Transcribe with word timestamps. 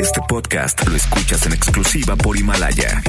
Este 0.00 0.20
podcast 0.28 0.86
lo 0.86 0.96
escuchas 0.96 1.46
en 1.46 1.52
exclusiva 1.52 2.16
por 2.16 2.36
Himalaya. 2.36 3.02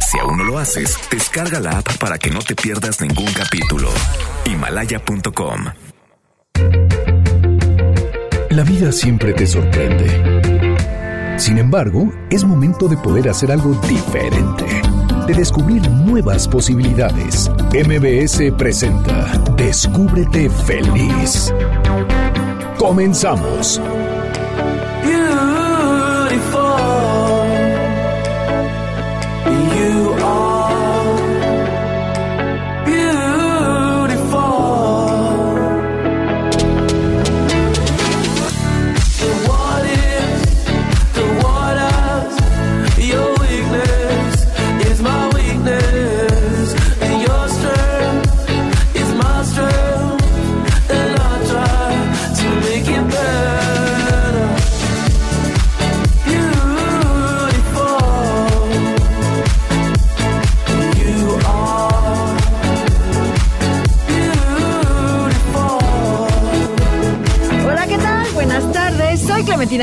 Si 0.00 0.18
aún 0.18 0.38
no 0.38 0.44
lo 0.44 0.58
haces, 0.58 0.98
descarga 1.10 1.60
la 1.60 1.78
app 1.78 1.98
para 1.98 2.18
que 2.18 2.30
no 2.30 2.38
te 2.40 2.54
pierdas 2.54 3.00
ningún 3.00 3.30
capítulo. 3.32 3.90
Himalaya.com. 4.46 5.64
La 8.50 8.62
vida 8.62 8.92
siempre 8.92 9.32
te 9.34 9.46
sorprende. 9.46 11.36
Sin 11.36 11.58
embargo, 11.58 12.12
es 12.30 12.44
momento 12.44 12.88
de 12.88 12.96
poder 12.96 13.28
hacer 13.28 13.50
algo 13.50 13.74
diferente, 13.88 14.64
de 15.26 15.34
descubrir 15.34 15.90
nuevas 15.90 16.46
posibilidades. 16.46 17.50
MBS 17.72 18.52
presenta 18.56 19.26
Descúbrete 19.56 20.48
feliz. 20.48 21.52
Comenzamos. 22.78 23.80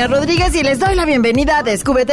Rodríguez 0.00 0.54
y 0.54 0.62
les 0.62 0.78
doy 0.78 0.94
la 0.94 1.04
bienvenida 1.04 1.58
a 1.58 1.62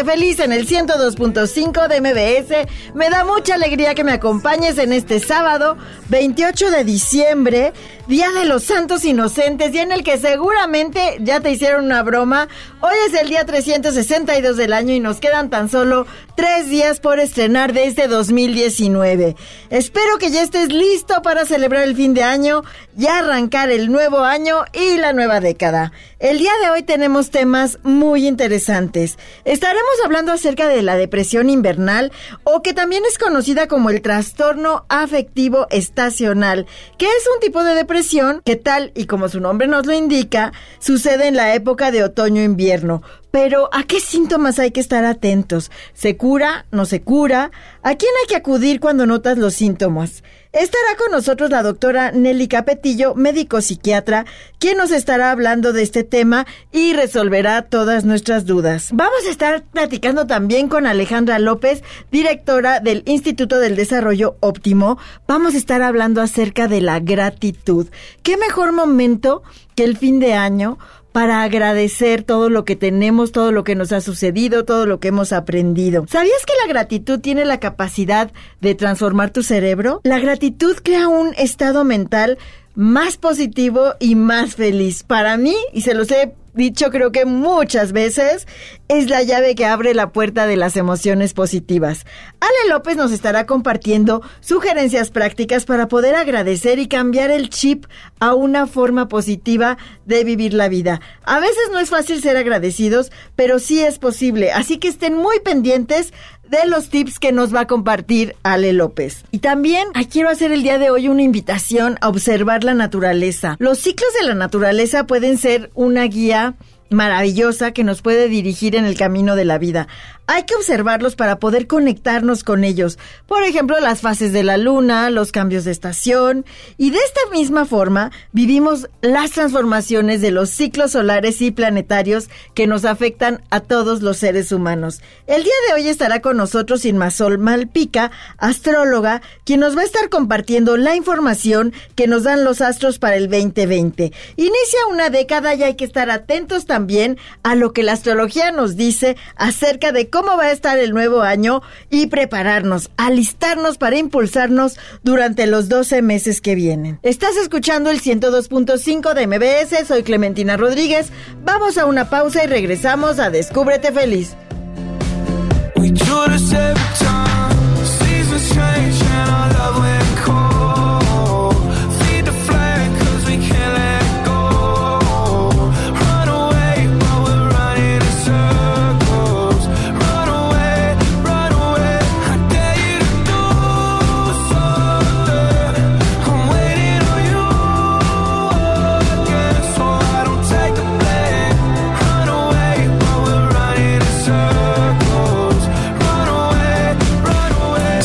Feliz 0.03 0.39
en 0.39 0.51
el 0.51 0.67
102.5 0.67 1.87
de 1.87 2.01
MBS. 2.01 2.93
Me 2.93 3.09
da 3.09 3.23
mucha 3.23 3.55
alegría 3.55 3.95
que 3.95 4.03
me 4.03 4.11
acompañes 4.11 4.77
en 4.77 4.91
este 4.91 5.21
sábado 5.21 5.77
28 6.09 6.71
de 6.71 6.83
diciembre, 6.83 7.71
Día 8.09 8.31
de 8.31 8.45
los 8.45 8.63
Santos 8.63 9.05
Inocentes, 9.05 9.71
día 9.71 9.83
en 9.83 9.91
el 9.91 10.03
que 10.03 10.17
seguramente 10.17 11.19
ya 11.19 11.41
te 11.41 11.51
hicieron 11.51 11.85
una 11.85 12.01
broma. 12.01 12.47
Hoy 12.81 12.95
es 13.07 13.13
el 13.13 13.29
día 13.29 13.45
362 13.45 14.57
del 14.57 14.73
año 14.73 14.95
y 14.95 14.99
nos 14.99 15.19
quedan 15.19 15.51
tan 15.51 15.69
solo 15.69 16.07
tres 16.35 16.69
días 16.69 16.99
por 16.99 17.19
estrenar 17.19 17.71
de 17.71 17.85
este 17.85 18.07
2019. 18.07 19.35
Espero 19.69 20.17
que 20.17 20.31
ya 20.31 20.41
estés 20.41 20.73
listo 20.73 21.21
para 21.21 21.45
celebrar 21.45 21.83
el 21.83 21.95
fin 21.95 22.15
de 22.15 22.23
año 22.23 22.63
y 22.97 23.05
arrancar 23.05 23.69
el 23.69 23.91
nuevo 23.91 24.21
año 24.21 24.63
y 24.73 24.97
la 24.97 25.13
nueva 25.13 25.39
década. 25.39 25.91
El 26.17 26.39
día 26.39 26.51
de 26.63 26.71
hoy 26.71 26.81
tenemos 26.81 27.29
temas 27.29 27.77
muy 27.83 28.27
interesantes. 28.27 29.19
Estaremos 29.45 29.93
hablando 30.03 30.31
acerca 30.31 30.67
de 30.67 30.81
la 30.81 30.97
depresión 30.97 31.49
invernal 31.49 32.11
o 32.43 32.63
que 32.63 32.73
también 32.73 33.03
es 33.07 33.19
conocida 33.19 33.67
como 33.67 33.91
el 33.91 34.01
trastorno 34.01 34.85
afectivo 34.89 35.67
estacional, 35.69 36.65
que 36.97 37.05
es 37.05 37.29
un 37.33 37.39
tipo 37.39 37.63
de 37.63 37.75
depresión 37.75 37.98
que 38.45 38.55
tal 38.55 38.91
y 38.95 39.05
como 39.05 39.27
su 39.27 39.41
nombre 39.41 39.67
nos 39.67 39.85
lo 39.85 39.93
indica, 39.93 40.53
sucede 40.79 41.27
en 41.27 41.35
la 41.35 41.53
época 41.53 41.91
de 41.91 42.03
otoño-invierno. 42.03 43.01
Pero, 43.31 43.69
¿a 43.71 43.83
qué 43.83 43.99
síntomas 43.99 44.57
hay 44.57 44.71
que 44.71 44.79
estar 44.79 45.05
atentos? 45.05 45.71
¿Se 45.93 46.17
cura? 46.17 46.65
¿No 46.71 46.85
se 46.85 47.01
cura? 47.01 47.51
¿A 47.83 47.95
quién 47.95 48.11
hay 48.21 48.27
que 48.27 48.35
acudir 48.35 48.79
cuando 48.79 49.05
notas 49.05 49.37
los 49.37 49.53
síntomas? 49.53 50.23
Estará 50.51 50.95
con 50.97 51.11
nosotros 51.11 51.51
la 51.51 51.61
doctora 51.61 52.11
Nelly 52.11 52.47
Capetillo, 52.47 53.13
médico 53.13 53.61
psiquiatra, 53.61 54.25
quien 54.57 54.79
nos 54.79 54.89
estará 54.89 55.29
hablando 55.29 55.73
de 55.73 55.83
este 55.83 56.03
tema 56.03 56.47
y 56.71 56.93
resolverá 56.93 57.61
todas 57.61 58.03
nuestras 58.03 58.47
dudas. 58.47 58.89
Vamos 58.91 59.27
a 59.27 59.29
estar 59.29 59.61
platicando 59.61 60.25
también 60.25 60.67
con 60.67 60.87
Alejandra 60.87 61.37
López, 61.37 61.83
directora 62.11 62.79
del 62.79 63.03
Instituto 63.05 63.59
del 63.59 63.75
Desarrollo 63.75 64.37
Óptimo. 64.39 64.97
Vamos 65.27 65.53
a 65.53 65.57
estar 65.59 65.83
hablando 65.83 66.19
acerca 66.19 66.67
de 66.67 66.81
la 66.81 66.99
gratitud. 66.99 67.87
¿Qué 68.23 68.35
mejor 68.35 68.71
momento 68.71 69.43
que 69.75 69.83
el 69.83 69.97
fin 69.97 70.19
de 70.19 70.33
año? 70.33 70.79
Para 71.11 71.43
agradecer 71.43 72.23
todo 72.23 72.49
lo 72.49 72.65
que 72.65 72.75
tenemos, 72.75 73.31
todo 73.31 73.51
lo 73.51 73.63
que 73.63 73.75
nos 73.75 73.91
ha 73.91 74.01
sucedido, 74.01 74.65
todo 74.65 74.85
lo 74.85 74.99
que 74.99 75.09
hemos 75.09 75.33
aprendido. 75.33 76.05
¿Sabías 76.07 76.45
que 76.45 76.53
la 76.61 76.71
gratitud 76.71 77.19
tiene 77.19 77.45
la 77.45 77.59
capacidad 77.59 78.31
de 78.61 78.75
transformar 78.75 79.31
tu 79.31 79.43
cerebro? 79.43 80.01
La 80.03 80.19
gratitud 80.19 80.75
crea 80.83 81.07
un 81.07 81.33
estado 81.37 81.83
mental 81.83 82.37
más 82.75 83.17
positivo 83.17 83.95
y 83.99 84.15
más 84.15 84.55
feliz. 84.55 85.03
Para 85.03 85.37
mí, 85.37 85.55
y 85.73 85.81
se 85.81 85.93
los 85.93 86.11
he 86.11 86.33
dicho 86.53 86.89
creo 86.91 87.11
que 87.11 87.25
muchas 87.25 87.91
veces, 87.91 88.47
es 88.89 89.07
la 89.07 89.21
llave 89.21 89.53
que 89.53 89.65
abre 89.65 89.93
la 89.93 90.11
puerta 90.11 90.47
de 90.47 90.57
las 90.57 90.75
emociones 90.75 91.33
positivas. 91.35 92.05
Ale 92.39 92.69
López 92.69 92.97
nos 92.97 93.11
estará 93.11 93.45
compartiendo 93.45 94.23
sugerencias 94.41 95.11
prácticas 95.11 95.65
para 95.65 95.87
poder 95.87 96.15
agradecer 96.15 96.79
y 96.79 96.87
cambiar 96.87 97.29
el 97.29 97.49
chip 97.49 97.85
a 98.19 98.33
una 98.33 98.65
forma 98.65 99.07
positiva 99.07 99.77
de 100.05 100.23
vivir 100.23 100.55
la 100.55 100.69
vida. 100.69 101.01
A 101.23 101.39
veces 101.39 101.69
no 101.71 101.79
es 101.79 101.91
fácil 101.91 102.19
ser 102.21 102.35
agradecidos, 102.35 103.11
pero 103.35 103.59
sí 103.59 103.79
es 103.79 103.99
posible, 103.99 104.51
así 104.51 104.79
que 104.79 104.87
estén 104.87 105.15
muy 105.15 105.39
pendientes 105.39 106.11
de 106.49 106.65
los 106.65 106.89
tips 106.89 107.19
que 107.19 107.31
nos 107.31 107.53
va 107.53 107.61
a 107.61 107.67
compartir 107.67 108.35
Ale 108.41 108.73
López. 108.73 109.23
Y 109.29 109.37
también 109.37 109.89
quiero 110.11 110.29
hacer 110.29 110.51
el 110.51 110.63
día 110.63 110.79
de 110.79 110.89
hoy 110.89 111.07
una 111.07 111.21
invitación 111.21 111.99
a 112.01 112.09
observar 112.09 112.63
la 112.63 112.73
naturaleza. 112.73 113.55
Los 113.59 113.77
ciclos 113.77 114.09
de 114.19 114.25
la 114.25 114.33
naturaleza 114.33 115.05
pueden 115.05 115.37
ser 115.37 115.69
una 115.75 116.05
guía 116.05 116.55
maravillosa 116.89 117.71
que 117.71 117.83
nos 117.83 118.01
puede 118.01 118.27
dirigir 118.27 118.75
en 118.75 118.85
el 118.85 118.97
camino 118.97 119.35
de 119.35 119.45
la 119.45 119.57
vida. 119.57 119.87
Hay 120.31 120.43
que 120.43 120.53
observarlos 120.53 121.15
para 121.15 121.39
poder 121.39 121.65
conectarnos 121.65 122.43
con 122.43 122.63
ellos. 122.63 122.99
Por 123.25 123.41
ejemplo, 123.41 123.79
las 123.79 124.01
fases 124.01 124.31
de 124.31 124.43
la 124.43 124.57
luna, 124.57 125.09
los 125.09 125.31
cambios 125.31 125.63
de 125.63 125.71
estación. 125.71 126.45
Y 126.77 126.91
de 126.91 126.99
esta 126.99 127.21
misma 127.31 127.65
forma 127.65 128.11
vivimos 128.31 128.91
las 129.01 129.31
transformaciones 129.31 130.21
de 130.21 130.29
los 130.29 130.51
ciclos 130.51 130.91
solares 130.91 131.41
y 131.41 131.49
planetarios 131.49 132.29
que 132.53 132.67
nos 132.67 132.85
afectan 132.85 133.41
a 133.49 133.61
todos 133.61 134.03
los 134.03 134.17
seres 134.17 134.51
humanos. 134.51 135.01
El 135.25 135.43
día 135.43 135.53
de 135.67 135.73
hoy 135.73 135.87
estará 135.87 136.21
con 136.21 136.37
nosotros 136.37 136.85
Inmasol 136.85 137.39
Malpica, 137.39 138.11
astróloga, 138.37 139.23
quien 139.45 139.61
nos 139.61 139.75
va 139.75 139.81
a 139.81 139.85
estar 139.85 140.09
compartiendo 140.09 140.77
la 140.77 140.95
información 140.95 141.73
que 141.95 142.05
nos 142.05 142.21
dan 142.21 142.43
los 142.43 142.61
astros 142.61 142.99
para 142.99 143.15
el 143.15 143.31
2020. 143.31 144.13
Inicia 144.35 144.79
una 144.91 145.09
década 145.09 145.55
y 145.55 145.63
hay 145.63 145.73
que 145.73 145.85
estar 145.85 146.11
atentos 146.11 146.67
también 146.67 147.17
a 147.41 147.55
lo 147.55 147.73
que 147.73 147.81
la 147.81 147.93
astrología 147.93 148.51
nos 148.51 148.75
dice 148.75 149.17
acerca 149.35 149.91
de 149.91 150.11
cómo 150.11 150.18
cómo 150.19 150.35
va 150.35 150.47
a 150.47 150.51
estar 150.51 150.77
el 150.79 150.91
nuevo 150.91 151.21
año 151.21 151.61
y 151.89 152.07
prepararnos, 152.07 152.91
alistarnos 152.97 153.77
para 153.77 153.97
impulsarnos 153.97 154.77
durante 155.01 155.47
los 155.47 155.69
12 155.69 156.01
meses 156.01 156.41
que 156.41 156.55
vienen. 156.55 156.99
Estás 157.03 157.37
escuchando 157.37 157.89
el 157.89 158.01
102.5 158.01 159.13
de 159.13 159.27
MBS, 159.27 159.87
soy 159.87 160.03
Clementina 160.03 160.57
Rodríguez. 160.57 161.09
Vamos 161.45 161.77
a 161.77 161.85
una 161.85 162.09
pausa 162.09 162.43
y 162.43 162.47
regresamos 162.47 163.17
a 163.19 163.29
Descúbrete 163.29 163.93
Feliz. 163.93 164.35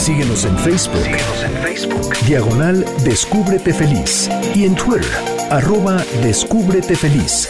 En 0.07 0.59
Facebook. 0.59 1.07
en 1.07 1.63
Facebook. 1.63 2.15
Diagonal 2.27 2.85
Descúbrete 3.05 3.73
Feliz. 3.73 4.29
Y 4.55 4.65
en 4.65 4.75
Twitter, 4.75 5.09
arroba 5.51 6.05
Descúbrete 6.23 6.95
Feliz. 6.95 7.49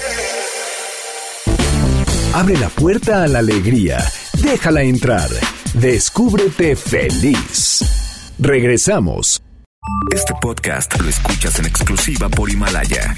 Abre 2.32 2.56
la 2.56 2.68
puerta 2.68 3.24
a 3.24 3.26
la 3.26 3.40
alegría. 3.40 3.98
Déjala 4.40 4.82
entrar. 4.82 5.28
Descúbrete 5.74 6.76
feliz. 6.76 8.32
Regresamos. 8.38 9.42
Este 10.14 10.34
podcast 10.40 11.00
lo 11.00 11.08
escuchas 11.08 11.58
en 11.58 11.66
exclusiva 11.66 12.28
por 12.28 12.50
Himalaya. 12.50 13.16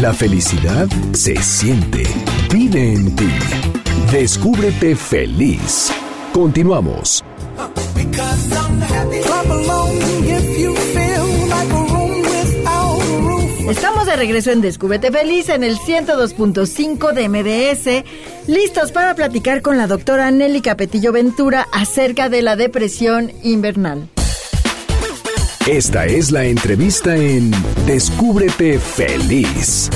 La 0.00 0.12
felicidad 0.12 0.88
se 1.12 1.36
siente, 1.42 2.02
vive 2.52 2.92
en 2.92 3.14
ti. 3.14 3.30
Descúbrete 4.10 4.96
feliz. 4.96 5.92
Continuamos. 6.32 7.24
Estamos 13.68 14.06
de 14.06 14.16
regreso 14.16 14.50
en 14.50 14.60
Descúbrete 14.62 15.10
Feliz 15.12 15.48
en 15.50 15.62
el 15.62 15.76
102.5 15.76 17.12
de 17.12 17.28
MBS, 17.28 18.04
listos 18.46 18.92
para 18.92 19.14
platicar 19.14 19.60
con 19.60 19.76
la 19.76 19.86
doctora 19.86 20.30
Nelly 20.30 20.62
Capetillo 20.62 21.12
Ventura 21.12 21.66
acerca 21.72 22.28
de 22.28 22.42
la 22.42 22.56
depresión 22.56 23.30
invernal. 23.42 24.08
Esta 25.66 26.06
es 26.06 26.30
la 26.30 26.44
entrevista 26.44 27.14
en 27.14 27.50
Descúbrete 27.84 28.78
Feliz. 28.78 29.90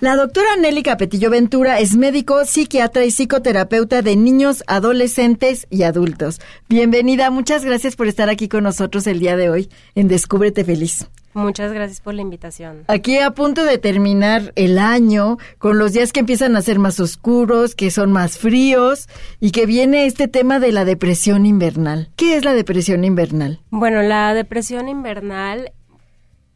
La 0.00 0.16
doctora 0.16 0.56
Nelly 0.56 0.82
Capetillo 0.82 1.28
Ventura 1.28 1.78
es 1.78 1.94
médico, 1.94 2.46
psiquiatra 2.46 3.04
y 3.04 3.10
psicoterapeuta 3.10 4.00
de 4.00 4.16
niños, 4.16 4.64
adolescentes 4.66 5.66
y 5.68 5.82
adultos. 5.82 6.40
Bienvenida, 6.70 7.28
muchas 7.28 7.66
gracias 7.66 7.96
por 7.96 8.06
estar 8.06 8.30
aquí 8.30 8.48
con 8.48 8.64
nosotros 8.64 9.06
el 9.06 9.18
día 9.18 9.36
de 9.36 9.50
hoy 9.50 9.68
en 9.94 10.08
Descúbrete 10.08 10.64
Feliz. 10.64 11.06
Muchas 11.34 11.74
gracias 11.74 12.00
por 12.00 12.14
la 12.14 12.22
invitación. 12.22 12.84
Aquí 12.88 13.18
a 13.18 13.32
punto 13.32 13.62
de 13.62 13.76
terminar 13.76 14.54
el 14.56 14.78
año, 14.78 15.36
con 15.58 15.76
los 15.76 15.92
días 15.92 16.12
que 16.12 16.20
empiezan 16.20 16.56
a 16.56 16.62
ser 16.62 16.78
más 16.78 16.98
oscuros, 16.98 17.74
que 17.74 17.90
son 17.90 18.10
más 18.10 18.38
fríos 18.38 19.06
y 19.38 19.50
que 19.50 19.66
viene 19.66 20.06
este 20.06 20.28
tema 20.28 20.60
de 20.60 20.72
la 20.72 20.86
depresión 20.86 21.44
invernal. 21.44 22.08
¿Qué 22.16 22.36
es 22.36 22.44
la 22.46 22.54
depresión 22.54 23.04
invernal? 23.04 23.60
Bueno, 23.68 24.00
la 24.00 24.32
depresión 24.32 24.88
invernal, 24.88 25.72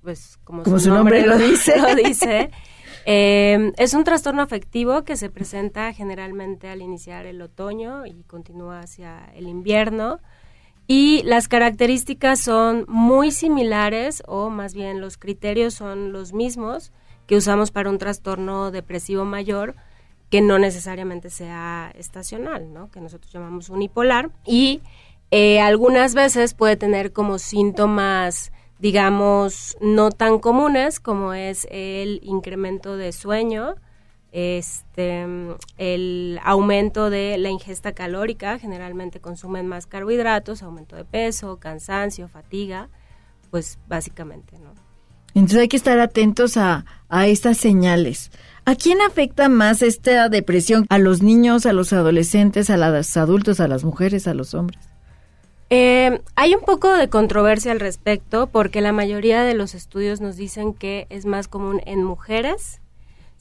pues 0.01 0.39
como, 0.45 0.65
su, 0.79 0.89
nombre, 0.89 1.27
lo 1.27 1.37
dice, 1.37 1.75
lo 1.79 1.95
dice 1.95 2.51
eh, 3.07 3.73
es 3.77 3.95
un 3.95 4.05
trastorno 4.05 4.43
afectivo 4.43 5.05
que 5.05 5.17
se 5.17 5.31
presenta 5.31 5.93
generalmente 5.93 6.69
al 6.69 6.83
iniciar 6.83 7.27
el 7.27 7.43
otoño 7.43 8.07
y 8.07 8.23
continúa 8.25 8.81
hacia 8.81 9.31
el 9.35 9.49
invierno. 9.49 10.21
Y 10.87 11.23
las 11.25 11.49
características 11.49 12.41
son 12.41 12.85
muy 12.89 13.31
similares 13.31 14.23
o 14.27 14.51
más 14.51 14.75
bien 14.75 15.01
los 15.01 15.17
criterios 15.17 15.75
son 15.75 16.13
los 16.13 16.35
mismos 16.35 16.93
que 17.27 17.37
usamos 17.37 17.71
para 17.71 17.89
un 17.89 17.99
trastorno 17.99 18.71
depresivo 18.71 19.25
mayor 19.25 19.75
que 20.31 20.41
no 20.41 20.59
necesariamente 20.59 21.31
sea 21.31 21.93
estacional, 21.97 22.73
¿no? 22.73 22.91
que 22.91 23.01
nosotros 23.01 23.33
llamamos 23.33 23.71
unipolar 23.71 24.31
y 24.45 24.83
eh, 25.31 25.61
algunas 25.61 26.15
veces 26.15 26.55
puede 26.55 26.77
tener 26.77 27.13
como 27.13 27.39
síntomas 27.39 28.53
digamos 28.85 29.79
no 29.81 30.11
tan 30.11 30.39
comunes 30.39 31.01
como 31.01 31.33
es 31.33 31.67
el 31.71 32.21
incremento 32.23 32.99
de 32.99 33.13
sueño, 33.13 33.77
este, 34.31 35.25
el 35.79 36.39
aumento 36.45 37.09
de 37.09 37.39
la 37.39 37.49
ingesta 37.49 37.93
calórica, 37.93 38.59
generalmente 38.59 39.21
consumen 39.21 39.67
más 39.69 39.87
carbohidratos, 39.87 40.63
aumento 40.63 40.97
de 40.97 41.07
peso, 41.07 41.57
cansancio, 41.57 42.29
fatiga, 42.29 42.91
pues 43.51 43.79
básicamente, 43.89 44.59
¿no? 44.59 44.75
Entonces 45.33 45.61
hay 45.61 45.69
que 45.69 45.79
estar 45.79 45.99
atentos 45.99 46.59
a, 46.59 46.85
a 47.09 47.27
estas 47.27 47.57
señales. 47.57 48.31
¿A 48.67 48.75
quién 48.75 49.01
afecta 49.01 49.49
más 49.49 49.81
esta 49.81 50.29
depresión? 50.29 50.85
¿A 50.91 50.99
los 50.99 51.23
niños, 51.23 51.65
a 51.65 51.73
los 51.73 51.95
adolescentes, 51.95 52.69
a 52.69 52.77
los 52.77 53.17
adultos, 53.17 53.61
a 53.61 53.67
las 53.67 53.83
mujeres, 53.83 54.29
a 54.29 54.35
los 54.35 54.53
hombres? 54.53 54.94
Eh, 55.71 56.21
hay 56.37 56.55
un 56.55 56.61
poco 56.61 56.93
de 56.93 57.09
controversia 57.09 57.73
al 57.73 57.81
respecto 57.81 58.49
porque 58.49 58.81
la 58.81 58.93
mayoría 58.93 59.43
de 59.43 59.55
los 59.55 59.75
estudios 59.75 60.21
nos 60.21 60.37
dicen 60.37 60.75
que 60.75 61.07
es 61.11 61.27
más 61.27 61.49
común 61.49 61.81
en 61.87 62.05
mujeres 62.05 62.81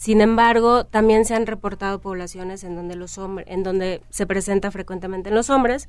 sin 0.03 0.19
embargo, 0.19 0.85
también 0.85 1.23
se 1.23 1.33
han 1.33 1.45
reportado 1.45 2.01
poblaciones 2.01 2.65
en 2.65 2.75
donde 2.75 2.97
los 2.97 3.17
hombres, 3.17 3.47
en 3.49 3.63
donde 3.63 4.01
se 4.09 4.25
presenta 4.25 4.69
frecuentemente 4.69 5.29
en 5.29 5.35
los 5.35 5.49
hombres 5.49 5.87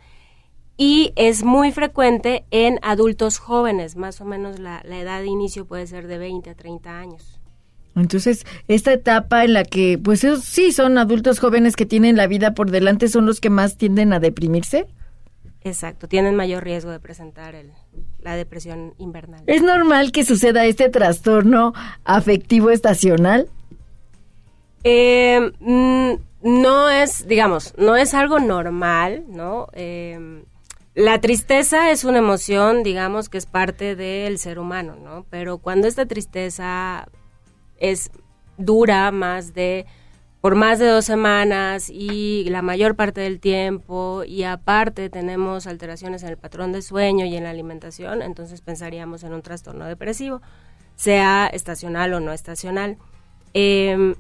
y 0.77 1.13
es 1.17 1.43
muy 1.43 1.73
frecuente 1.73 2.45
en 2.53 2.79
adultos 2.83 3.39
jóvenes, 3.39 3.97
más 3.97 4.21
o 4.21 4.25
menos 4.25 4.61
la, 4.61 4.83
edad 4.83 5.21
de 5.21 5.27
inicio 5.27 5.67
puede 5.67 5.89
ser 5.89 6.07
de 6.07 6.19
20 6.19 6.51
a 6.51 6.55
30 6.55 6.97
años. 6.97 7.41
Entonces, 7.97 8.47
esta 8.69 8.93
etapa 8.93 9.45
en 9.45 9.53
la 9.53 9.65
que, 9.65 9.99
pues 10.03 10.25
sí, 10.45 10.71
son 10.71 10.97
adultos 10.97 11.41
jóvenes 11.41 11.75
que 11.75 11.85
tienen 11.85 12.17
la 12.17 12.29
vida 12.29 12.55
por 12.55 12.71
delante, 12.71 13.09
son 13.09 13.27
los 13.27 13.41
que 13.41 13.51
más 13.51 13.77
tienden 13.77 14.13
a 14.13 14.21
deprimirse. 14.21 14.87
Exacto, 15.65 16.09
tienen 16.09 16.37
mayor 16.37 16.63
riesgo 16.63 16.91
de 16.91 17.01
presentar 17.01 17.55
el, 17.55 17.73
la 18.21 18.37
depresión 18.37 18.95
invernal. 18.99 19.43
¿Es 19.47 19.63
normal 19.63 20.13
que 20.13 20.25
suceda 20.25 20.67
este 20.67 20.91
trastorno 20.91 21.73
afectivo 22.05 22.71
estacional? 22.71 23.49
Eh, 24.85 25.53
mm, 25.61 26.13
no 26.43 26.91
es, 26.91 27.27
digamos, 27.27 27.73
no 27.79 27.97
es 27.97 28.13
algo 28.13 28.39
normal, 28.41 29.25
¿no? 29.29 29.69
Eh, 29.73 30.45
la 30.95 31.21
tristeza 31.23 31.91
es 31.91 32.05
una 32.05 32.19
emoción, 32.19 32.83
digamos, 32.83 33.31
que 33.31 33.39
es 33.39 33.47
parte 33.47 33.97
del 33.97 34.39
ser 34.39 34.59
humano, 34.59 34.97
¿no? 35.03 35.25
Pero 35.31 35.57
cuando 35.57 35.89
esta 35.89 36.05
tristeza 36.05 37.09
es 37.79 38.11
dura 38.59 39.11
más 39.11 39.55
de 39.55 39.87
por 40.45 40.57
más 40.57 40.79
de 40.79 40.89
dos 40.89 41.07
semanas 41.07 41.89
y 41.89 42.45
la 42.51 42.61
mayor 42.61 42.97
parte 42.97 43.23
del 43.23 43.41
tiempo 43.41 44.25
y 44.27 44.43
aparte 44.43 45.09
tenemos 45.09 45.67
alteraciones 45.67 46.23
en 46.23 46.29
el 46.29 46.37
patrón 46.37 46.71
de 46.71 46.83
sueño 46.83 47.25
y 47.25 47.35
en 47.35 47.45
la 47.45 47.49
alimentación, 47.49 48.21
entonces 48.21 48.61
pensaríamos 48.61 49.25
en 49.25 49.33
un 49.33 49.41
trastorno 49.41 49.87
depresivo, 49.87 50.43
sea 50.97 51.47
estacional 51.47 52.13
o 52.13 52.21
no 52.21 52.35
estacional. 52.35 52.99
Eh, 53.55 54.17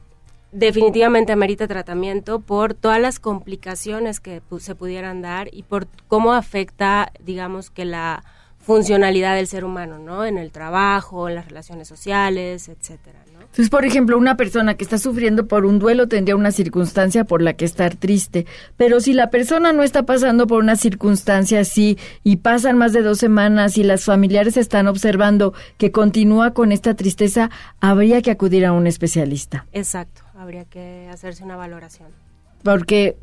definitivamente 0.50 1.31
amerita 1.31 1.69
tratamiento 1.69 2.41
por 2.41 2.73
todas 2.73 3.03
las 3.03 3.20
complicaciones 3.20 4.19
que 4.19 4.41
se 4.61 4.75
pudieran 4.75 5.20
dar 5.20 5.49
y 5.53 5.62
por 5.62 5.88
cómo 6.09 6.32
afecta, 6.32 7.12
digamos, 7.20 7.69
que 7.69 7.85
la 7.85 8.25
funcionalidad 8.64 9.37
del 9.37 9.46
ser 9.46 9.64
humano, 9.64 9.99
¿no? 9.99 10.25
En 10.25 10.38
el 10.38 10.50
trabajo, 10.50 11.28
en 11.28 11.34
las 11.34 11.46
relaciones 11.46 11.87
sociales, 11.87 12.69
etcétera. 12.69 13.20
Entonces, 13.55 13.70
por 13.70 13.84
ejemplo, 13.84 14.19
una 14.19 14.37
persona 14.37 14.75
que 14.75 14.82
está 14.82 14.99
sufriendo 14.99 15.46
por 15.46 15.64
un 15.64 15.78
duelo 15.78 16.08
tendría 16.08 16.34
una 16.34 16.50
circunstancia 16.50 17.22
por 17.22 17.40
la 17.40 17.52
que 17.52 17.64
estar 17.64 17.94
triste, 17.94 18.46
pero 18.76 18.99
si 18.99 19.12
la 19.12 19.31
persona 19.31 19.72
no 19.72 19.84
está 19.84 20.02
pasando 20.02 20.49
por 20.49 20.61
una 20.61 20.75
circunstancia 20.75 21.61
así 21.61 21.96
y 22.25 22.38
pasan 22.38 22.78
más 22.78 22.93
de 22.93 23.02
dos 23.02 23.19
semanas 23.19 23.78
y 23.78 23.84
las 23.84 24.05
familiares 24.06 24.56
están 24.56 24.88
observando 24.88 25.55
que 25.78 25.93
continúa 25.93 26.52
con 26.52 26.72
esta 26.72 26.94
tristeza, 26.94 27.49
habría 27.78 28.22
que 28.22 28.32
acudir 28.32 28.67
a 28.67 28.72
un 28.72 28.88
especialista. 28.88 29.67
Exacto, 29.72 30.22
habría 30.37 30.64
que 30.64 31.08
hacerse 31.12 31.44
una 31.44 31.55
valoración 31.55 32.24
porque 32.64 33.14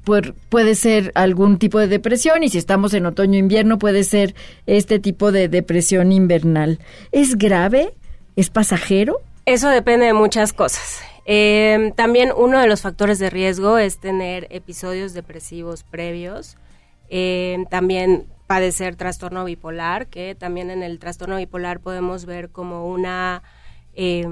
puede 0.49 0.75
ser 0.75 1.11
algún 1.15 1.57
tipo 1.57 1.79
de 1.79 1.87
depresión 1.87 2.43
y 2.43 2.49
si 2.49 2.59
estamos 2.59 2.93
en 2.93 3.07
otoño-invierno 3.07 3.79
puede 3.79 4.03
ser 4.03 4.35
este 4.67 4.99
tipo 4.99 5.31
de 5.31 5.49
depresión 5.49 6.11
invernal. 6.11 6.77
¿Es 7.11 7.35
grave? 7.35 7.95
¿Es 8.35 8.51
pasajero? 8.51 9.17
Eso 9.47 9.67
depende 9.69 10.05
de 10.05 10.13
muchas 10.13 10.53
cosas. 10.53 11.01
Eh, 11.25 11.91
también 11.95 12.31
uno 12.37 12.59
de 12.59 12.67
los 12.67 12.81
factores 12.81 13.17
de 13.17 13.31
riesgo 13.31 13.79
es 13.79 13.99
tener 13.99 14.45
episodios 14.51 15.15
depresivos 15.15 15.83
previos. 15.83 16.55
Eh, 17.09 17.65
también 17.71 18.27
padecer 18.45 18.95
trastorno 18.95 19.43
bipolar, 19.43 20.05
que 20.05 20.35
también 20.35 20.69
en 20.69 20.83
el 20.83 20.99
trastorno 20.99 21.37
bipolar 21.37 21.79
podemos 21.79 22.25
ver 22.25 22.49
como 22.51 22.85
una 22.87 23.41
eh, 23.95 24.27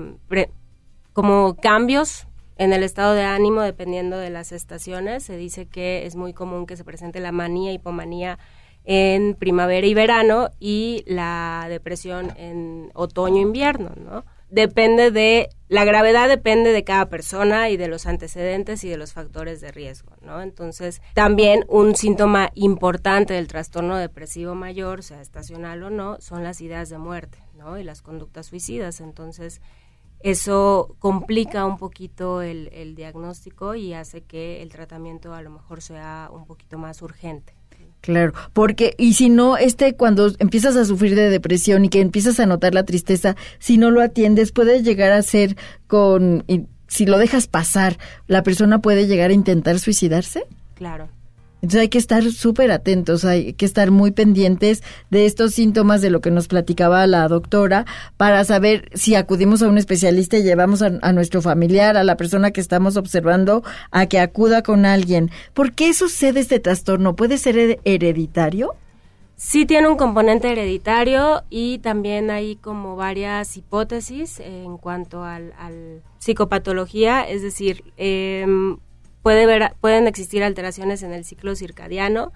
como 1.13 1.55
cambios 1.55 2.27
en 2.60 2.74
el 2.74 2.84
estado 2.84 3.16
de 3.16 3.24
ánimo 3.24 3.62
dependiendo 3.62 4.18
de 4.18 4.30
las 4.30 4.51
estaciones. 4.51 5.24
Se 5.24 5.36
dice 5.36 5.66
que 5.66 6.06
es 6.06 6.16
muy 6.16 6.34
común 6.34 6.68
que 6.68 6.78
se 6.78 6.84
presente 6.84 7.20
la 7.20 7.32
manía, 7.32 7.74
hipomanía 7.74 8.38
en 8.86 9.34
primavera 9.34 9.88
y 9.88 9.96
verano 9.96 10.50
y 10.60 11.04
la 11.08 11.66
depresión 11.70 12.32
en 12.38 12.92
otoño-invierno, 12.94 13.94
¿no? 13.96 14.24
depende 14.50 15.12
de, 15.12 15.50
la 15.68 15.86
gravedad 15.86 16.28
depende 16.28 16.72
de 16.72 16.84
cada 16.84 17.08
persona 17.10 17.70
y 17.70 17.78
de 17.78 17.88
los 17.88 18.06
antecedentes 18.06 18.84
y 18.84 18.89
de 18.89 18.98
los 18.98 19.13
factores 19.13 19.62
de 19.62 19.72
riesgo, 19.72 20.13
¿no? 20.22 20.42
Entonces, 20.42 21.01
también 21.13 21.66
un 21.68 21.96
síntoma 21.96 22.50
importante 22.56 23.36
del 23.36 23.48
trastorno 23.48 23.98
depresivo 23.98 24.56
mayor, 24.56 25.04
sea 25.04 25.22
estacional 25.22 25.84
o 25.84 25.89
no, 25.89 26.20
son 26.20 26.44
las 26.44 26.62
ideas 26.62 26.89
de 26.89 26.98
muerte, 26.98 27.38
¿no? 27.56 27.78
Y 27.78 27.84
las 27.84 28.01
conductas 28.01 28.48
suicidas. 28.48 29.01
Entonces, 29.01 29.62
eso 30.21 30.95
complica 30.99 31.65
un 31.65 31.77
poquito 31.77 32.41
el, 32.41 32.69
el 32.73 32.95
diagnóstico 32.95 33.75
y 33.75 33.93
hace 33.93 34.21
que 34.21 34.61
el 34.61 34.69
tratamiento 34.69 35.33
a 35.33 35.41
lo 35.41 35.49
mejor 35.49 35.81
sea 35.81 36.29
un 36.31 36.45
poquito 36.45 36.77
más 36.77 37.01
urgente. 37.01 37.53
Claro, 38.01 38.33
porque 38.53 38.95
y 38.97 39.13
si 39.13 39.29
no, 39.29 39.57
este 39.57 39.95
cuando 39.95 40.31
empiezas 40.39 40.75
a 40.77 40.85
sufrir 40.85 41.15
de 41.15 41.29
depresión 41.29 41.83
y 41.83 41.89
que 41.89 41.99
empiezas 41.99 42.39
a 42.39 42.45
notar 42.45 42.73
la 42.73 42.85
tristeza, 42.85 43.35
si 43.59 43.77
no 43.77 43.91
lo 43.91 44.01
atiendes 44.01 44.53
puede 44.53 44.83
llegar 44.83 45.11
a 45.11 45.21
ser 45.21 45.57
con 45.88 46.45
si 46.88 47.05
lo 47.05 47.17
dejas 47.17 47.47
pasar, 47.47 47.97
la 48.27 48.41
persona 48.43 48.79
puede 48.79 49.05
llegar 49.05 49.31
a 49.31 49.33
intentar 49.33 49.79
suicidarse. 49.79 50.45
Claro. 50.75 51.09
Entonces 51.62 51.82
hay 51.82 51.89
que 51.89 51.98
estar 51.98 52.24
súper 52.32 52.72
atentos, 52.72 53.25
hay 53.25 53.54
que 53.54 53.66
estar 53.66 53.92
muy 53.92 54.12
pendientes 54.12 54.82
de 55.10 55.25
estos 55.25 55.54
síntomas 55.54 56.01
de 56.01 56.10
lo 56.10 56.22
que 56.22 56.32
nos 56.32 56.48
platicaba 56.48 57.06
la 57.06 57.28
doctora 57.28 57.86
para 58.18 58.44
saber 58.46 58.89
si 58.94 59.16
acudimos 59.16 59.62
a 59.62 59.68
un 59.68 59.78
especialista 59.78 60.38
y 60.38 60.44
llevamos 60.44 60.82
a, 60.82 60.89
nuestro 61.12 61.42
familiar, 61.42 61.98
a 61.98 62.04
la 62.04 62.16
persona 62.16 62.51
que 62.51 62.62
estamos 62.62 62.96
observando, 62.96 63.63
a 63.92 64.06
que 64.06 64.20
acuda 64.20 64.63
con 64.63 64.86
alguien. 64.86 65.32
¿Por 65.54 65.74
qué 65.74 65.94
sucede 65.94 66.39
este 66.39 66.60
trastorno? 66.60 67.16
¿Puede 67.16 67.38
ser 67.38 67.80
hereditario? 67.84 68.75
Sí 69.36 69.66
tiene 69.66 69.88
un 69.88 69.96
componente 69.96 70.51
hereditario 70.51 71.44
y 71.50 71.80
también 71.80 72.30
hay 72.30 72.58
como 72.58 72.96
varias 72.96 73.56
hipótesis 73.56 74.39
en 74.39 74.78
cuanto 74.78 75.24
al, 75.24 75.54
al 75.58 76.01
psicopatología, 76.20 77.22
es 77.24 77.42
decir, 77.42 77.84
eh, 77.96 78.46
pueden 79.79 80.07
existir 80.07 80.43
alteraciones 80.43 81.03
en 81.03 81.13
el 81.13 81.25
ciclo 81.25 81.55
circadiano 81.55 82.31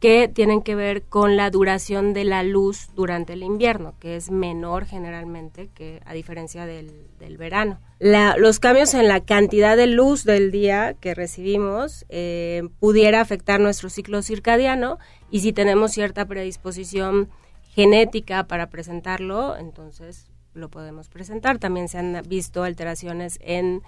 que 0.00 0.28
tienen 0.28 0.62
que 0.62 0.74
ver 0.74 1.02
con 1.02 1.36
la 1.36 1.50
duración 1.50 2.12
de 2.12 2.24
la 2.24 2.42
luz 2.42 2.90
durante 2.94 3.32
el 3.32 3.42
invierno, 3.42 3.94
que 3.98 4.16
es 4.16 4.30
menor 4.30 4.84
generalmente 4.84 5.68
que 5.74 6.02
a 6.04 6.12
diferencia 6.12 6.66
del, 6.66 6.92
verano. 7.38 7.80
Los 7.98 8.60
cambios 8.60 8.94
en 8.94 9.08
la 9.08 9.20
cantidad 9.20 9.76
de 9.76 9.86
luz 9.86 10.24
del 10.24 10.50
día 10.50 10.94
que 11.00 11.14
recibimos 11.14 12.04
eh, 12.08 12.62
pudiera 12.78 13.20
afectar 13.20 13.58
nuestro 13.58 13.88
ciclo 13.90 14.22
circadiano 14.22 14.98
y 15.30 15.40
si 15.40 15.52
tenemos 15.52 15.92
cierta 15.92 16.26
predisposición 16.26 17.30
genética 17.74 18.46
para 18.46 18.68
presentarlo, 18.68 19.56
entonces 19.56 20.30
lo 20.54 20.68
podemos 20.68 21.08
presentar. 21.08 21.58
También 21.58 21.88
se 21.88 21.98
han 21.98 22.22
visto 22.26 22.62
alteraciones 22.62 23.38
en 23.42 23.82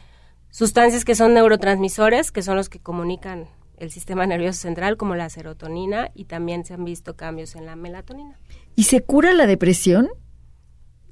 sustancias 0.50 1.04
que 1.04 1.14
son 1.14 1.34
neurotransmisores, 1.34 2.32
que 2.32 2.42
son 2.42 2.56
los 2.56 2.68
que 2.68 2.80
comunican 2.80 3.48
el 3.78 3.90
sistema 3.90 4.26
nervioso 4.26 4.60
central, 4.60 4.96
como 4.96 5.14
la 5.14 5.30
serotonina, 5.30 6.10
y 6.14 6.24
también 6.24 6.64
se 6.64 6.74
han 6.74 6.84
visto 6.84 7.16
cambios 7.16 7.54
en 7.54 7.66
la 7.66 7.76
melatonina. 7.76 8.38
¿Y 8.74 8.84
se 8.84 9.02
cura 9.02 9.32
la 9.32 9.46
depresión? 9.46 10.08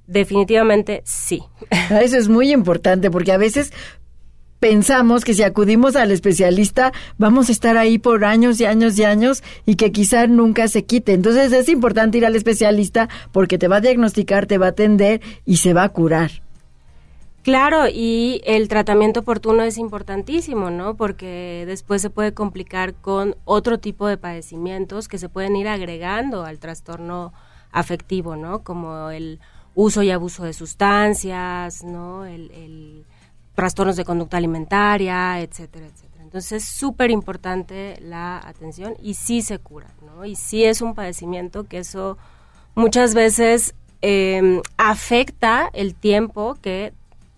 Definitivamente 0.06 1.02
sí. 1.04 1.42
Ah, 1.90 2.02
eso 2.02 2.16
es 2.16 2.28
muy 2.28 2.52
importante 2.52 3.10
porque 3.10 3.30
a 3.30 3.36
veces 3.36 3.72
pensamos 4.58 5.24
que 5.24 5.34
si 5.34 5.44
acudimos 5.44 5.94
al 5.94 6.10
especialista 6.10 6.92
vamos 7.16 7.48
a 7.48 7.52
estar 7.52 7.76
ahí 7.76 7.98
por 7.98 8.24
años 8.24 8.60
y 8.60 8.64
años 8.64 8.98
y 8.98 9.04
años 9.04 9.44
y 9.66 9.76
que 9.76 9.92
quizá 9.92 10.26
nunca 10.26 10.66
se 10.66 10.84
quite. 10.84 11.12
Entonces 11.12 11.52
es 11.52 11.68
importante 11.68 12.18
ir 12.18 12.26
al 12.26 12.34
especialista 12.34 13.08
porque 13.30 13.58
te 13.58 13.68
va 13.68 13.76
a 13.76 13.80
diagnosticar, 13.80 14.46
te 14.46 14.58
va 14.58 14.66
a 14.66 14.70
atender 14.70 15.20
y 15.44 15.58
se 15.58 15.74
va 15.74 15.84
a 15.84 15.88
curar. 15.90 16.42
Claro, 17.46 17.86
y 17.86 18.40
el 18.44 18.66
tratamiento 18.66 19.20
oportuno 19.20 19.62
es 19.62 19.78
importantísimo, 19.78 20.68
¿no? 20.70 20.96
Porque 20.96 21.62
después 21.64 22.02
se 22.02 22.10
puede 22.10 22.34
complicar 22.34 22.94
con 22.94 23.36
otro 23.44 23.78
tipo 23.78 24.08
de 24.08 24.16
padecimientos 24.18 25.06
que 25.06 25.16
se 25.16 25.28
pueden 25.28 25.54
ir 25.54 25.68
agregando 25.68 26.44
al 26.44 26.58
trastorno 26.58 27.32
afectivo, 27.70 28.34
¿no? 28.34 28.64
Como 28.64 29.10
el 29.10 29.38
uso 29.76 30.02
y 30.02 30.10
abuso 30.10 30.42
de 30.42 30.54
sustancias, 30.54 31.84
¿no? 31.84 32.24
El, 32.24 33.04
trastornos 33.54 33.94
de 33.94 34.04
conducta 34.04 34.38
alimentaria, 34.38 35.40
etcétera, 35.40 35.86
etcétera. 35.86 36.24
Entonces 36.24 36.50
es 36.50 36.64
súper 36.64 37.12
importante 37.12 37.96
la 38.00 38.38
atención 38.44 38.96
y 39.00 39.14
sí 39.14 39.40
se 39.40 39.60
cura, 39.60 39.94
¿no? 40.04 40.24
Y 40.24 40.34
sí 40.34 40.64
es 40.64 40.82
un 40.82 40.96
padecimiento 40.96 41.62
que 41.62 41.78
eso 41.78 42.18
muchas 42.74 43.14
veces 43.14 43.76
eh, 44.02 44.60
afecta 44.78 45.70
el 45.74 45.94
tiempo 45.94 46.56
que 46.60 46.92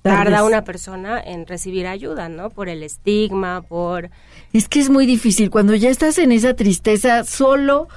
tarda 0.08 0.44
una 0.44 0.64
persona 0.64 1.20
en 1.20 1.46
recibir 1.46 1.86
ayuda, 1.86 2.28
¿no? 2.28 2.50
Por 2.50 2.68
el 2.68 2.82
estigma, 2.82 3.62
por... 3.62 4.10
Es 4.52 4.68
que 4.68 4.80
es 4.80 4.90
muy 4.90 5.06
difícil. 5.06 5.50
Cuando 5.50 5.74
ya 5.74 5.90
estás 5.90 6.18
en 6.18 6.32
esa 6.32 6.54
tristeza, 6.54 7.24
solo 7.24 7.88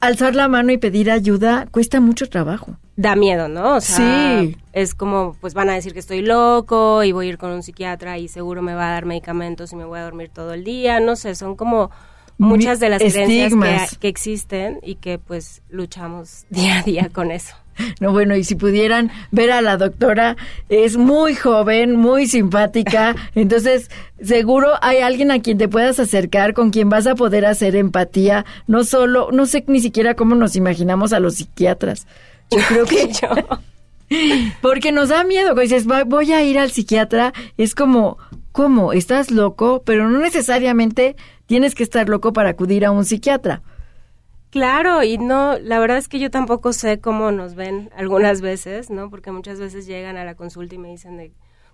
alzar 0.00 0.34
la 0.34 0.48
mano 0.48 0.72
y 0.72 0.78
pedir 0.78 1.10
ayuda 1.10 1.66
cuesta 1.70 2.00
mucho 2.00 2.28
trabajo. 2.28 2.76
Da 2.96 3.16
miedo, 3.16 3.48
¿no? 3.48 3.76
O 3.76 3.80
sea, 3.80 4.40
sí. 4.40 4.56
Es 4.72 4.94
como, 4.94 5.36
pues 5.40 5.54
van 5.54 5.70
a 5.70 5.74
decir 5.74 5.92
que 5.92 5.98
estoy 5.98 6.22
loco 6.22 7.04
y 7.04 7.12
voy 7.12 7.26
a 7.26 7.28
ir 7.30 7.38
con 7.38 7.50
un 7.50 7.62
psiquiatra 7.62 8.18
y 8.18 8.28
seguro 8.28 8.62
me 8.62 8.74
va 8.74 8.88
a 8.88 8.92
dar 8.92 9.04
medicamentos 9.04 9.72
y 9.72 9.76
me 9.76 9.84
voy 9.84 9.98
a 9.98 10.02
dormir 10.02 10.30
todo 10.32 10.54
el 10.54 10.64
día. 10.64 11.00
No 11.00 11.16
sé, 11.16 11.34
son 11.34 11.56
como 11.56 11.90
muchas 12.38 12.80
de 12.80 12.88
las 12.88 13.02
creencias 13.02 13.90
que, 13.90 13.98
que 13.98 14.08
existen 14.08 14.80
y 14.82 14.96
que 14.96 15.18
pues 15.18 15.62
luchamos 15.68 16.46
día 16.50 16.78
a 16.78 16.82
día 16.82 17.10
con 17.12 17.30
eso. 17.30 17.54
No, 18.00 18.12
bueno, 18.12 18.36
y 18.36 18.44
si 18.44 18.54
pudieran 18.54 19.10
ver 19.30 19.50
a 19.50 19.60
la 19.60 19.76
doctora, 19.76 20.36
es 20.68 20.96
muy 20.96 21.34
joven, 21.34 21.96
muy 21.96 22.26
simpática, 22.26 23.16
entonces 23.34 23.90
seguro 24.22 24.72
hay 24.82 24.98
alguien 24.98 25.30
a 25.30 25.40
quien 25.40 25.58
te 25.58 25.68
puedas 25.68 25.98
acercar, 25.98 26.54
con 26.54 26.70
quien 26.70 26.88
vas 26.88 27.06
a 27.06 27.14
poder 27.14 27.46
hacer 27.46 27.76
empatía, 27.76 28.44
no 28.66 28.84
solo, 28.84 29.30
no 29.32 29.46
sé 29.46 29.64
ni 29.66 29.80
siquiera 29.80 30.14
cómo 30.14 30.34
nos 30.34 30.56
imaginamos 30.56 31.12
a 31.12 31.20
los 31.20 31.36
psiquiatras. 31.36 32.06
Yo 32.50 32.58
creo 32.68 32.86
que 32.86 33.08
yo. 33.22 33.28
Porque 34.62 34.92
nos 34.92 35.10
da 35.10 35.24
miedo, 35.24 35.54
cuando 35.54 35.62
dices, 35.62 35.86
voy 35.86 36.32
a 36.32 36.42
ir 36.42 36.58
al 36.58 36.70
psiquiatra, 36.70 37.32
es 37.58 37.74
como, 37.74 38.16
¿cómo? 38.52 38.92
¿Estás 38.92 39.30
loco? 39.30 39.82
Pero 39.84 40.08
no 40.08 40.18
necesariamente 40.18 41.16
tienes 41.46 41.74
que 41.74 41.82
estar 41.82 42.08
loco 42.08 42.32
para 42.32 42.50
acudir 42.50 42.86
a 42.86 42.90
un 42.90 43.04
psiquiatra. 43.04 43.62
Claro, 44.50 45.02
y 45.02 45.18
no, 45.18 45.58
la 45.58 45.78
verdad 45.78 45.98
es 45.98 46.08
que 46.08 46.18
yo 46.18 46.30
tampoco 46.30 46.72
sé 46.72 47.00
cómo 47.00 47.30
nos 47.32 47.54
ven 47.54 47.90
algunas 47.94 48.40
veces, 48.40 48.88
¿no? 48.88 49.10
Porque 49.10 49.30
muchas 49.30 49.60
veces 49.60 49.86
llegan 49.86 50.16
a 50.16 50.24
la 50.24 50.36
consulta 50.36 50.74
y 50.74 50.78
me 50.78 50.88
dicen 50.88 51.18
de, 51.18 51.32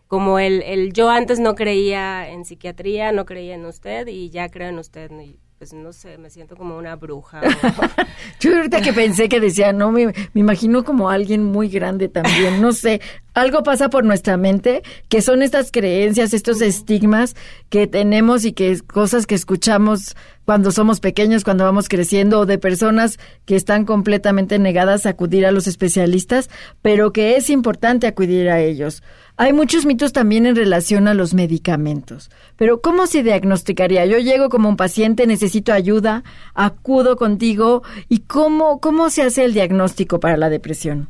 como 0.09 0.41
el, 0.41 0.61
el 0.63 0.93
yo 0.93 1.09
antes 1.09 1.39
no 1.39 1.55
creía 1.55 2.29
en 2.29 2.45
psiquiatría, 2.45 3.13
no 3.13 3.27
creía 3.27 3.55
en 3.55 3.65
usted 3.65 4.09
y 4.09 4.31
ya 4.31 4.49
creo 4.49 4.71
en 4.71 4.79
usted. 4.81 5.11
Y 5.21 5.39
pues 5.65 5.73
no 5.73 5.95
sé, 5.95 6.19
me 6.19 6.29
siento 6.29 6.57
como 6.57 6.77
una 6.77 6.95
bruja. 6.95 7.41
yo 8.41 8.55
ahorita 8.55 8.83
que 8.83 8.93
pensé 8.93 9.31
que 9.31 9.41
decía, 9.41 9.73
no, 9.73 9.93
me, 9.93 10.09
me 10.09 10.41
imagino 10.43 10.85
como 10.85 11.09
alguien 11.09 11.43
muy 11.43 11.71
grande 11.71 12.11
también, 12.11 12.61
no 12.61 12.75
sé, 12.75 13.01
algo 13.33 13.63
pasa 13.63 13.89
por 13.89 14.05
nuestra 14.05 14.37
mente, 14.37 14.83
que 15.09 15.23
son 15.23 15.43
estas 15.43 15.73
creencias, 15.73 16.35
estos 16.35 16.61
estigmas 16.61 17.35
que 17.71 17.87
tenemos 17.87 18.45
y 18.45 18.53
que 18.53 18.79
cosas 18.81 19.27
que 19.27 19.35
escuchamos 19.35 20.15
cuando 20.45 20.71
somos 20.71 21.01
pequeños, 21.01 21.45
cuando 21.45 21.65
vamos 21.65 21.89
creciendo, 21.89 22.41
o 22.41 22.47
de 22.47 22.59
personas 22.59 23.19
que 23.47 23.57
están 23.57 23.87
completamente 23.87 24.59
negadas 24.59 25.07
a 25.07 25.11
acudir 25.11 25.47
a 25.47 25.51
los 25.51 25.67
especialistas, 25.67 26.51
pero 26.83 27.11
que 27.11 27.37
es 27.37 27.49
importante 27.49 28.07
acudir 28.07 28.51
a 28.51 28.61
ellos. 28.61 29.03
Hay 29.37 29.53
muchos 29.53 29.85
mitos 29.85 30.13
también 30.13 30.47
en 30.47 30.55
relación 30.55 31.09
a 31.09 31.15
los 31.15 31.35
medicamentos. 31.35 32.31
Pero 32.57 32.81
¿cómo 32.81 33.09
se 33.09 33.25
diagnosticaría? 33.25 34.07
Yo 34.07 34.19
llego 34.19 34.49
como 34.49 34.69
un 34.69 34.77
paciente, 34.77 35.27
necesito 35.27 35.73
ayuda, 35.73 36.23
acudo 36.55 37.17
contigo 37.17 37.83
y 38.09 38.21
cómo 38.21 38.81
cómo 38.81 39.11
se 39.11 39.23
hace 39.23 39.45
el 39.45 39.53
diagnóstico 39.53 40.21
para 40.21 40.37
la 40.37 40.51
depresión? 40.51 41.09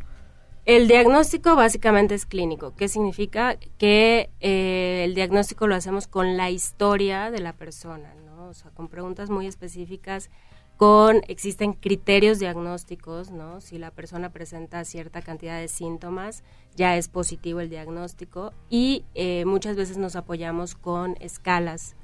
El 0.64 0.88
diagnóstico 0.88 1.54
básicamente 1.54 2.14
es 2.14 2.24
clínico. 2.24 2.74
¿Qué 2.74 2.88
significa? 2.88 3.58
Que 3.76 4.30
eh, 4.40 5.02
el 5.04 5.14
diagnóstico 5.14 5.66
lo 5.66 5.74
hacemos 5.74 6.06
con 6.06 6.38
la 6.38 6.50
historia 6.50 7.30
de 7.30 7.40
la 7.40 7.52
persona, 7.52 8.14
¿no? 8.24 8.46
O 8.48 8.54
sea, 8.54 8.70
con 8.70 8.88
preguntas 8.88 9.28
muy 9.28 9.46
específicas, 9.46 10.30
con 10.76 11.22
existen 11.28 11.72
criterios 11.72 12.38
diagnósticos, 12.38 13.30
¿no? 13.30 13.60
Si 13.60 13.78
la 13.78 13.90
persona 13.90 14.30
presenta 14.30 14.84
cierta 14.84 15.22
cantidad 15.22 15.58
de 15.58 15.68
síntomas, 15.68 16.42
ya 16.76 16.96
es 16.96 17.08
positivo 17.08 17.60
el 17.60 17.70
diagnóstico 17.70 18.52
y 18.68 19.04
eh, 19.14 19.44
muchas 19.44 19.76
veces 19.76 19.98
nos 19.98 20.16
apoyamos 20.16 20.74
con 20.74 21.16
escalas 21.20 21.94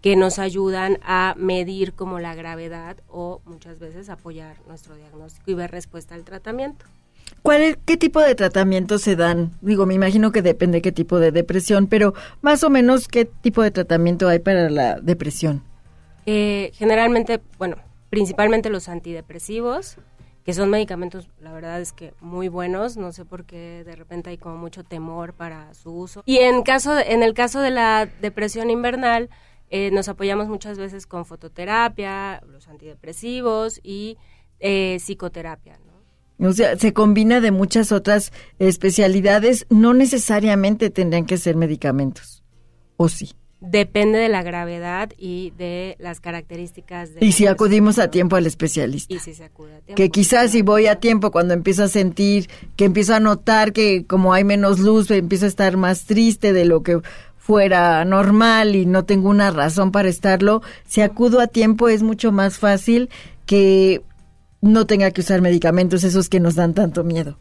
que 0.00 0.16
nos 0.16 0.38
ayudan 0.38 0.98
a 1.02 1.34
medir 1.36 1.92
como 1.92 2.20
la 2.20 2.34
gravedad 2.34 2.96
o 3.08 3.40
muchas 3.44 3.78
veces 3.78 4.08
apoyar 4.08 4.56
nuestro 4.66 4.94
diagnóstico 4.96 5.50
y 5.50 5.54
ver 5.54 5.70
respuesta 5.70 6.14
al 6.14 6.24
tratamiento. 6.24 6.86
¿Cuál 7.42 7.78
¿Qué 7.84 7.96
tipo 7.96 8.20
de 8.20 8.34
tratamientos 8.34 9.02
se 9.02 9.16
dan? 9.16 9.52
Digo, 9.60 9.86
me 9.86 9.94
imagino 9.94 10.32
que 10.32 10.40
depende 10.40 10.80
qué 10.80 10.92
tipo 10.92 11.18
de 11.18 11.30
depresión, 11.30 11.86
pero 11.86 12.14
más 12.40 12.64
o 12.64 12.70
menos 12.70 13.06
qué 13.08 13.26
tipo 13.26 13.62
de 13.62 13.70
tratamiento 13.70 14.28
hay 14.28 14.38
para 14.38 14.70
la 14.70 15.00
depresión. 15.00 15.62
Eh, 16.26 16.72
generalmente, 16.74 17.40
bueno, 17.58 17.76
principalmente 18.10 18.70
los 18.70 18.88
antidepresivos, 18.88 19.96
que 20.44 20.54
son 20.54 20.70
medicamentos, 20.70 21.28
la 21.40 21.52
verdad 21.52 21.80
es 21.80 21.92
que 21.92 22.14
muy 22.20 22.48
buenos, 22.48 22.96
no 22.96 23.12
sé 23.12 23.24
por 23.24 23.44
qué 23.44 23.82
de 23.84 23.94
repente 23.96 24.30
hay 24.30 24.38
como 24.38 24.56
mucho 24.56 24.82
temor 24.82 25.34
para 25.34 25.74
su 25.74 25.92
uso. 25.92 26.22
Y 26.24 26.38
en, 26.38 26.62
caso, 26.62 26.98
en 26.98 27.22
el 27.22 27.34
caso 27.34 27.60
de 27.60 27.70
la 27.70 28.08
depresión 28.20 28.70
invernal, 28.70 29.28
eh, 29.70 29.90
nos 29.90 30.08
apoyamos 30.08 30.48
muchas 30.48 30.78
veces 30.78 31.06
con 31.06 31.26
fototerapia, 31.26 32.42
los 32.50 32.68
antidepresivos 32.68 33.80
y 33.82 34.16
eh, 34.60 34.96
psicoterapia. 35.00 35.78
O 36.40 36.52
sea, 36.52 36.76
se 36.78 36.92
combina 36.92 37.40
de 37.40 37.50
muchas 37.50 37.90
otras 37.90 38.32
especialidades, 38.58 39.66
no 39.70 39.92
necesariamente 39.92 40.88
tendrían 40.88 41.26
que 41.26 41.36
ser 41.36 41.56
medicamentos, 41.56 42.44
¿o 42.96 43.08
sí? 43.08 43.32
Depende 43.60 44.18
de 44.18 44.28
la 44.28 44.42
gravedad 44.44 45.10
y 45.18 45.52
de 45.58 45.96
las 45.98 46.20
características. 46.20 47.14
De 47.14 47.26
y 47.26 47.32
si 47.32 47.46
acudimos 47.46 47.98
a 47.98 48.08
tiempo 48.08 48.36
al 48.36 48.46
especialista. 48.46 49.12
Y 49.12 49.18
si 49.18 49.34
se 49.34 49.44
acude 49.44 49.74
a 49.74 49.80
tiempo. 49.80 49.96
Que 49.96 50.10
quizás 50.10 50.52
si 50.52 50.62
voy 50.62 50.86
a 50.86 50.96
tiempo, 50.96 51.32
cuando 51.32 51.54
empiezo 51.54 51.82
a 51.82 51.88
sentir, 51.88 52.48
que 52.76 52.84
empiezo 52.84 53.14
a 53.14 53.20
notar 53.20 53.72
que 53.72 54.06
como 54.06 54.32
hay 54.32 54.44
menos 54.44 54.78
luz, 54.78 55.10
empiezo 55.10 55.46
a 55.46 55.48
estar 55.48 55.76
más 55.76 56.04
triste 56.04 56.52
de 56.52 56.64
lo 56.66 56.82
que 56.84 57.00
fuera 57.36 58.04
normal 58.04 58.76
y 58.76 58.84
no 58.84 59.06
tengo 59.06 59.30
una 59.30 59.50
razón 59.50 59.90
para 59.90 60.10
estarlo, 60.10 60.60
si 60.86 61.00
acudo 61.00 61.40
a 61.40 61.46
tiempo 61.46 61.88
es 61.88 62.02
mucho 62.02 62.30
más 62.30 62.58
fácil 62.58 63.08
que 63.46 64.02
no 64.60 64.86
tenga 64.86 65.10
que 65.12 65.22
usar 65.22 65.40
medicamentos 65.40 66.04
esos 66.04 66.28
que 66.28 66.40
nos 66.40 66.56
dan 66.56 66.74
tanto 66.74 67.04
miedo. 67.04 67.38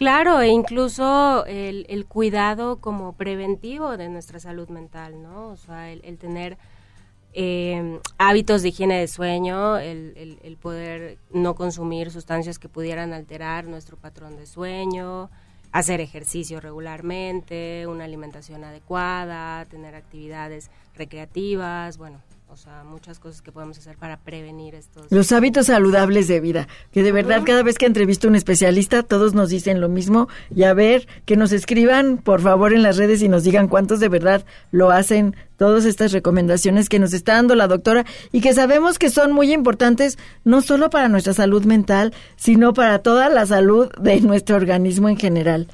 Claro, 0.00 0.40
e 0.40 0.48
incluso 0.48 1.44
el, 1.44 1.84
el 1.90 2.06
cuidado 2.06 2.80
como 2.80 3.12
preventivo 3.12 3.98
de 3.98 4.08
nuestra 4.08 4.40
salud 4.40 4.70
mental, 4.70 5.22
¿no? 5.22 5.48
O 5.48 5.58
sea, 5.58 5.92
el, 5.92 6.16
tener 6.16 6.56
eh, 7.34 8.00
hábitos 8.16 8.62
de 8.62 8.70
higiene 8.70 8.98
de 8.98 9.08
sueño, 9.08 9.76
el, 9.76 10.38
el, 10.42 10.56
poder 10.56 11.18
no 11.34 11.54
consumir 11.54 12.10
sustancias 12.10 12.58
que 12.58 12.66
pudieran 12.66 13.12
alterar 13.12 13.66
nuestro 13.66 13.98
patrón 13.98 14.38
de 14.38 14.46
sueño, 14.46 15.28
hacer 15.70 16.00
ejercicio 16.00 16.60
regularmente, 16.60 17.86
una 17.86 18.04
alimentación 18.04 18.64
adecuada, 18.64 19.66
tener 19.66 19.94
actividades 19.94 20.70
recreativas, 20.94 21.98
bueno, 21.98 22.22
o 22.52 22.56
sea, 22.56 22.82
muchas 22.82 23.20
cosas 23.20 23.42
que 23.42 23.52
podemos 23.52 23.78
hacer 23.78 23.96
para 23.96 24.16
prevenir 24.16 24.74
estos... 24.74 25.06
Los 25.10 25.30
hábitos 25.30 25.66
saludables 25.66 26.26
de 26.26 26.40
vida, 26.40 26.66
que 26.90 27.04
de 27.04 27.12
verdad 27.12 27.42
cada 27.44 27.62
vez 27.62 27.78
que 27.78 27.86
entrevisto 27.86 28.26
a 28.26 28.30
un 28.30 28.34
especialista 28.34 29.04
todos 29.04 29.34
nos 29.34 29.50
dicen 29.50 29.80
lo 29.80 29.88
mismo 29.88 30.28
y 30.54 30.64
a 30.64 30.74
ver, 30.74 31.06
que 31.26 31.36
nos 31.36 31.52
escriban 31.52 32.18
por 32.18 32.40
favor 32.40 32.72
en 32.72 32.82
las 32.82 32.96
redes 32.96 33.22
y 33.22 33.28
nos 33.28 33.44
digan 33.44 33.68
cuántos 33.68 34.00
de 34.00 34.08
verdad 34.08 34.44
lo 34.72 34.90
hacen, 34.90 35.36
todas 35.58 35.84
estas 35.84 36.10
recomendaciones 36.10 36.88
que 36.88 36.98
nos 36.98 37.12
está 37.12 37.34
dando 37.34 37.54
la 37.54 37.68
doctora 37.68 38.04
y 38.32 38.40
que 38.40 38.52
sabemos 38.52 38.98
que 38.98 39.10
son 39.10 39.30
muy 39.30 39.52
importantes 39.52 40.18
no 40.42 40.60
solo 40.60 40.90
para 40.90 41.08
nuestra 41.08 41.34
salud 41.34 41.64
mental, 41.66 42.12
sino 42.34 42.74
para 42.74 42.98
toda 42.98 43.28
la 43.28 43.46
salud 43.46 43.92
de 44.00 44.20
nuestro 44.22 44.56
organismo 44.56 45.08
en 45.08 45.18
general. 45.18 45.68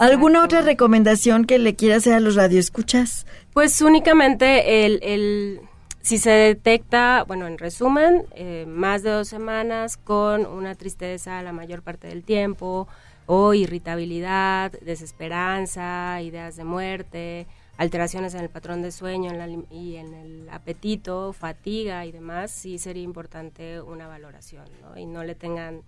¿Alguna 0.00 0.42
otra 0.42 0.62
recomendación 0.62 1.44
que 1.44 1.60
le 1.60 1.76
quiera 1.76 1.96
hacer 1.96 2.14
a 2.14 2.20
los 2.20 2.34
radioescuchas? 2.34 3.26
Pues 3.52 3.80
únicamente 3.80 4.84
el, 4.84 4.98
el 5.04 5.60
si 6.06 6.18
se 6.18 6.30
detecta, 6.30 7.24
bueno, 7.26 7.48
en 7.48 7.58
resumen, 7.58 8.26
eh, 8.36 8.64
más 8.68 9.02
de 9.02 9.10
dos 9.10 9.26
semanas 9.26 9.96
con 9.96 10.46
una 10.46 10.76
tristeza 10.76 11.42
la 11.42 11.50
mayor 11.50 11.82
parte 11.82 12.06
del 12.06 12.22
tiempo, 12.22 12.86
o 13.26 13.54
irritabilidad, 13.54 14.70
desesperanza, 14.82 16.22
ideas 16.22 16.54
de 16.54 16.62
muerte, 16.62 17.48
alteraciones 17.76 18.34
en 18.34 18.42
el 18.42 18.50
patrón 18.50 18.82
de 18.82 18.92
sueño 18.92 19.32
y 19.68 19.96
en 19.96 20.14
el 20.14 20.48
apetito, 20.48 21.32
fatiga 21.32 22.06
y 22.06 22.12
demás, 22.12 22.52
sí 22.52 22.78
sería 22.78 23.02
importante 23.02 23.80
una 23.80 24.06
valoración, 24.06 24.66
¿no? 24.82 24.96
Y 24.96 25.06
no 25.06 25.24
le 25.24 25.34
tengan 25.34 25.82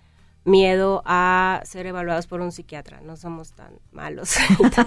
miedo 0.45 1.02
a 1.04 1.62
ser 1.64 1.87
evaluados 1.87 2.26
por 2.26 2.40
un 2.40 2.52
psiquiatra. 2.52 3.00
No 3.02 3.16
somos 3.16 3.52
tan 3.52 3.73
malos. 3.92 4.35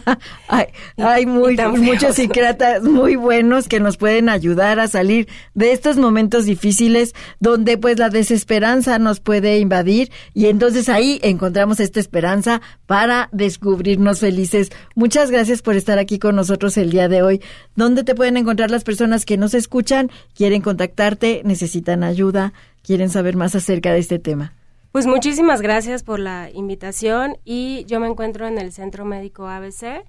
hay, 0.47 1.25
muchos 1.25 2.15
psiquiatras 2.15 2.83
muy 2.83 3.15
buenos 3.15 3.67
que 3.67 3.79
nos 3.79 3.97
pueden 3.97 4.29
ayudar 4.29 4.79
a 4.79 4.87
salir 4.87 5.27
de 5.53 5.71
estos 5.71 5.97
momentos 5.97 6.45
difíciles 6.45 7.13
donde 7.39 7.77
pues 7.77 7.99
la 7.99 8.09
desesperanza 8.09 8.99
nos 8.99 9.19
puede 9.19 9.59
invadir 9.59 10.11
y 10.33 10.47
entonces 10.47 10.89
ahí 10.89 11.19
encontramos 11.23 11.79
esta 11.79 11.99
esperanza 11.99 12.61
para 12.85 13.29
descubrirnos 13.31 14.19
felices. 14.19 14.71
Muchas 14.95 15.31
gracias 15.31 15.61
por 15.61 15.75
estar 15.75 15.99
aquí 15.99 16.19
con 16.19 16.35
nosotros 16.35 16.77
el 16.77 16.89
día 16.89 17.07
de 17.07 17.21
hoy. 17.21 17.41
¿Dónde 17.75 18.03
te 18.03 18.15
pueden 18.15 18.37
encontrar 18.37 18.71
las 18.71 18.83
personas 18.83 19.25
que 19.25 19.37
nos 19.37 19.53
escuchan, 19.53 20.09
quieren 20.35 20.61
contactarte, 20.61 21.41
necesitan 21.45 22.03
ayuda, 22.03 22.53
quieren 22.83 23.09
saber 23.09 23.35
más 23.35 23.55
acerca 23.55 23.93
de 23.93 23.99
este 23.99 24.19
tema? 24.19 24.53
Pues 24.91 25.07
muchísimas 25.07 25.61
gracias 25.61 26.03
por 26.03 26.19
la 26.19 26.49
invitación 26.53 27.37
y 27.45 27.85
yo 27.85 28.01
me 28.01 28.07
encuentro 28.07 28.45
en 28.45 28.57
el 28.57 28.73
Centro 28.73 29.05
Médico 29.05 29.47
ABC 29.47 30.05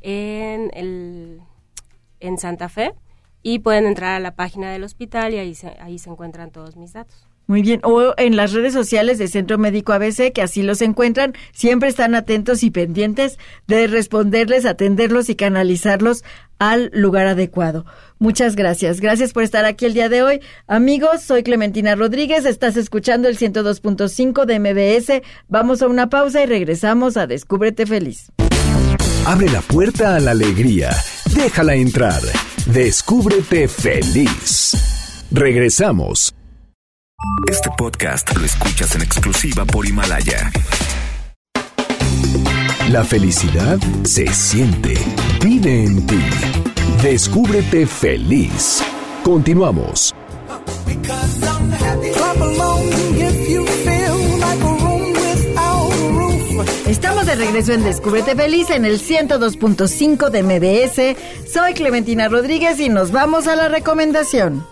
en, 0.00 0.70
el, 0.72 1.42
en 2.18 2.38
Santa 2.38 2.70
Fe 2.70 2.94
y 3.42 3.58
pueden 3.58 3.84
entrar 3.84 4.14
a 4.14 4.20
la 4.20 4.34
página 4.34 4.72
del 4.72 4.84
hospital 4.84 5.34
y 5.34 5.38
ahí 5.38 5.54
se, 5.54 5.76
ahí 5.80 5.98
se 5.98 6.08
encuentran 6.08 6.50
todos 6.50 6.76
mis 6.76 6.94
datos. 6.94 7.28
Muy 7.46 7.62
bien, 7.62 7.80
o 7.82 8.14
en 8.16 8.36
las 8.36 8.52
redes 8.52 8.72
sociales 8.72 9.18
de 9.18 9.28
Centro 9.28 9.58
Médico 9.58 9.92
ABC, 9.92 10.32
que 10.32 10.42
así 10.42 10.62
los 10.62 10.80
encuentran, 10.80 11.34
siempre 11.52 11.88
están 11.88 12.14
atentos 12.14 12.62
y 12.62 12.70
pendientes 12.70 13.38
de 13.66 13.86
responderles, 13.88 14.64
atenderlos 14.64 15.28
y 15.28 15.34
canalizarlos 15.34 16.24
al 16.58 16.90
lugar 16.94 17.26
adecuado. 17.26 17.84
Muchas 18.18 18.54
gracias. 18.54 19.00
Gracias 19.00 19.32
por 19.32 19.42
estar 19.42 19.64
aquí 19.64 19.84
el 19.84 19.94
día 19.94 20.08
de 20.08 20.22
hoy. 20.22 20.40
Amigos, 20.68 21.22
soy 21.22 21.42
Clementina 21.42 21.96
Rodríguez, 21.96 22.46
estás 22.46 22.76
escuchando 22.76 23.28
el 23.28 23.36
102.5 23.36 24.44
de 24.44 24.60
MBS. 24.60 25.22
Vamos 25.48 25.82
a 25.82 25.88
una 25.88 26.08
pausa 26.08 26.42
y 26.42 26.46
regresamos 26.46 27.16
a 27.16 27.26
Descúbrete 27.26 27.86
Feliz. 27.86 28.30
Abre 29.26 29.48
la 29.50 29.60
puerta 29.60 30.16
a 30.16 30.20
la 30.20 30.32
alegría. 30.32 30.90
Déjala 31.34 31.74
entrar. 31.74 32.20
Descúbrete 32.66 33.68
feliz. 33.68 34.76
Regresamos. 35.30 36.34
Este 37.50 37.70
podcast 37.76 38.36
lo 38.36 38.44
escuchas 38.44 38.94
en 38.94 39.02
exclusiva 39.02 39.64
por 39.64 39.86
Himalaya. 39.86 40.50
La 42.90 43.04
felicidad 43.04 43.78
se 44.04 44.26
siente, 44.28 44.94
vive 45.42 45.84
en 45.84 46.06
ti. 46.06 46.20
Descúbrete 47.02 47.86
feliz. 47.86 48.82
Continuamos. 49.22 50.14
Estamos 56.86 57.26
de 57.26 57.34
regreso 57.34 57.72
en 57.72 57.84
Descúbrete 57.84 58.34
Feliz 58.34 58.70
en 58.70 58.84
el 58.84 59.00
102.5 59.00 60.30
de 60.30 60.42
MBS. 60.42 61.50
Soy 61.50 61.74
Clementina 61.74 62.28
Rodríguez 62.28 62.78
y 62.80 62.88
nos 62.88 63.12
vamos 63.12 63.46
a 63.46 63.56
la 63.56 63.68
recomendación. 63.68 64.66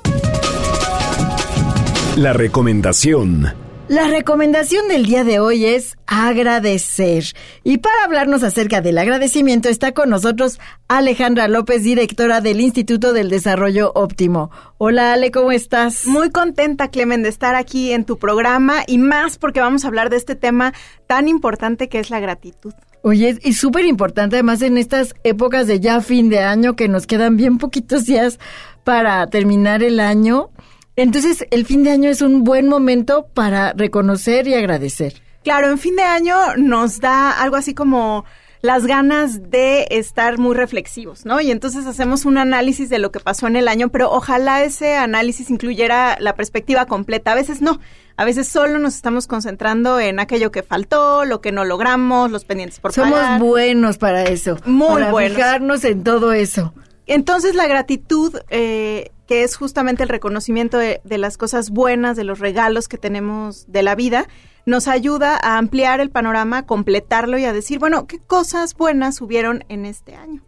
La 2.17 2.33
recomendación. 2.33 3.55
La 3.87 4.09
recomendación 4.09 4.89
del 4.89 5.07
día 5.07 5.23
de 5.23 5.39
hoy 5.39 5.65
es 5.65 5.97
agradecer. 6.09 7.25
Y 7.63 7.79
para 7.79 8.05
hablarnos 8.05 8.43
acerca 8.43 8.81
del 8.81 8.99
agradecimiento 8.99 9.69
está 9.69 9.93
con 9.93 10.11
nosotros 10.11 10.59
Alejandra 10.89 11.47
López, 11.47 11.85
directora 11.85 12.41
del 12.41 12.61
Instituto 12.61 13.13
del 13.13 13.31
Desarrollo 13.31 13.93
Óptimo. 13.95 14.51
Hola 14.77 15.13
Ale, 15.13 15.31
¿cómo 15.31 15.53
estás? 15.53 16.05
Muy 16.07 16.31
contenta, 16.31 16.89
Clemen, 16.89 17.23
de 17.23 17.29
estar 17.29 17.55
aquí 17.55 17.93
en 17.93 18.05
tu 18.05 18.19
programa 18.19 18.83
y 18.89 18.99
más 18.99 19.39
porque 19.39 19.61
vamos 19.61 19.85
a 19.85 19.89
hablar 19.89 20.11
de 20.11 20.17
este 20.17 20.35
tema 20.35 20.75
tan 21.07 21.29
importante 21.29 21.89
que 21.89 22.01
es 22.01 22.11
la 22.11 22.19
gratitud. 22.19 22.75
Oye, 23.03 23.39
y 23.43 23.55
súper 23.55 23.87
importante 23.87 24.37
además 24.37 24.63
en 24.63 24.79
estas 24.79 25.15
épocas 25.23 25.69
de 25.69 25.79
ya 25.79 26.01
fin 26.01 26.29
de 26.29 26.41
año 26.41 26.75
que 26.75 26.89
nos 26.89 27.07
quedan 27.07 27.37
bien 27.37 27.59
poquitos 27.59 28.05
días 28.05 28.41
para 28.85 29.27
terminar 29.29 29.83
el 29.85 30.01
año. 30.01 30.51
Entonces, 30.97 31.47
el 31.51 31.67
fin 31.67 31.83
de 31.83 31.91
año 31.91 32.11
es 32.11 32.23
un 32.23 32.45
buen 32.45 32.69
momento 32.69 33.27
para 33.33 33.73
reconocer 33.73 34.47
y 34.49 34.55
agradecer. 34.55 35.15
Claro, 35.43 35.71
en 35.71 35.79
fin 35.79 35.97
de 35.97 36.03
año 36.03 36.37
nos 36.57 37.01
da 37.01 37.31
algo 37.31 37.57
así 37.57 37.75
como 37.75 38.25
las 38.63 38.87
ganas 38.87 39.51
de 39.51 39.87
estar 39.91 40.39
muy 40.39 40.55
reflexivos, 40.55 41.25
¿no? 41.25 41.41
Y 41.41 41.51
entonces 41.51 41.87
hacemos 41.87 42.27
un 42.27 42.37
análisis 42.37 42.91
de 42.91 42.99
lo 42.99 43.11
que 43.11 43.21
pasó 43.21 43.47
en 43.47 43.57
el 43.57 43.69
año, 43.69 43.89
pero 43.89 44.11
ojalá 44.11 44.63
ese 44.63 44.97
análisis 44.97 45.49
incluyera 45.49 46.19
la 46.21 46.35
perspectiva 46.35 46.85
completa. 46.85 47.33
A 47.33 47.35
veces 47.35 47.63
no, 47.63 47.81
a 48.17 48.25
veces 48.27 48.49
solo 48.49 48.79
nos 48.79 48.97
estamos 48.97 49.27
concentrando 49.27 49.99
en 49.99 50.21
aquello 50.21 50.51
que 50.51 50.63
faltó, 50.63 51.25
lo 51.25 51.41
que 51.41 51.53
no 51.53 51.65
logramos, 51.65 52.31
los 52.31 52.45
pendientes 52.45 52.81
por 52.81 52.93
Somos 52.93 53.39
buenos 53.39 53.97
para 53.97 54.25
eso. 54.25 54.59
Muy 54.67 55.03
para 55.05 55.29
fijarnos 55.31 55.85
en 55.85 56.05
todo 56.05 56.33
eso. 56.33 56.75
Entonces 57.07 57.55
la 57.55 57.67
gratitud 57.67 58.37
eh, 58.49 59.11
que 59.31 59.45
es 59.45 59.55
justamente 59.55 60.03
el 60.03 60.09
reconocimiento 60.09 60.77
de, 60.77 61.01
las 61.05 61.37
cosas 61.37 61.71
buenas, 61.71 62.17
de 62.17 62.25
los 62.25 62.41
regalos 62.41 62.89
que 62.89 62.99
tenemos 62.99 63.65
de 63.71 63.85
la 63.85 63.95
vida, 63.95 64.27
nos 64.67 64.89
ayuda 64.89 65.39
a 65.41 65.57
ampliar 65.57 66.01
el 66.01 66.11
panorama, 66.11 66.67
completarlo 66.67 67.39
y 67.39 67.45
a 67.45 67.53
decir, 67.53 67.79
bueno, 67.79 68.09
¿qué 68.09 68.19
cosas 68.19 68.75
buenas 68.75 69.21
hubieron 69.21 69.65
en 69.69 69.87
este 69.87 70.17
año? 70.17 70.43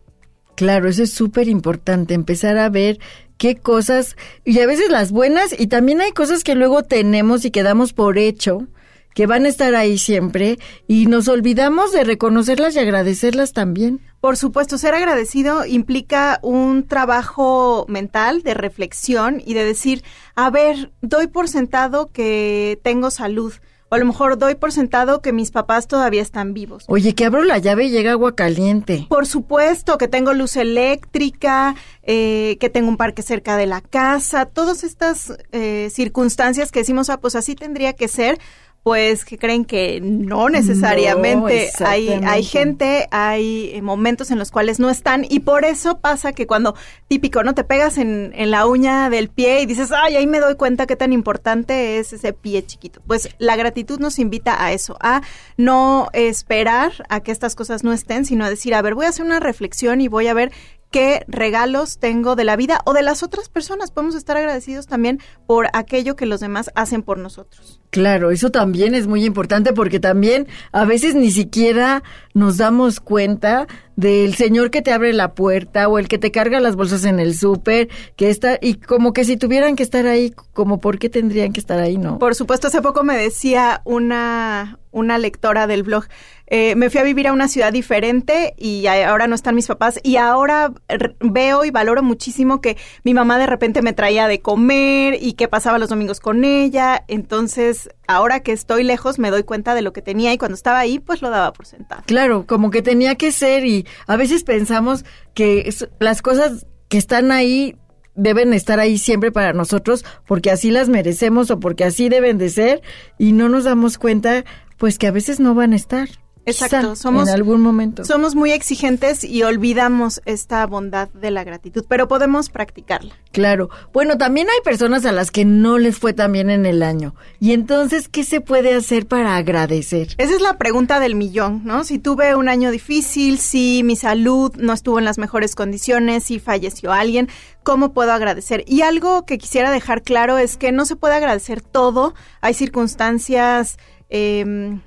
Claro, 0.57 0.88
eso 0.88 1.05
es 1.05 1.12
súper 1.12 1.47
importante, 1.47 2.15
empezar 2.15 2.59
a 2.59 2.69
ver 2.71 2.99
qué 3.38 3.55
cosas, 3.55 4.17
y 4.45 4.59
a 4.59 4.67
veces 4.67 4.91
las 4.91 5.12
buenas, 5.12 5.55
y 5.57 5.69
también 5.69 6.01
hay 6.01 6.11
cosas 6.11 6.43
que 6.43 6.57
luego 6.57 6.83
tenemos 6.83 7.45
y 7.45 7.53
que 7.53 7.62
damos 7.62 7.93
por 7.93 8.19
hecho, 8.19 8.67
que 9.14 9.27
van 9.27 9.44
a 9.44 9.48
estar 9.48 9.75
ahí 9.75 9.98
siempre, 9.98 10.59
y 10.87 11.07
nos 11.07 11.29
olvidamos 11.29 11.92
de 11.92 12.05
reconocerlas 12.05 12.75
y 12.77 12.79
agradecerlas 12.79 13.53
también. 13.53 14.01
Por 14.20 14.37
supuesto, 14.37 14.79
ser 14.79 14.94
agradecido 14.94 15.66
implica 15.66 16.38
un 16.42 16.87
trabajo 16.87 17.87
mental 17.88 18.42
de 18.42 18.55
reflexión 18.55 19.42
y 19.44 19.55
de 19.55 19.64
decir, 19.64 20.05
a 20.37 20.48
ver, 20.48 20.92
doy 21.01 21.27
por 21.27 21.48
sentado 21.48 22.11
que 22.12 22.79
tengo 22.85 23.11
salud. 23.11 23.53
O 23.92 23.94
a 23.94 23.98
lo 23.98 24.07
mejor 24.07 24.38
doy 24.38 24.55
por 24.55 24.72
sentado 24.72 25.20
que 25.20 25.35
mis 25.35 25.51
papás 25.51 25.87
todavía 25.87 26.22
están 26.22 26.55
vivos. 26.55 26.85
Oye, 26.87 27.14
que 27.14 27.27
abro 27.27 27.44
la 27.44 27.59
llave 27.59 27.85
y 27.85 27.90
llega 27.90 28.12
agua 28.12 28.35
caliente. 28.35 29.07
Por 29.07 29.27
supuesto, 29.27 29.98
que 29.98 30.09
tengo 30.09 30.33
luz 30.33 30.57
eléctrica, 30.57 31.75
eh, 32.03 32.57
que 32.59 32.70
tengo 32.70 32.88
un 32.88 32.96
parque 32.96 33.20
cerca 33.20 33.59
de 33.59 33.66
la 33.66 33.83
casa, 33.83 34.46
todas 34.46 34.83
estas 34.83 35.35
eh, 35.51 35.90
circunstancias 35.92 36.72
que 36.72 36.79
decimos, 36.79 37.11
ah, 37.11 37.20
pues 37.20 37.37
así 37.37 37.55
tendría 37.55 37.92
que 37.92 38.09
ser, 38.09 38.38
pues 38.83 39.25
que 39.25 39.38
creen 39.38 39.64
que 39.64 40.01
no 40.03 40.49
necesariamente 40.49 41.71
hay, 41.85 42.09
hay 42.09 42.42
gente, 42.42 43.07
hay 43.12 43.71
eh, 43.75 43.83
momentos 43.83 44.33
en 44.33 44.40
los 44.40 44.51
cuales 44.51 44.81
no 44.81 44.90
están 44.90 45.25
y 45.29 45.40
por 45.40 45.64
eso 45.64 46.01
pasa 46.01 46.33
que 46.33 46.49
cuando 46.49 46.75
típico, 47.07 47.45
¿no? 47.45 47.55
Te 47.55 47.62
pegas 47.62 47.97
en, 47.97 48.33
en 48.35 48.51
la 48.51 48.66
uña 48.66 49.09
del 49.09 49.29
pie 49.29 49.61
y 49.61 49.66
dices, 49.66 49.92
ay, 49.92 50.16
ahí 50.16 50.27
me 50.27 50.40
doy 50.40 50.57
cuenta 50.57 50.87
qué 50.87 50.97
tan 50.97 51.12
importante 51.12 51.99
es 51.99 52.12
ese 52.12 52.33
pie 52.33 52.66
chiquito. 52.66 53.01
Pues 53.07 53.29
la 53.38 53.55
gratitud 53.55 54.01
nos 54.01 54.18
invita 54.18 54.64
a 54.64 54.73
eso, 54.73 54.97
a 55.01 55.23
no 55.57 56.09
esperar 56.12 56.92
a 57.09 57.21
que 57.21 57.31
estas 57.31 57.55
cosas 57.55 57.85
no 57.85 57.92
estén, 57.92 58.25
sino 58.25 58.45
a 58.45 58.51
decir, 58.51 58.75
a 58.75 58.83
ver, 58.83 58.97
voy 58.97 59.07
a 59.07 59.11
hacer 59.11 59.25
una 59.25 59.38
reflexión 59.38 60.01
y 60.01 60.09
voy 60.09 60.27
a 60.27 60.35
ver 60.35 60.51
qué 60.90 61.25
regalos 61.29 61.99
tengo 61.99 62.35
de 62.35 62.45
la 62.45 62.57
vida 62.57 62.81
o 62.85 62.95
de 62.95 63.03
las 63.03 63.23
otras 63.23 63.49
personas. 63.49 63.92
Podemos 63.92 64.16
estar 64.16 64.37
agradecidos 64.37 64.88
también 64.88 65.21
por 65.47 65.68
aquello 65.73 66.16
que 66.16 66.27
los 66.27 66.40
demás 66.40 66.73
hacen 66.75 67.03
por 67.03 67.18
nosotros. 67.18 67.82
Claro, 67.93 68.31
eso 68.31 68.51
también 68.51 68.95
es 68.95 69.07
muy 69.07 69.23
importante 69.23 69.75
porque 69.75 70.01
también 70.01 70.49
a 70.73 70.87
veces 70.87 71.15
ni 71.15 71.31
siquiera 71.31 72.03
nos 72.33 72.57
damos 72.57 73.01
cuenta 73.01 73.67
del 73.97 74.35
señor 74.35 74.71
que 74.71 74.81
te 74.81 74.93
abre 74.93 75.13
la 75.13 75.35
puerta 75.35 75.89
o 75.89 75.99
el 75.99 76.09
que 76.09 76.17
te 76.17 76.31
carga 76.31 76.59
las 76.59 76.75
bolsas 76.75 77.05
en 77.05 77.21
el 77.21 77.37
súper, 77.37 77.91
que 78.17 78.31
está 78.31 78.59
y 78.63 78.77
como 78.77 79.13
que 79.13 79.25
si 79.25 79.37
tuvieran 79.37 79.77
que 79.77 79.83
estar 79.83 80.07
ahí, 80.07 80.31
como 80.55 80.81
por 80.81 80.99
qué 80.99 81.11
tendrían 81.11 81.53
que 81.53 81.61
estar 81.61 81.79
ahí, 81.81 81.99
¿no? 81.99 82.19
Por 82.19 82.35
supuesto, 82.35 82.69
hace 82.69 82.81
poco 82.81 83.05
me 83.05 83.15
decía 83.15 83.83
una 83.85 84.79
una 84.93 85.19
lectora 85.19 85.67
del 85.67 85.83
blog, 85.83 86.05
eh, 86.47 86.75
me 86.77 86.91
fui 86.91 87.01
a 87.01 87.03
vivir 87.03 87.27
a 87.27 87.33
una 87.33 87.49
ciudad 87.49 87.73
diferente 87.73 88.55
y 88.59 88.87
ahora 88.87 89.27
no 89.27 89.35
están 89.35 89.55
mis 89.55 89.67
papás 89.67 89.99
y 90.03 90.17
ahora 90.17 90.73
veo 91.21 91.65
y 91.65 91.71
valoro 91.71 92.03
muchísimo 92.03 92.61
que 92.61 92.77
mi 93.03 93.15
mamá 93.15 93.39
de 93.39 93.47
repente 93.47 93.81
me 93.81 93.95
traía 93.95 94.29
de 94.29 94.41
comer 94.41 95.17
y 95.21 95.33
que 95.33 95.49
pasaba 95.49 95.79
los 95.79 95.89
domingos 95.89 96.21
con 96.21 96.45
ella, 96.45 97.05
entonces 97.09 97.82
ahora 98.07 98.40
que 98.40 98.53
estoy 98.53 98.85
lejos 98.85 99.18
me 99.18 99.31
doy 99.31 99.42
cuenta 99.42 99.75
de 99.75 99.83
lo 99.83 99.92
que 99.92 100.03
tenía 100.03 100.33
y 100.33 100.38
cuando 100.38 100.55
estaba 100.55 100.79
ahí 100.79 100.99
pues 100.99 101.23
lo 101.23 101.31
daba 101.31 101.53
por 101.53 101.66
sentado. 101.66 102.03
Claro, 102.07 102.47
como 102.47 102.71
que 102.71 102.83
tenía 102.83 103.14
que 103.14 103.33
ser 103.33 103.64
y 103.64 103.87
a 104.07 104.16
veces 104.16 104.45
pensamos 104.45 105.05
que 105.35 105.73
las 105.99 106.23
cosas 106.23 106.66
que 106.88 106.99
están 106.99 107.33
ahí 107.33 107.77
deben 108.14 108.53
estar 108.53 108.79
ahí 108.81 108.99
siempre 108.99 109.33
para 109.33 109.53
nosotros 109.53 110.05
porque 110.27 110.51
así 110.51 110.71
las 110.71 110.88
merecemos 110.88 111.51
o 111.51 111.61
porque 111.61 111.85
así 111.85 112.09
deben 112.09 112.38
de 112.38 112.51
ser 112.51 112.83
y 113.18 113.33
no 113.33 113.49
nos 113.49 113.64
damos 113.64 113.99
cuenta 113.99 114.45
pues 114.77 114.99
que 114.99 115.07
a 115.07 115.12
veces 115.12 115.40
no 115.40 115.55
van 115.55 115.73
a 115.73 115.77
estar. 115.77 116.09
Exacto, 116.45 116.97
somos 116.97 117.29
en 117.29 117.35
algún 117.35 117.61
momento. 117.61 118.05
Somos 118.05 118.35
muy 118.35 118.51
exigentes 118.51 119.23
y 119.23 119.45
olvidamos 119.45 120.21
esta 120.25 120.67
bondad 120.67 121.09
de 121.11 121.31
la 121.31 121.45
gratitud, 121.45 121.85
pero 121.89 122.09
podemos 122.09 122.49
practicarla. 122.49 123.15
Claro. 123.31 123.71
Bueno, 123.93 124.19
también 124.19 124.49
hay 124.49 124.61
personas 124.65 125.07
a 125.07 125.13
las 125.13 125.31
que 125.31 125.45
no 125.45 125.79
les 125.79 125.99
fue 125.99 126.13
tan 126.13 126.33
bien 126.33 126.51
en 126.51 126.67
el 126.67 126.83
año. 126.83 127.15
Y 127.39 127.53
entonces, 127.53 128.09
¿qué 128.09 128.25
se 128.25 128.41
puede 128.41 128.75
hacer 128.75 129.07
para 129.07 129.37
agradecer? 129.37 130.09
Esa 130.19 130.35
es 130.35 130.41
la 130.41 130.59
pregunta 130.59 130.99
del 130.99 131.15
millón, 131.15 131.63
¿no? 131.65 131.85
Si 131.85 131.99
tuve 131.99 132.35
un 132.35 132.49
año 132.49 132.73
difícil, 132.73 133.39
si 133.39 133.83
mi 133.85 133.95
salud 133.95 134.53
no 134.57 134.73
estuvo 134.73 134.99
en 134.99 135.05
las 135.05 135.19
mejores 135.19 135.55
condiciones, 135.55 136.25
si 136.25 136.41
falleció 136.41 136.93
alguien, 136.93 137.29
¿cómo 137.63 137.93
puedo 137.93 138.13
agradecer? 138.13 138.65
Y 138.67 138.83
algo 138.83 139.25
que 139.27 139.39
quisiera 139.39 139.71
dejar 139.71 140.03
claro 140.03 140.39
es 140.39 140.57
que 140.57 140.73
no 140.73 140.87
se 140.87 140.97
puede 140.97 141.15
agradecer 141.15 141.63
todo. 141.63 142.15
Hay 142.41 142.55
circunstancias 142.55 143.79
eh, 144.11 144.79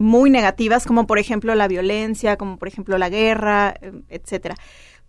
muy 0.00 0.30
negativas, 0.30 0.86
como 0.86 1.06
por 1.06 1.18
ejemplo 1.18 1.54
la 1.54 1.68
violencia, 1.68 2.38
como 2.38 2.56
por 2.56 2.68
ejemplo 2.68 2.96
la 2.96 3.10
guerra, 3.10 3.74
em, 3.82 4.02
etcétera. 4.08 4.56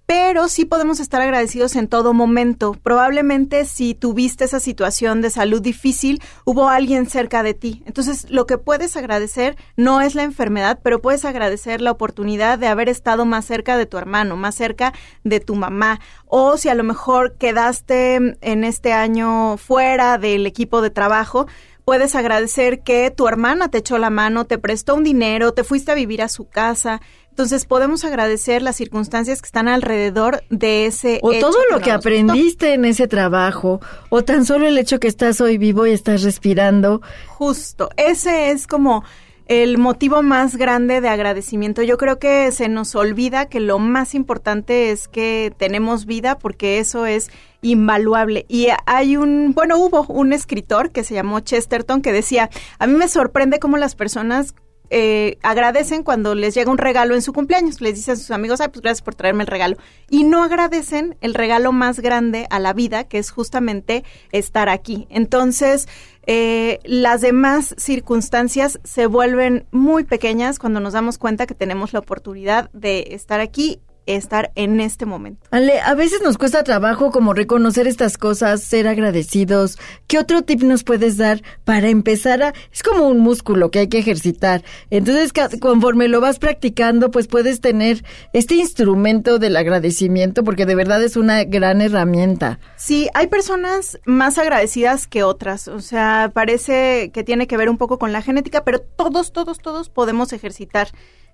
Pero 0.06 0.50
sí 0.50 0.66
podemos 0.66 1.00
estar 1.00 1.22
agradecidos 1.22 1.78
en 1.78 1.88
todo 1.88 2.14
momento. 2.14 2.74
Probablemente 2.84 3.64
si 3.64 3.96
tuviste 3.96 4.44
esa 4.44 4.60
situación 4.60 5.22
de 5.22 5.30
salud 5.30 5.62
difícil, 5.62 6.22
hubo 6.44 6.68
alguien 6.68 7.06
cerca 7.06 7.44
de 7.44 7.54
ti. 7.54 7.82
Entonces, 7.86 8.30
lo 8.30 8.46
que 8.46 8.58
puedes 8.58 8.98
agradecer 8.98 9.56
no 9.78 10.02
es 10.02 10.14
la 10.14 10.24
enfermedad, 10.24 10.82
pero 10.84 11.02
puedes 11.02 11.24
agradecer 11.24 11.80
la 11.80 11.92
oportunidad 11.92 12.60
de 12.60 12.68
haber 12.68 12.90
estado 12.90 13.24
más 13.24 13.46
cerca 13.46 13.78
de 13.78 13.86
tu 13.86 13.98
hermano, 13.98 14.36
más 14.36 14.56
cerca 14.56 14.92
de 15.24 15.40
tu 15.40 15.56
mamá. 15.56 16.02
O 16.26 16.58
si 16.58 16.68
a 16.68 16.76
lo 16.76 16.84
mejor 16.84 17.38
quedaste 17.38 18.16
en 18.42 18.64
este 18.66 18.92
año 18.92 19.56
fuera 19.56 20.18
del 20.18 20.46
equipo 20.46 20.82
de 20.82 20.90
trabajo, 20.90 21.48
puedes 21.86 22.16
agradecer 22.16 22.82
que 22.82 23.12
tu 23.12 23.28
hermana 23.28 23.70
te 23.70 23.80
echó 23.80 23.98
la 23.98 24.10
mano, 24.10 24.46
te 24.46 24.58
prestó 24.58 24.96
un 24.96 25.04
dinero, 25.04 25.54
te 25.54 25.64
fuiste 25.64 25.92
a 25.92 25.96
vivir 25.96 26.22
a 26.22 26.30
su 26.30 26.48
casa. 26.48 27.02
Entonces 27.30 27.66
podemos 27.66 28.04
agradecer 28.04 28.62
las 28.62 28.76
circunstancias 28.76 29.42
que 29.42 29.46
están 29.46 29.68
alrededor 29.68 30.44
de 30.50 30.86
ese... 30.86 31.20
O 31.24 31.34
todo 31.34 31.58
lo 31.72 31.80
que 31.80 31.92
aprendiste 31.92 32.74
en 32.74 32.84
ese 32.84 33.08
trabajo, 33.08 33.80
o 34.10 34.24
tan 34.24 34.46
solo 34.46 34.68
el 34.68 34.78
hecho 34.78 35.00
que 35.00 35.08
estás 35.08 35.40
hoy 35.40 35.58
vivo 35.58 35.88
y 35.88 35.92
estás 35.92 36.24
respirando. 36.24 37.02
Justo, 37.28 37.90
ese 37.96 38.52
es 38.52 38.68
como 38.68 39.04
el 39.48 39.78
motivo 39.78 40.24
más 40.24 40.56
grande 40.56 41.02
de 41.02 41.10
agradecimiento. 41.10 41.82
Yo 41.84 41.98
creo 41.98 42.20
que 42.20 42.52
se 42.52 42.70
nos 42.70 42.96
olvida 42.96 43.48
que 43.48 43.60
lo 43.60 43.80
más 43.80 44.14
importante 44.14 44.92
es 44.92 45.08
que 45.08 45.54
tenemos 45.58 46.06
vida 46.06 46.38
porque 46.38 46.80
eso 46.80 47.06
es 47.06 47.30
invaluable. 47.62 48.46
Y 48.48 48.68
hay 48.86 49.18
un, 49.18 49.54
bueno, 49.54 49.78
hubo 49.78 50.06
un 50.08 50.34
escritor 50.34 50.92
que 50.92 51.04
se 51.04 51.14
llamó 51.14 51.40
Chesterton 51.40 52.02
que 52.02 52.12
decía, 52.12 52.50
a 52.80 52.88
mí 52.88 52.94
me 52.94 53.08
sorprende 53.08 53.60
cómo 53.60 53.78
las 53.78 53.96
personas 53.96 54.56
eh, 54.94 55.38
agradecen 55.42 56.04
cuando 56.04 56.36
les 56.36 56.54
llega 56.54 56.70
un 56.70 56.78
regalo 56.78 57.16
en 57.16 57.22
su 57.22 57.32
cumpleaños. 57.32 57.80
Les 57.80 57.96
dicen 57.96 58.14
a 58.14 58.18
sus 58.18 58.32
amigos, 58.32 58.60
ay, 58.60 58.68
pues 58.68 58.82
gracias 58.82 59.02
por 59.02 59.16
traerme 59.16 59.44
el 59.44 59.48
regalo. 59.48 59.78
Y 60.10 60.24
no 60.26 60.44
agradecen 60.44 61.16
el 61.22 61.34
regalo 61.34 61.72
más 61.72 62.02
grande 62.02 62.46
a 62.50 62.60
la 62.60 62.74
vida, 62.74 63.06
que 63.06 63.18
es 63.18 63.32
justamente 63.32 64.04
estar 64.34 64.68
aquí. 64.68 65.08
Entonces, 65.10 65.88
eh, 66.28 66.80
las 66.84 67.22
demás 67.22 67.74
circunstancias 67.78 68.80
se 68.84 69.08
vuelven 69.08 69.66
muy 69.72 70.04
pequeñas 70.04 70.60
cuando 70.60 70.82
nos 70.82 70.94
damos 70.94 71.18
cuenta 71.18 71.48
que 71.48 71.56
tenemos 71.56 71.94
la 71.94 72.00
oportunidad 72.00 72.70
de 72.74 73.08
estar 73.12 73.40
aquí 73.40 73.80
estar 74.06 74.52
en 74.56 74.80
este 74.80 75.06
momento. 75.06 75.48
Ale, 75.52 75.80
a 75.80 75.94
veces 75.94 76.22
nos 76.22 76.38
cuesta 76.38 76.64
trabajo 76.64 77.12
como 77.12 77.34
reconocer 77.34 77.88
estas 77.88 78.18
cosas, 78.18 78.64
ser 78.64 78.88
agradecidos. 78.88 79.78
¿Qué 80.08 80.20
otro 80.20 80.42
tip 80.42 80.64
nos 80.64 80.84
puedes 80.84 81.18
dar 81.18 81.42
para 81.64 81.90
empezar 81.90 82.44
a... 82.44 82.54
Es 82.72 82.84
como 82.84 83.08
un 83.08 83.20
músculo 83.20 83.72
que 83.72 83.80
hay 83.80 83.88
que 83.88 84.00
ejercitar. 84.00 84.64
Entonces, 84.90 85.32
conforme 85.60 86.08
lo 86.08 86.22
vas 86.22 86.40
practicando, 86.40 87.12
pues 87.12 87.28
puedes 87.28 87.62
tener 87.62 88.04
este 88.34 88.56
instrumento 88.56 89.40
del 89.40 89.56
agradecimiento 89.56 90.44
porque 90.44 90.66
de 90.66 90.76
verdad 90.76 91.04
es 91.04 91.16
una 91.16 91.44
gran 91.44 91.82
herramienta. 91.82 92.60
Sí, 92.78 93.10
hay 93.14 93.28
personas 93.28 94.00
más 94.06 94.38
agradecidas 94.38 95.08
que 95.08 95.24
otras. 95.24 95.68
O 95.68 95.80
sea, 95.80 96.32
parece 96.34 97.12
que 97.14 97.24
tiene 97.24 97.48
que 97.48 97.58
ver 97.58 97.70
un 97.70 97.78
poco 97.78 98.00
con 98.00 98.12
la 98.12 98.22
genética, 98.22 98.64
pero 98.64 98.80
todos, 98.82 99.32
todos, 99.32 99.60
todos 99.60 99.90
podemos 99.90 100.34
ejercitar 100.34 100.90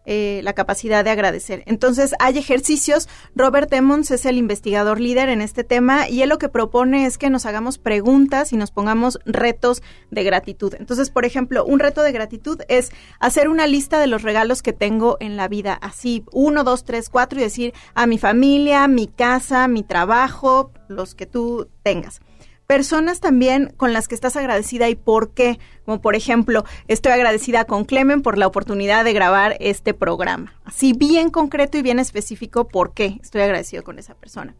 eh, 0.10 0.40
la 0.42 0.54
capacidad 0.54 1.04
de 1.04 1.10
agradecer. 1.10 1.64
Entonces, 1.66 2.14
hay 2.20 2.38
ejercicios. 2.38 3.10
Robert 3.36 3.72
Emmons 3.74 4.10
es 4.10 4.26
el 4.26 4.38
investigador 4.38 5.02
líder 5.02 5.28
en 5.28 5.42
este 5.42 5.66
tema 5.66 6.08
y 6.08 6.22
él 6.22 6.30
lo 6.30 6.38
que 6.38 6.48
propone 6.48 7.06
es 7.06 7.18
que 7.18 7.30
nos 7.30 7.46
hagamos 7.46 7.78
preguntas 7.78 8.54
y 8.54 8.56
nos 8.56 8.72
pongamos 8.72 9.20
retos 9.26 9.84
de 10.10 10.24
gratitud. 10.24 10.76
Entonces, 10.80 11.10
por 11.10 11.26
ejemplo, 11.26 11.66
un 11.66 11.80
reto 11.80 12.04
de 12.04 12.14
gratitud 12.14 12.62
es 12.70 12.94
hacer 13.20 13.50
una 13.50 13.68
lista 13.68 14.00
de 14.00 14.08
los 14.08 14.24
regalos 14.24 14.62
que 14.62 14.72
tengo 14.72 15.18
en 15.20 15.36
la 15.36 15.50
vida, 15.50 15.74
así, 15.74 16.24
uno, 16.32 16.64
dos, 16.64 16.86
tres, 16.86 17.10
cuatro, 17.10 17.40
y 17.40 17.44
decir 17.44 17.74
a 17.94 18.08
mi 18.08 18.18
familia, 18.18 18.88
mi 18.88 19.08
casa, 19.08 19.68
mi 19.68 19.84
trabajo, 19.84 20.72
los 20.88 21.16
que 21.16 21.26
tú 21.26 21.68
tengas 21.84 22.22
personas 22.68 23.22
también 23.22 23.74
con 23.78 23.94
las 23.94 24.08
que 24.08 24.16
estás 24.16 24.36
agradecida 24.36 24.90
y 24.90 24.96
por 24.96 25.32
qué. 25.32 25.58
Como 25.86 26.02
por 26.02 26.16
ejemplo, 26.16 26.66
estoy 26.88 27.14
agradecida 27.14 27.66
con 27.66 27.86
Clemen 27.86 28.22
por 28.22 28.38
la 28.38 28.46
oportunidad 28.46 29.06
de 29.06 29.14
grabar 29.14 29.56
este 29.60 29.94
programa. 29.94 30.54
Así 30.66 30.94
bien 30.94 31.30
concreto 31.30 31.78
y 31.78 31.82
bien 31.82 31.98
específico 31.98 32.68
por 32.68 32.94
qué 32.94 33.20
estoy 33.24 33.42
agradecido 33.42 33.84
con 33.84 33.98
esa 33.98 34.14
persona. 34.14 34.56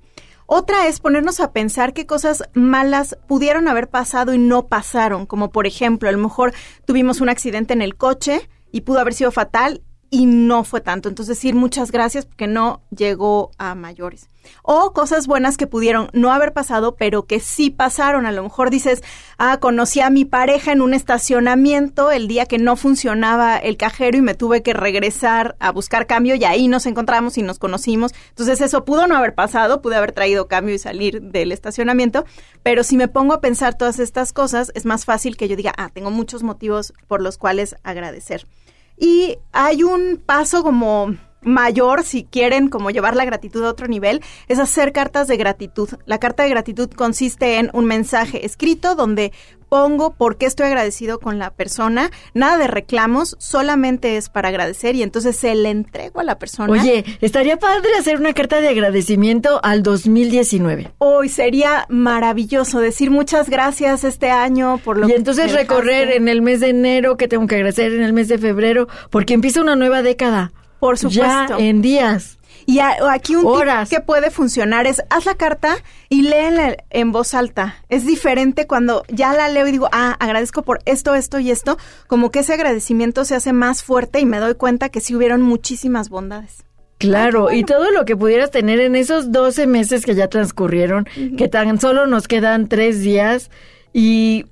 Otra 0.50 0.88
es 0.88 1.02
ponernos 1.02 1.42
a 1.42 1.52
pensar 1.52 1.94
qué 1.94 2.06
cosas 2.06 2.44
malas 2.54 3.18
pudieron 3.28 3.68
haber 3.68 3.90
pasado 3.90 4.34
y 4.34 4.38
no 4.38 4.68
pasaron, 4.68 5.26
como 5.26 5.52
por 5.52 5.68
ejemplo, 5.68 6.08
a 6.08 6.14
lo 6.14 6.20
mejor 6.20 6.54
tuvimos 6.86 7.20
un 7.20 7.28
accidente 7.28 7.74
en 7.74 7.82
el 7.82 7.98
coche 7.98 8.50
y 8.72 8.82
pudo 8.82 9.00
haber 9.00 9.14
sido 9.14 9.32
fatal 9.32 9.82
y 10.10 10.26
no 10.26 10.64
fue 10.64 10.82
tanto. 10.82 11.10
Entonces 11.10 11.38
decir 11.38 11.56
muchas 11.56 11.92
gracias 11.92 12.26
porque 12.26 12.48
no 12.48 12.82
llegó 12.90 13.52
a 13.58 13.76
mayores. 13.76 14.30
O 14.64 14.94
cosas 14.94 15.28
buenas 15.28 15.58
que 15.58 15.68
pudieron 15.68 16.10
no 16.14 16.32
haber 16.32 16.54
pasado, 16.54 16.96
pero 16.96 17.26
que 17.26 17.40
sí 17.40 17.70
pasaron. 17.70 18.26
A 18.26 18.32
lo 18.32 18.44
mejor 18.44 18.70
dices, 18.70 19.04
ah, 19.38 19.58
conocí 19.60 20.00
a 20.00 20.10
mi 20.10 20.26
pareja 20.26 20.72
en 20.72 20.82
un 20.82 20.94
estacionamiento 20.94 22.12
el 22.12 22.28
día 22.28 22.46
que 22.46 22.58
no 22.58 22.76
funcionaba 22.76 23.58
el 23.58 23.78
cajero 23.78 24.18
y 24.18 24.22
me 24.22 24.36
tuve 24.36 24.64
que 24.64 24.74
regresar 24.74 25.56
a 25.60 25.72
buscar 25.72 26.08
cambio 26.08 26.36
y 26.36 26.46
ahí 26.46 26.68
nos 26.68 26.86
encontramos 26.86 27.38
y 27.38 27.42
nos 27.42 27.60
conocimos. 27.60 28.14
Entonces 28.30 28.62
eso 28.62 28.86
pudo 28.86 29.08
no 29.08 29.18
haber 29.18 29.36
pasado, 29.36 29.82
pude 29.82 29.96
haber 29.96 30.12
traído 30.12 30.48
cambio 30.48 30.76
y 30.76 30.80
salir 30.80 31.22
del 31.22 31.52
estacionamiento, 31.52 32.26
pero 32.64 32.84
si 32.84 32.98
me 32.98 33.08
pongo 33.08 33.34
a 33.34 33.42
pensar 33.42 33.78
todas 33.78 34.00
estas 34.00 34.34
cosas, 34.34 34.72
es 34.76 34.86
más 34.86 35.06
fácil 35.06 35.38
que 35.38 35.48
yo 35.48 35.56
diga, 35.56 35.74
ah, 35.78 35.90
tengo 35.94 36.12
muchos 36.12 36.44
motivos 36.44 36.94
por 37.08 37.22
los 37.22 37.38
cuales 37.38 37.76
agradecer. 37.84 38.48
Y 38.98 39.38
hay 39.52 39.84
un 39.84 40.22
paso 40.26 40.64
como 40.64 41.16
mayor, 41.42 42.04
si 42.04 42.24
quieren 42.24 42.68
como 42.68 42.90
llevar 42.92 43.16
la 43.16 43.26
gratitud 43.26 43.64
a 43.64 43.70
otro 43.70 43.88
nivel, 43.88 44.22
es 44.48 44.60
hacer 44.60 44.92
cartas 44.92 45.28
de 45.28 45.38
gratitud. 45.38 45.90
La 46.06 46.20
carta 46.20 46.44
de 46.44 46.50
gratitud 46.50 46.90
consiste 46.90 47.58
en 47.58 47.70
un 47.74 47.86
mensaje 47.86 48.46
escrito 48.46 48.96
donde 48.96 49.32
pongo 49.70 50.14
por 50.14 50.38
qué 50.38 50.46
estoy 50.46 50.68
agradecido 50.68 51.20
con 51.20 51.40
la 51.40 51.52
persona, 51.52 52.12
nada 52.34 52.58
de 52.58 52.68
reclamos, 52.68 53.36
solamente 53.40 54.18
es 54.18 54.30
para 54.30 54.50
agradecer 54.50 54.96
y 54.96 55.04
entonces 55.04 55.36
se 55.36 55.54
le 55.56 55.70
entrego 55.70 56.20
a 56.20 56.24
la 56.24 56.40
persona. 56.40 56.72
Oye, 56.72 57.04
estaría 57.22 57.58
padre 57.58 57.90
hacer 58.00 58.18
una 58.18 58.34
carta 58.34 58.62
de 58.62 58.70
agradecimiento 58.70 59.60
al 59.64 59.84
2019. 59.84 60.92
Hoy 61.00 61.30
sería 61.30 61.86
maravilloso 61.90 62.80
decir 62.80 63.12
muchas 63.12 63.50
gracias 63.50 64.04
este 64.04 64.30
año 64.30 64.80
por 64.84 64.98
lo 64.98 65.08
y 65.08 65.12
que 65.12 65.18
entonces 65.18 65.52
recorrer 65.52 66.12
en 66.12 66.28
el 66.28 66.42
mes 66.42 66.62
de 66.62 66.70
enero 66.70 67.18
que 67.18 67.28
tengo 67.28 67.46
que 67.48 67.56
agradecer 67.56 67.94
en 67.94 68.04
el 68.04 68.14
mes 68.14 68.28
de 68.28 68.38
febrero, 68.38 68.88
porque 69.10 69.34
empieza 69.34 69.62
una 69.62 69.76
nueva 69.76 70.02
década. 70.02 70.52
Por 70.80 70.98
supuesto. 70.98 71.24
Ya 71.26 71.48
en 71.58 71.82
días. 71.82 72.38
Y 72.66 72.80
a- 72.80 72.98
aquí 73.12 73.36
un 73.36 73.44
tip 73.44 73.50
Horas. 73.52 73.90
que 73.90 74.02
puede 74.02 74.30
funcionar 74.30 74.88
es 74.88 75.02
haz 75.10 75.26
la 75.26 75.36
carta 75.36 75.78
y 76.10 76.24
léela 76.24 76.76
en 76.90 77.12
voz 77.14 77.34
alta. 77.34 77.76
Es 77.88 78.06
diferente 78.06 78.68
cuando 78.68 79.04
ya 79.08 79.34
la 79.34 79.48
leo 79.48 79.68
y 79.68 79.72
digo, 79.72 79.88
ah, 79.94 80.18
agradezco 80.20 80.64
por 80.64 80.80
esto, 80.86 81.16
esto 81.16 81.40
y 81.40 81.50
esto, 81.50 81.78
como 82.08 82.30
que 82.30 82.40
ese 82.40 82.54
agradecimiento 82.54 83.24
se 83.24 83.36
hace 83.36 83.54
más 83.54 83.84
fuerte 83.84 84.20
y 84.20 84.26
me 84.26 84.40
doy 84.40 84.56
cuenta 84.56 84.90
que 84.90 85.00
sí 85.00 85.16
hubieron 85.16 85.42
muchísimas 85.42 86.10
bondades. 86.10 86.64
Claro, 86.98 87.52
y 87.54 87.64
todo 87.64 87.92
lo 87.92 88.06
que 88.06 88.18
pudieras 88.18 88.50
tener 88.52 88.80
en 88.80 88.96
esos 88.96 89.32
12 89.32 89.68
meses 89.68 90.04
que 90.04 90.16
ya 90.16 90.28
transcurrieron, 90.30 91.08
que 91.38 91.48
tan 91.48 91.80
solo 91.80 92.08
nos 92.08 92.28
quedan 92.28 92.68
tres 92.68 93.02
días, 93.02 93.50
y 93.94 94.48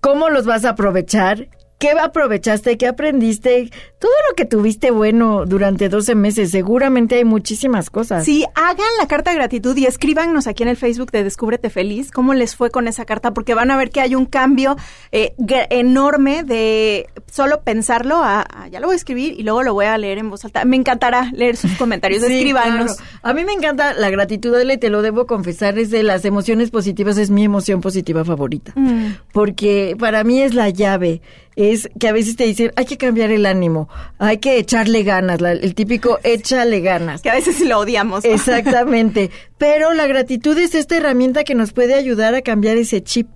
cómo 0.00 0.30
los 0.30 0.46
vas 0.46 0.64
a 0.64 0.70
aprovechar, 0.70 1.48
qué 1.78 1.90
aprovechaste, 1.90 2.76
qué 2.76 2.86
aprendiste, 2.88 3.70
todo 4.00 4.10
lo 4.28 4.34
que 4.36 4.44
tuviste 4.44 4.90
bueno 4.90 5.44
durante 5.46 5.88
12 5.88 6.14
meses, 6.16 6.50
seguramente 6.50 7.16
hay 7.16 7.24
muchísimas 7.24 7.88
cosas. 7.90 8.24
Sí, 8.24 8.44
hagan 8.54 8.86
la 8.98 9.06
carta 9.06 9.30
de 9.30 9.36
gratitud 9.36 9.76
y 9.76 9.86
escríbanos 9.86 10.46
aquí 10.46 10.62
en 10.64 10.68
el 10.70 10.76
Facebook 10.76 11.10
de 11.12 11.22
Descúbrete 11.24 11.70
Feliz 11.70 12.10
cómo 12.10 12.34
les 12.34 12.56
fue 12.56 12.70
con 12.70 12.88
esa 12.88 13.04
carta, 13.04 13.32
porque 13.32 13.54
van 13.54 13.70
a 13.70 13.76
ver 13.76 13.90
que 13.90 14.00
hay 14.00 14.14
un 14.14 14.26
cambio 14.26 14.76
eh, 15.12 15.34
enorme 15.70 16.42
de 16.42 17.06
solo 17.30 17.60
pensarlo 17.62 18.16
a, 18.16 18.40
a, 18.42 18.68
ya 18.68 18.80
lo 18.80 18.86
voy 18.88 18.94
a 18.94 18.96
escribir 18.96 19.34
y 19.38 19.42
luego 19.42 19.62
lo 19.62 19.74
voy 19.74 19.86
a 19.86 19.96
leer 19.98 20.18
en 20.18 20.30
voz 20.30 20.44
alta. 20.44 20.64
Me 20.64 20.76
encantará 20.76 21.30
leer 21.32 21.56
sus 21.56 21.72
comentarios, 21.78 22.22
Sí, 22.22 22.32
escríbanos. 22.34 22.96
claro. 22.96 23.10
A 23.22 23.32
mí 23.34 23.44
me 23.44 23.52
encanta 23.52 23.94
la 23.94 24.10
gratitud, 24.10 24.54
Ale, 24.54 24.78
te 24.78 24.90
lo 24.90 25.02
debo 25.02 25.26
confesar, 25.26 25.78
es 25.78 25.90
de 25.90 26.02
las 26.02 26.24
emociones 26.24 26.70
positivas, 26.70 27.18
es 27.18 27.30
mi 27.30 27.44
emoción 27.44 27.80
positiva 27.80 28.24
favorita. 28.24 28.72
Mm. 28.74 29.16
Porque 29.32 29.96
para 29.98 30.24
mí 30.24 30.40
es 30.42 30.54
la 30.54 30.70
llave. 30.70 31.20
Es 31.60 31.90
que 31.98 32.06
a 32.06 32.12
veces 32.12 32.36
te 32.36 32.44
dicen, 32.44 32.70
hay 32.76 32.84
que 32.84 32.96
cambiar 32.96 33.32
el 33.32 33.44
ánimo, 33.44 33.88
hay 34.18 34.38
que 34.38 34.58
echarle 34.58 35.02
ganas, 35.02 35.40
la- 35.40 35.50
el 35.50 35.74
típico 35.74 36.20
échale 36.22 36.78
ganas. 36.80 37.20
Que 37.20 37.30
a 37.30 37.34
veces 37.34 37.60
lo 37.62 37.78
odiamos. 37.80 38.24
¿no? 38.24 38.30
Exactamente. 38.30 39.30
Pero 39.58 39.92
la 39.92 40.06
gratitud 40.06 40.56
es 40.56 40.76
esta 40.76 40.96
herramienta 40.96 41.42
que 41.42 41.56
nos 41.56 41.72
puede 41.72 41.94
ayudar 41.94 42.36
a 42.36 42.42
cambiar 42.42 42.76
ese 42.76 43.02
chip. 43.02 43.26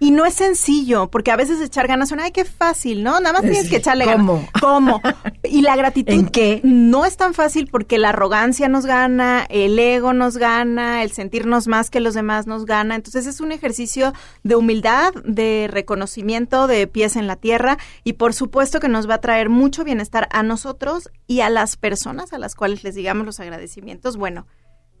Y 0.00 0.10
no 0.10 0.24
es 0.26 0.34
sencillo, 0.34 1.08
porque 1.10 1.30
a 1.30 1.36
veces 1.36 1.60
echar 1.60 1.86
ganas 1.86 2.08
suena, 2.08 2.24
ay, 2.24 2.32
qué 2.32 2.44
fácil, 2.44 3.02
¿no? 3.02 3.20
Nada 3.20 3.32
más 3.32 3.42
tienes 3.42 3.68
que 3.68 3.76
echarle 3.76 4.04
¿cómo? 4.04 4.34
ganas. 4.34 4.50
¿Cómo? 4.60 5.00
Y 5.44 5.62
la 5.62 5.76
gratitud 5.76 6.12
¿En 6.12 6.28
qué? 6.28 6.60
no 6.64 7.04
es 7.04 7.16
tan 7.16 7.34
fácil 7.34 7.68
porque 7.70 7.98
la 7.98 8.10
arrogancia 8.10 8.68
nos 8.68 8.86
gana, 8.86 9.46
el 9.48 9.78
ego 9.78 10.12
nos 10.12 10.36
gana, 10.36 11.02
el 11.02 11.12
sentirnos 11.12 11.66
más 11.66 11.90
que 11.90 12.00
los 12.00 12.14
demás 12.14 12.46
nos 12.46 12.64
gana. 12.64 12.94
Entonces 12.94 13.26
es 13.26 13.40
un 13.40 13.52
ejercicio 13.52 14.12
de 14.42 14.56
humildad, 14.56 15.12
de 15.24 15.68
reconocimiento, 15.70 16.66
de 16.66 16.86
pies 16.86 17.16
en 17.16 17.26
la 17.26 17.36
tierra 17.36 17.78
y 18.02 18.14
por 18.14 18.34
supuesto 18.34 18.80
que 18.80 18.88
nos 18.88 19.08
va 19.08 19.14
a 19.14 19.20
traer 19.20 19.48
mucho 19.48 19.84
bienestar 19.84 20.28
a 20.32 20.42
nosotros 20.42 21.10
y 21.26 21.40
a 21.40 21.50
las 21.50 21.76
personas 21.76 22.32
a 22.32 22.38
las 22.38 22.54
cuales 22.54 22.84
les 22.84 22.94
digamos 22.94 23.26
los 23.26 23.40
agradecimientos. 23.40 24.16
Bueno, 24.16 24.46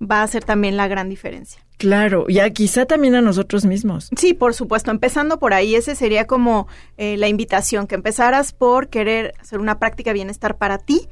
va 0.00 0.22
a 0.22 0.26
ser 0.26 0.44
también 0.44 0.76
la 0.76 0.88
gran 0.88 1.08
diferencia. 1.08 1.60
Claro, 1.76 2.26
ya 2.28 2.48
quizá 2.50 2.86
también 2.86 3.14
a 3.14 3.20
nosotros 3.20 3.64
mismos. 3.64 4.08
Sí, 4.16 4.32
por 4.32 4.54
supuesto. 4.54 4.90
Empezando 4.90 5.38
por 5.38 5.54
ahí, 5.54 5.74
ese 5.74 5.96
sería 5.96 6.26
como 6.26 6.68
eh, 6.96 7.16
la 7.16 7.28
invitación, 7.28 7.86
que 7.86 7.96
empezaras 7.96 8.52
por 8.52 8.88
querer 8.88 9.34
hacer 9.40 9.58
una 9.58 9.78
práctica 9.78 10.10
de 10.10 10.14
bienestar 10.14 10.56
para 10.56 10.78
ti 10.78 11.08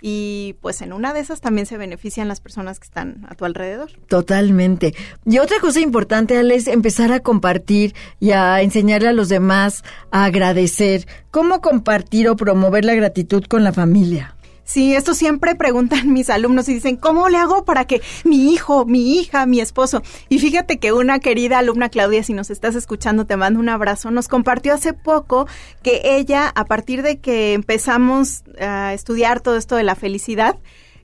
y 0.00 0.56
pues 0.60 0.82
en 0.82 0.92
una 0.92 1.14
de 1.14 1.20
esas 1.20 1.40
también 1.40 1.66
se 1.66 1.78
benefician 1.78 2.28
las 2.28 2.40
personas 2.40 2.78
que 2.78 2.84
están 2.84 3.26
a 3.28 3.34
tu 3.34 3.44
alrededor. 3.44 3.90
Totalmente. 4.08 4.94
Y 5.24 5.38
otra 5.38 5.58
cosa 5.60 5.80
importante, 5.80 6.38
Ale, 6.38 6.54
es 6.54 6.66
empezar 6.66 7.12
a 7.12 7.20
compartir 7.20 7.94
y 8.20 8.32
a 8.32 8.60
enseñarle 8.60 9.08
a 9.08 9.12
los 9.12 9.28
demás 9.28 9.84
a 10.10 10.24
agradecer. 10.24 11.06
¿Cómo 11.30 11.60
compartir 11.60 12.28
o 12.28 12.36
promover 12.36 12.84
la 12.84 12.94
gratitud 12.94 13.44
con 13.44 13.64
la 13.64 13.72
familia? 13.72 14.35
Sí, 14.66 14.96
esto 14.96 15.14
siempre 15.14 15.54
preguntan 15.54 16.12
mis 16.12 16.28
alumnos 16.28 16.68
y 16.68 16.74
dicen, 16.74 16.96
¿cómo 16.96 17.28
le 17.28 17.38
hago 17.38 17.64
para 17.64 17.84
que 17.86 18.02
mi 18.24 18.52
hijo, 18.52 18.84
mi 18.84 19.16
hija, 19.16 19.46
mi 19.46 19.60
esposo? 19.60 20.02
Y 20.28 20.40
fíjate 20.40 20.78
que 20.78 20.92
una 20.92 21.20
querida 21.20 21.58
alumna, 21.58 21.88
Claudia, 21.88 22.24
si 22.24 22.34
nos 22.34 22.50
estás 22.50 22.74
escuchando, 22.74 23.26
te 23.26 23.36
mando 23.36 23.60
un 23.60 23.68
abrazo, 23.68 24.10
nos 24.10 24.26
compartió 24.26 24.74
hace 24.74 24.92
poco 24.92 25.46
que 25.82 26.00
ella, 26.02 26.52
a 26.52 26.64
partir 26.64 27.02
de 27.02 27.20
que 27.20 27.52
empezamos 27.52 28.42
a 28.60 28.92
estudiar 28.92 29.40
todo 29.40 29.56
esto 29.56 29.76
de 29.76 29.84
la 29.84 29.94
felicidad, 29.94 30.58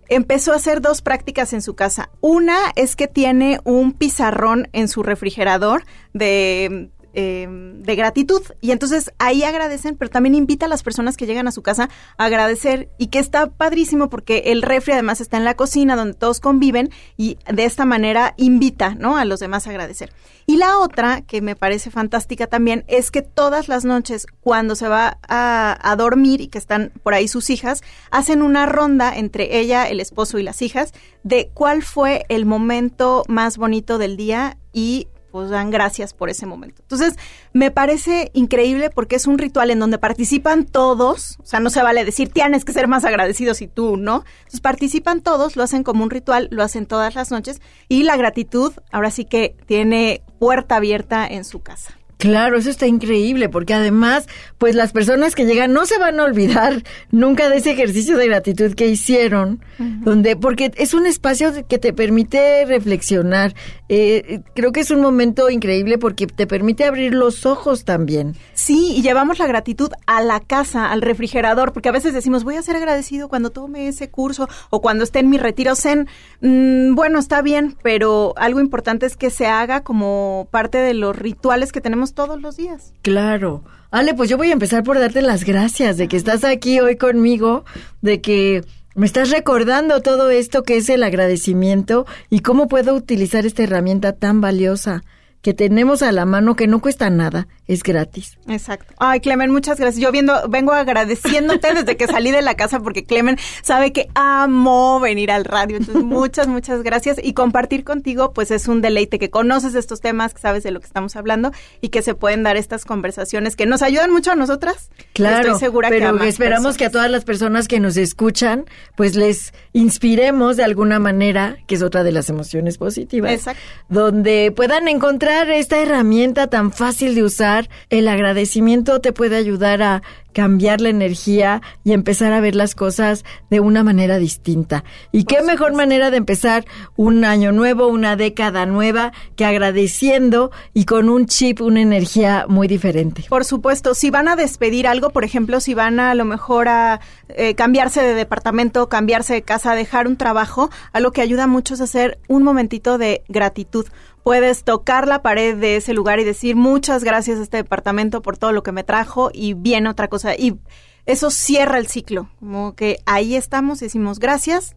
empezó 0.08 0.52
a 0.52 0.56
hacer 0.56 0.80
dos 0.80 1.00
prácticas 1.00 1.52
en 1.52 1.62
su 1.62 1.76
casa. 1.76 2.10
Una 2.20 2.58
es 2.74 2.96
que 2.96 3.06
tiene 3.06 3.60
un 3.62 3.92
pizarrón 3.92 4.68
en 4.72 4.88
su 4.88 5.04
refrigerador 5.04 5.84
de 6.12 6.90
eh, 7.14 7.46
de 7.48 7.96
gratitud 7.96 8.42
y 8.60 8.70
entonces 8.70 9.12
ahí 9.18 9.44
agradecen, 9.44 9.96
pero 9.96 10.10
también 10.10 10.34
invita 10.34 10.66
a 10.66 10.68
las 10.68 10.82
personas 10.82 11.16
que 11.16 11.26
llegan 11.26 11.48
a 11.48 11.52
su 11.52 11.62
casa 11.62 11.90
a 12.16 12.24
agradecer 12.24 12.88
y 12.98 13.08
que 13.08 13.18
está 13.18 13.48
padrísimo 13.48 14.08
porque 14.08 14.44
el 14.46 14.62
refri 14.62 14.92
además 14.92 15.20
está 15.20 15.36
en 15.36 15.44
la 15.44 15.54
cocina 15.54 15.96
donde 15.96 16.14
todos 16.14 16.40
conviven 16.40 16.90
y 17.16 17.38
de 17.52 17.64
esta 17.64 17.84
manera 17.84 18.34
invita, 18.36 18.94
¿no? 18.94 19.16
a 19.16 19.24
los 19.24 19.40
demás 19.40 19.66
a 19.66 19.70
agradecer. 19.70 20.12
Y 20.46 20.56
la 20.56 20.78
otra 20.78 21.20
que 21.20 21.40
me 21.40 21.56
parece 21.56 21.90
fantástica 21.90 22.46
también 22.46 22.84
es 22.88 23.10
que 23.10 23.22
todas 23.22 23.68
las 23.68 23.84
noches 23.84 24.26
cuando 24.40 24.74
se 24.74 24.88
va 24.88 25.18
a, 25.28 25.78
a 25.82 25.96
dormir 25.96 26.40
y 26.40 26.48
que 26.48 26.58
están 26.58 26.92
por 27.02 27.14
ahí 27.14 27.28
sus 27.28 27.50
hijas, 27.50 27.82
hacen 28.10 28.42
una 28.42 28.66
ronda 28.66 29.16
entre 29.16 29.58
ella, 29.58 29.88
el 29.88 30.00
esposo 30.00 30.38
y 30.38 30.42
las 30.42 30.62
hijas 30.62 30.92
de 31.22 31.50
cuál 31.54 31.82
fue 31.82 32.24
el 32.28 32.46
momento 32.46 33.24
más 33.28 33.58
bonito 33.58 33.98
del 33.98 34.16
día 34.16 34.58
y 34.72 35.08
pues 35.32 35.50
dan 35.50 35.70
gracias 35.70 36.12
por 36.14 36.30
ese 36.30 36.46
momento. 36.46 36.82
Entonces, 36.82 37.14
me 37.52 37.70
parece 37.70 38.30
increíble 38.34 38.90
porque 38.90 39.16
es 39.16 39.26
un 39.26 39.38
ritual 39.38 39.70
en 39.70 39.80
donde 39.80 39.98
participan 39.98 40.64
todos, 40.64 41.38
o 41.40 41.46
sea, 41.46 41.58
no 41.58 41.70
se 41.70 41.82
vale 41.82 42.04
decir 42.04 42.28
tienes 42.28 42.64
que 42.64 42.72
ser 42.72 42.86
más 42.86 43.04
agradecidos 43.04 43.62
y 43.62 43.66
tú, 43.66 43.96
¿no? 43.96 44.24
Entonces, 44.38 44.60
participan 44.60 45.22
todos, 45.22 45.56
lo 45.56 45.62
hacen 45.62 45.82
como 45.82 46.04
un 46.04 46.10
ritual, 46.10 46.48
lo 46.52 46.62
hacen 46.62 46.86
todas 46.86 47.14
las 47.14 47.30
noches 47.30 47.60
y 47.88 48.04
la 48.04 48.16
gratitud 48.16 48.72
ahora 48.92 49.10
sí 49.10 49.24
que 49.24 49.56
tiene 49.66 50.22
puerta 50.38 50.76
abierta 50.76 51.26
en 51.26 51.44
su 51.44 51.60
casa. 51.60 51.96
Claro, 52.22 52.56
eso 52.56 52.70
está 52.70 52.86
increíble, 52.86 53.48
porque 53.48 53.74
además, 53.74 54.28
pues 54.56 54.76
las 54.76 54.92
personas 54.92 55.34
que 55.34 55.44
llegan 55.44 55.72
no 55.72 55.86
se 55.86 55.98
van 55.98 56.20
a 56.20 56.22
olvidar 56.22 56.84
nunca 57.10 57.48
de 57.48 57.56
ese 57.56 57.72
ejercicio 57.72 58.16
de 58.16 58.28
gratitud 58.28 58.74
que 58.74 58.86
hicieron, 58.86 59.60
donde, 59.78 60.36
porque 60.36 60.70
es 60.76 60.94
un 60.94 61.06
espacio 61.06 61.66
que 61.66 61.78
te 61.78 61.92
permite 61.92 62.64
reflexionar. 62.64 63.54
Eh, 63.94 64.40
creo 64.54 64.72
que 64.72 64.80
es 64.80 64.90
un 64.90 65.02
momento 65.02 65.50
increíble 65.50 65.98
porque 65.98 66.26
te 66.26 66.46
permite 66.46 66.84
abrir 66.84 67.12
los 67.12 67.44
ojos 67.44 67.84
también. 67.84 68.34
Sí, 68.54 68.94
y 68.96 69.02
llevamos 69.02 69.38
la 69.38 69.46
gratitud 69.46 69.92
a 70.06 70.22
la 70.22 70.40
casa, 70.40 70.90
al 70.90 71.02
refrigerador, 71.02 71.74
porque 71.74 71.90
a 71.90 71.92
veces 71.92 72.14
decimos, 72.14 72.42
voy 72.42 72.56
a 72.56 72.62
ser 72.62 72.74
agradecido 72.74 73.28
cuando 73.28 73.50
tome 73.50 73.88
ese 73.88 74.08
curso 74.08 74.48
o 74.70 74.80
cuando 74.80 75.04
esté 75.04 75.18
en 75.18 75.28
mi 75.28 75.36
retiro 75.36 75.76
zen. 75.76 76.08
Mm, 76.40 76.94
bueno, 76.94 77.18
está 77.18 77.42
bien, 77.42 77.76
pero 77.82 78.32
algo 78.38 78.60
importante 78.60 79.04
es 79.04 79.18
que 79.18 79.28
se 79.28 79.46
haga 79.46 79.82
como 79.82 80.48
parte 80.50 80.78
de 80.78 80.94
los 80.94 81.14
rituales 81.14 81.70
que 81.70 81.82
tenemos 81.82 82.14
todos 82.14 82.40
los 82.40 82.56
días. 82.56 82.94
Claro. 83.02 83.62
Ale, 83.90 84.14
pues 84.14 84.30
yo 84.30 84.38
voy 84.38 84.48
a 84.48 84.54
empezar 84.54 84.84
por 84.84 84.98
darte 84.98 85.20
las 85.20 85.44
gracias 85.44 85.98
de 85.98 86.08
que 86.08 86.16
estás 86.16 86.44
aquí 86.44 86.80
hoy 86.80 86.96
conmigo, 86.96 87.66
de 88.00 88.22
que 88.22 88.64
me 88.94 89.06
estás 89.06 89.30
recordando 89.30 90.02
todo 90.02 90.30
esto 90.30 90.62
que 90.62 90.76
es 90.76 90.88
el 90.88 91.02
agradecimiento 91.02 92.06
y 92.28 92.40
cómo 92.40 92.68
puedo 92.68 92.94
utilizar 92.94 93.46
esta 93.46 93.62
herramienta 93.62 94.12
tan 94.12 94.40
valiosa 94.40 95.02
que 95.42 95.54
tenemos 95.54 96.02
a 96.02 96.12
la 96.12 96.24
mano 96.24 96.54
que 96.54 96.68
no 96.68 96.80
cuesta 96.80 97.10
nada, 97.10 97.48
es 97.66 97.82
gratis. 97.82 98.38
Exacto. 98.46 98.94
Ay, 98.98 99.18
Clemen, 99.18 99.50
muchas 99.50 99.78
gracias. 99.78 100.00
Yo 100.00 100.12
viendo, 100.12 100.48
vengo 100.48 100.72
agradeciéndote 100.72 101.74
desde 101.74 101.96
que 101.96 102.06
salí 102.06 102.30
de 102.30 102.42
la 102.42 102.54
casa 102.54 102.78
porque 102.78 103.04
Clemen 103.04 103.36
sabe 103.62 103.92
que 103.92 104.08
amo 104.14 105.00
venir 105.00 105.32
al 105.32 105.44
radio. 105.44 105.78
Entonces, 105.78 106.04
muchas, 106.04 106.46
muchas 106.46 106.84
gracias. 106.84 107.18
Y 107.20 107.34
compartir 107.34 107.82
contigo, 107.82 108.32
pues 108.32 108.52
es 108.52 108.68
un 108.68 108.82
deleite 108.82 109.18
que 109.18 109.30
conoces 109.30 109.74
estos 109.74 110.00
temas, 110.00 110.32
que 110.32 110.40
sabes 110.40 110.62
de 110.62 110.70
lo 110.70 110.78
que 110.78 110.86
estamos 110.86 111.16
hablando 111.16 111.50
y 111.80 111.88
que 111.88 112.02
se 112.02 112.14
pueden 112.14 112.44
dar 112.44 112.56
estas 112.56 112.84
conversaciones 112.84 113.56
que 113.56 113.66
nos 113.66 113.82
ayudan 113.82 114.12
mucho 114.12 114.30
a 114.30 114.36
nosotras. 114.36 114.90
Claro, 115.12 115.48
Estoy 115.48 115.58
segura 115.58 115.90
que 115.90 115.96
pero 115.98 116.12
más 116.12 116.28
esperamos 116.28 116.76
que 116.76 116.84
a 116.84 116.90
todas 116.90 117.10
las 117.10 117.24
personas 117.24 117.66
que 117.66 117.80
nos 117.80 117.96
escuchan, 117.96 118.64
pues 118.96 119.16
les 119.16 119.52
inspiremos 119.72 120.56
de 120.56 120.62
alguna 120.62 121.00
manera, 121.00 121.56
que 121.66 121.74
es 121.74 121.82
otra 121.82 122.04
de 122.04 122.12
las 122.12 122.28
emociones 122.30 122.78
positivas, 122.78 123.32
Exacto. 123.32 123.60
donde 123.88 124.52
puedan 124.54 124.86
encontrar 124.86 125.31
encontrar 125.32 125.56
esta 125.56 125.80
herramienta 125.80 126.48
tan 126.48 126.72
fácil 126.72 127.14
de 127.14 127.22
usar, 127.22 127.70
el 127.88 128.06
agradecimiento 128.08 129.00
te 129.00 129.14
puede 129.14 129.36
ayudar 129.36 129.82
a 129.82 130.02
cambiar 130.32 130.80
la 130.80 130.88
energía 130.88 131.62
y 131.84 131.92
empezar 131.92 132.32
a 132.32 132.40
ver 132.40 132.54
las 132.54 132.74
cosas 132.74 133.24
de 133.50 133.60
una 133.60 133.82
manera 133.82 134.18
distinta. 134.18 134.84
Y 135.10 135.24
qué 135.24 135.42
mejor 135.42 135.74
manera 135.74 136.10
de 136.10 136.16
empezar 136.16 136.64
un 136.96 137.24
año 137.24 137.52
nuevo, 137.52 137.86
una 137.88 138.16
década 138.16 138.66
nueva, 138.66 139.12
que 139.36 139.44
agradeciendo 139.44 140.50
y 140.74 140.84
con 140.84 141.08
un 141.08 141.26
chip, 141.26 141.60
una 141.60 141.80
energía 141.80 142.46
muy 142.48 142.66
diferente. 142.66 143.24
Por 143.28 143.44
supuesto, 143.44 143.94
si 143.94 144.10
van 144.10 144.28
a 144.28 144.36
despedir 144.36 144.86
algo, 144.86 145.10
por 145.10 145.24
ejemplo, 145.24 145.60
si 145.60 145.74
van 145.74 146.00
a, 146.00 146.14
lo 146.14 146.24
mejor 146.24 146.68
a 146.68 147.00
eh, 147.28 147.54
cambiarse 147.54 148.02
de 148.02 148.14
departamento, 148.14 148.88
cambiarse 148.88 149.34
de 149.34 149.42
casa, 149.42 149.74
dejar 149.74 150.08
un 150.08 150.16
trabajo, 150.16 150.70
a 150.92 151.00
lo 151.00 151.12
que 151.12 151.20
ayuda 151.20 151.46
mucho 151.46 151.74
es 151.74 151.80
hacer 151.80 152.18
un 152.28 152.42
momentito 152.42 152.98
de 152.98 153.22
gratitud 153.28 153.86
puedes 154.22 154.64
tocar 154.64 155.08
la 155.08 155.22
pared 155.22 155.56
de 155.56 155.76
ese 155.76 155.94
lugar 155.94 156.20
y 156.20 156.24
decir 156.24 156.56
muchas 156.56 157.04
gracias 157.04 157.38
a 157.38 157.42
este 157.42 157.58
departamento 157.58 158.22
por 158.22 158.38
todo 158.38 158.52
lo 158.52 158.62
que 158.62 158.72
me 158.72 158.84
trajo 158.84 159.30
y 159.32 159.54
viene 159.54 159.88
otra 159.88 160.08
cosa. 160.08 160.34
Y 160.34 160.58
eso 161.06 161.30
cierra 161.30 161.78
el 161.78 161.88
ciclo, 161.88 162.30
como 162.38 162.74
que 162.74 162.98
ahí 163.06 163.34
estamos, 163.34 163.80
decimos 163.80 164.18
gracias, 164.20 164.76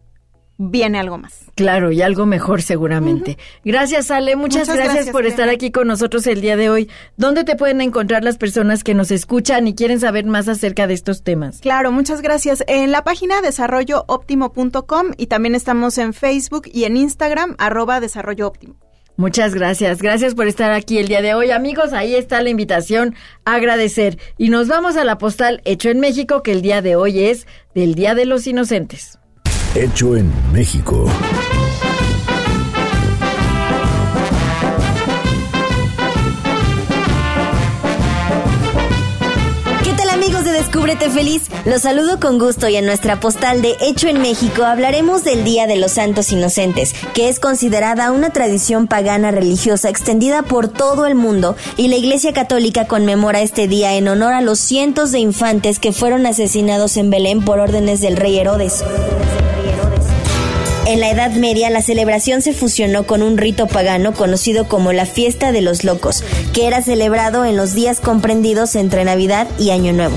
viene 0.58 0.98
algo 0.98 1.18
más. 1.18 1.44
Claro, 1.54 1.92
y 1.92 2.02
algo 2.02 2.26
mejor 2.26 2.62
seguramente. 2.62 3.38
Gracias, 3.64 4.10
Ale. 4.10 4.36
Muchas, 4.36 4.68
gracias, 4.68 5.10
por 5.10 5.26
estar 5.26 5.48
aquí 5.48 5.70
con 5.70 5.86
nosotros 5.86 6.26
el 6.26 6.40
día 6.40 6.56
de 6.56 6.70
hoy. 6.70 6.90
¿Dónde 7.16 7.44
te 7.44 7.56
pueden 7.56 7.80
encontrar 7.80 8.24
las 8.24 8.38
personas 8.38 8.82
que 8.82 8.94
nos 8.94 9.10
escuchan 9.10 9.68
y 9.68 9.74
quieren 9.74 10.00
saber 10.00 10.24
más 10.26 10.48
acerca 10.48 10.86
de 10.86 10.94
estos 10.94 11.22
temas? 11.22 11.60
Claro, 11.60 11.92
muchas 11.92 12.22
gracias. 12.22 12.64
En 12.66 12.90
la 12.90 13.04
página 13.04 13.40
desarrollooptimo.com 13.40 15.06
y 15.16 15.26
también 15.26 15.54
estamos 15.54 15.98
en 15.98 16.12
Facebook 16.12 16.68
y 16.72 16.84
en 16.84 16.96
Instagram, 16.96 17.54
arroba 17.58 18.00
desarrollo 18.00 18.52
Muchas 19.16 19.54
gracias. 19.54 20.02
Gracias 20.02 20.34
por 20.34 20.46
estar 20.46 20.72
aquí 20.72 20.98
el 20.98 21.08
día 21.08 21.22
de 21.22 21.34
hoy. 21.34 21.50
Amigos, 21.50 21.92
ahí 21.92 22.14
está 22.14 22.42
la 22.42 22.50
invitación 22.50 23.14
a 23.44 23.54
agradecer. 23.54 24.18
Y 24.36 24.50
nos 24.50 24.68
vamos 24.68 24.96
a 24.96 25.04
la 25.04 25.18
postal 25.18 25.62
Hecho 25.64 25.88
en 25.88 26.00
México, 26.00 26.42
que 26.42 26.52
el 26.52 26.62
día 26.62 26.82
de 26.82 26.96
hoy 26.96 27.24
es 27.24 27.46
del 27.74 27.94
Día 27.94 28.14
de 28.14 28.26
los 28.26 28.46
Inocentes. 28.46 29.18
Hecho 29.74 30.16
en 30.16 30.30
México. 30.52 31.06
Descúbrete 40.76 41.08
feliz. 41.08 41.44
Los 41.64 41.80
saludo 41.80 42.20
con 42.20 42.38
gusto 42.38 42.68
y 42.68 42.76
en 42.76 42.84
nuestra 42.84 43.18
postal 43.18 43.62
de 43.62 43.76
Hecho 43.80 44.08
en 44.08 44.20
México 44.20 44.62
hablaremos 44.62 45.24
del 45.24 45.42
Día 45.42 45.66
de 45.66 45.76
los 45.76 45.92
Santos 45.92 46.30
Inocentes, 46.32 46.94
que 47.14 47.30
es 47.30 47.40
considerada 47.40 48.12
una 48.12 48.28
tradición 48.28 48.86
pagana 48.86 49.30
religiosa 49.30 49.88
extendida 49.88 50.42
por 50.42 50.68
todo 50.68 51.06
el 51.06 51.14
mundo 51.14 51.56
y 51.78 51.88
la 51.88 51.96
Iglesia 51.96 52.34
Católica 52.34 52.86
conmemora 52.86 53.40
este 53.40 53.68
día 53.68 53.94
en 53.94 54.06
honor 54.06 54.34
a 54.34 54.42
los 54.42 54.58
cientos 54.58 55.12
de 55.12 55.18
infantes 55.18 55.78
que 55.78 55.92
fueron 55.92 56.26
asesinados 56.26 56.98
en 56.98 57.08
Belén 57.08 57.42
por 57.42 57.58
órdenes 57.58 58.02
del 58.02 58.18
rey 58.18 58.38
Herodes. 58.38 58.84
En 60.84 61.00
la 61.00 61.08
Edad 61.08 61.30
Media 61.30 61.70
la 61.70 61.80
celebración 61.80 62.42
se 62.42 62.52
fusionó 62.52 63.06
con 63.06 63.22
un 63.22 63.38
rito 63.38 63.66
pagano 63.66 64.12
conocido 64.12 64.68
como 64.68 64.92
la 64.92 65.06
Fiesta 65.06 65.52
de 65.52 65.62
los 65.62 65.84
Locos, 65.84 66.22
que 66.52 66.66
era 66.66 66.82
celebrado 66.82 67.46
en 67.46 67.56
los 67.56 67.72
días 67.72 67.98
comprendidos 67.98 68.74
entre 68.74 69.04
Navidad 69.04 69.48
y 69.58 69.70
Año 69.70 69.94
Nuevo. 69.94 70.16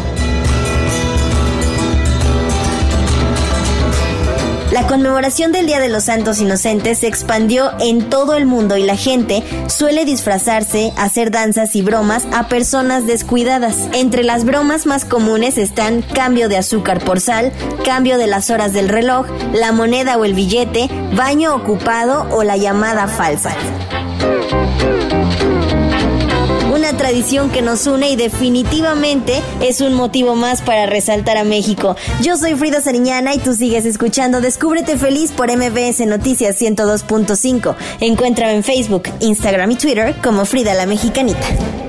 Conmemoración 4.89 5.51
del 5.51 5.67
Día 5.67 5.79
de 5.79 5.87
los 5.87 6.05
Santos 6.05 6.41
Inocentes 6.41 6.97
se 6.97 7.07
expandió 7.07 7.71
en 7.79 8.09
todo 8.09 8.35
el 8.35 8.47
mundo 8.47 8.75
y 8.75 8.81
la 8.81 8.97
gente 8.97 9.43
suele 9.67 10.03
disfrazarse, 10.03 10.91
hacer 10.97 11.29
danzas 11.29 11.75
y 11.75 11.83
bromas 11.83 12.25
a 12.33 12.47
personas 12.47 13.05
descuidadas. 13.05 13.87
Entre 13.93 14.23
las 14.23 14.45
bromas 14.45 14.87
más 14.87 15.05
comunes 15.05 15.59
están 15.59 16.01
cambio 16.01 16.49
de 16.49 16.57
azúcar 16.57 17.03
por 17.05 17.19
sal, 17.19 17.53
cambio 17.85 18.17
de 18.17 18.25
las 18.25 18.49
horas 18.49 18.73
del 18.73 18.89
reloj, 18.89 19.27
la 19.53 19.71
moneda 19.71 20.17
o 20.17 20.25
el 20.25 20.33
billete, 20.33 20.89
baño 21.15 21.53
ocupado 21.53 22.27
o 22.31 22.43
la 22.43 22.57
llamada 22.57 23.07
falsa 23.07 23.55
tradición 26.93 27.49
que 27.49 27.61
nos 27.61 27.87
une 27.87 28.09
y 28.09 28.15
definitivamente 28.15 29.41
es 29.61 29.81
un 29.81 29.93
motivo 29.93 30.35
más 30.35 30.61
para 30.61 30.85
resaltar 30.85 31.37
a 31.37 31.43
México. 31.43 31.95
Yo 32.21 32.37
soy 32.37 32.55
Frida 32.55 32.81
Sariñana 32.81 33.33
y 33.33 33.39
tú 33.39 33.53
sigues 33.53 33.85
escuchando 33.85 34.41
Descúbrete 34.41 34.97
Feliz 34.97 35.31
por 35.31 35.49
MBS 35.55 36.05
Noticias 36.07 36.59
102.5. 36.61 37.75
Encuéntrame 37.99 38.55
en 38.55 38.63
Facebook, 38.63 39.03
Instagram 39.19 39.71
y 39.71 39.75
Twitter 39.75 40.15
como 40.21 40.45
Frida 40.45 40.73
la 40.73 40.85
Mexicanita. 40.85 41.88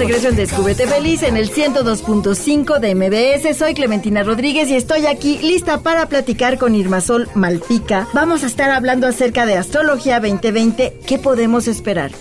Regreso 0.00 0.28
en 0.28 0.36
Descúbrete 0.36 0.86
Feliz 0.86 1.22
en 1.22 1.36
el 1.36 1.52
102.5 1.52 2.78
de 2.78 2.94
MBS. 2.94 3.54
Soy 3.54 3.74
Clementina 3.74 4.22
Rodríguez 4.22 4.70
y 4.70 4.74
estoy 4.74 5.04
aquí 5.04 5.36
lista 5.42 5.82
para 5.82 6.06
platicar 6.06 6.56
con 6.56 6.74
Irmasol 6.74 7.28
Malpica. 7.34 8.08
Vamos 8.14 8.42
a 8.42 8.46
estar 8.46 8.70
hablando 8.70 9.06
acerca 9.06 9.44
de 9.44 9.58
Astrología 9.58 10.18
2020. 10.18 11.00
¿Qué 11.06 11.18
podemos 11.18 11.68
esperar? 11.68 12.12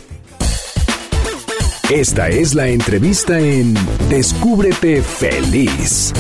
Esta 1.89 2.27
es 2.27 2.53
la 2.53 2.67
entrevista 2.67 3.39
en 3.39 3.73
Descúbrete 4.09 5.01
Feliz. 5.01 6.13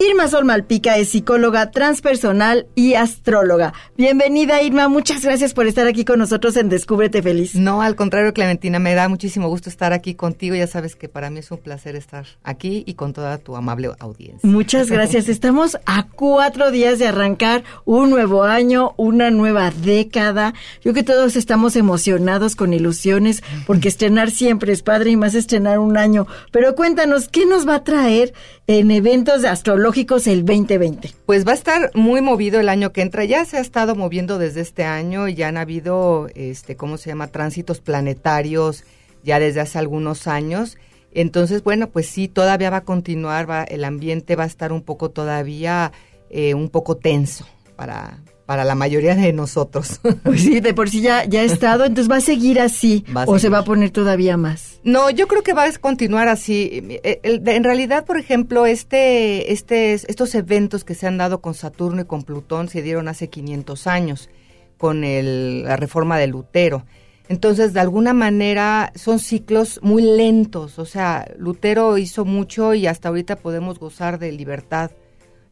Irma 0.00 0.26
Sol 0.26 0.44
Malpica 0.44 0.98
es 0.98 1.10
psicóloga 1.10 1.70
transpersonal 1.70 2.66
y 2.74 2.94
astróloga. 2.94 3.72
Bienvenida 3.96 4.60
Irma, 4.60 4.88
muchas 4.88 5.22
gracias 5.22 5.54
por 5.54 5.68
estar 5.68 5.86
aquí 5.86 6.04
con 6.04 6.18
nosotros 6.18 6.56
en 6.56 6.68
Descúbrete 6.68 7.22
Feliz. 7.22 7.54
No, 7.54 7.80
al 7.80 7.94
contrario 7.94 8.34
Clementina, 8.34 8.80
me 8.80 8.94
da 8.94 9.08
muchísimo 9.08 9.48
gusto 9.48 9.70
estar 9.70 9.92
aquí 9.92 10.14
contigo. 10.14 10.56
Ya 10.56 10.66
sabes 10.66 10.96
que 10.96 11.08
para 11.08 11.30
mí 11.30 11.38
es 11.38 11.50
un 11.52 11.58
placer 11.58 11.94
estar 11.94 12.26
aquí 12.42 12.82
y 12.86 12.94
con 12.94 13.12
toda 13.12 13.38
tu 13.38 13.54
amable 13.54 13.92
audiencia. 14.00 14.50
Muchas 14.50 14.90
gracias. 14.90 15.28
Estamos 15.28 15.78
a 15.86 16.08
cuatro 16.08 16.72
días 16.72 16.98
de 16.98 17.06
arrancar 17.06 17.62
un 17.84 18.10
nuevo 18.10 18.42
año, 18.42 18.94
una 18.96 19.30
nueva 19.30 19.70
década. 19.70 20.54
Yo 20.84 20.92
que 20.92 21.04
todos 21.04 21.36
estamos 21.36 21.76
emocionados 21.76 22.56
con 22.56 22.74
ilusiones 22.74 23.44
porque 23.64 23.88
estrenar 23.88 24.32
siempre 24.32 24.72
es 24.72 24.82
padre 24.82 25.10
y 25.10 25.16
más 25.16 25.36
estrenar 25.36 25.78
un 25.78 25.96
año. 25.96 26.26
Pero 26.50 26.74
cuéntanos, 26.74 27.28
¿qué 27.28 27.46
nos 27.46 27.66
va 27.66 27.76
a 27.76 27.84
traer 27.84 28.34
en 28.66 28.90
eventos 28.90 29.42
de 29.42 29.48
astrología? 29.48 29.83
El 30.26 30.44
2020? 30.44 31.10
Pues 31.26 31.46
va 31.46 31.52
a 31.52 31.54
estar 31.54 31.90
muy 31.94 32.22
movido 32.22 32.58
el 32.58 32.68
año 32.68 32.92
que 32.92 33.02
entra. 33.02 33.24
Ya 33.24 33.44
se 33.44 33.58
ha 33.58 33.60
estado 33.60 33.94
moviendo 33.94 34.38
desde 34.38 34.62
este 34.62 34.84
año 34.84 35.28
y 35.28 35.34
ya 35.34 35.48
han 35.48 35.58
habido, 35.58 36.28
este, 36.34 36.76
¿cómo 36.76 36.96
se 36.96 37.10
llama? 37.10 37.26
Tránsitos 37.26 37.80
planetarios 37.80 38.84
ya 39.22 39.38
desde 39.38 39.60
hace 39.60 39.78
algunos 39.78 40.26
años. 40.26 40.78
Entonces, 41.12 41.62
bueno, 41.62 41.90
pues 41.90 42.06
sí, 42.06 42.28
todavía 42.28 42.70
va 42.70 42.78
a 42.78 42.84
continuar, 42.84 43.48
va, 43.48 43.64
el 43.64 43.84
ambiente 43.84 44.36
va 44.36 44.44
a 44.44 44.46
estar 44.46 44.72
un 44.72 44.82
poco 44.82 45.10
todavía, 45.10 45.92
eh, 46.30 46.54
un 46.54 46.70
poco 46.70 46.96
tenso 46.96 47.46
para, 47.76 48.20
para 48.46 48.64
la 48.64 48.74
mayoría 48.74 49.14
de 49.14 49.32
nosotros. 49.32 50.00
Pues 50.24 50.42
sí, 50.42 50.60
de 50.60 50.72
por 50.72 50.88
sí 50.88 51.00
ya, 51.02 51.24
ya 51.24 51.40
ha 51.40 51.44
estado, 51.44 51.84
entonces 51.84 52.10
va 52.10 52.16
a 52.16 52.20
seguir 52.20 52.60
así 52.60 53.04
o 53.26 53.38
se 53.38 53.48
va 53.48 53.58
a 53.58 53.64
poner 53.64 53.90
todavía 53.90 54.36
más. 54.36 54.80
No, 54.82 55.10
yo 55.10 55.28
creo 55.28 55.42
que 55.42 55.52
va 55.52 55.64
a 55.64 55.72
continuar 55.72 56.28
así. 56.28 56.98
Eh, 57.02 57.20
en 57.22 57.64
realidad, 57.64 58.06
por 58.06 58.16
ejemplo, 58.16 58.64
este, 58.64 59.52
este, 59.52 59.92
estos 59.92 60.34
eventos 60.34 60.84
que 60.84 60.94
se 60.94 61.06
han 61.06 61.18
dado 61.18 61.40
con 61.40 61.54
Saturno 61.54 62.02
y 62.02 62.04
con 62.04 62.22
Plutón 62.22 62.68
se 62.68 62.80
dieron 62.80 63.08
hace 63.08 63.28
500 63.28 63.86
años 63.86 64.30
con 64.78 65.04
el, 65.04 65.64
la 65.64 65.76
reforma 65.76 66.18
de 66.18 66.26
Lutero. 66.28 66.84
Entonces, 67.28 67.72
de 67.72 67.80
alguna 67.80 68.14
manera, 68.14 68.92
son 68.94 69.18
ciclos 69.18 69.80
muy 69.82 70.02
lentos. 70.02 70.78
O 70.78 70.86
sea, 70.86 71.26
Lutero 71.36 71.98
hizo 71.98 72.24
mucho 72.24 72.74
y 72.74 72.86
hasta 72.86 73.08
ahorita 73.08 73.36
podemos 73.36 73.78
gozar 73.78 74.18
de 74.18 74.32
libertad 74.32 74.90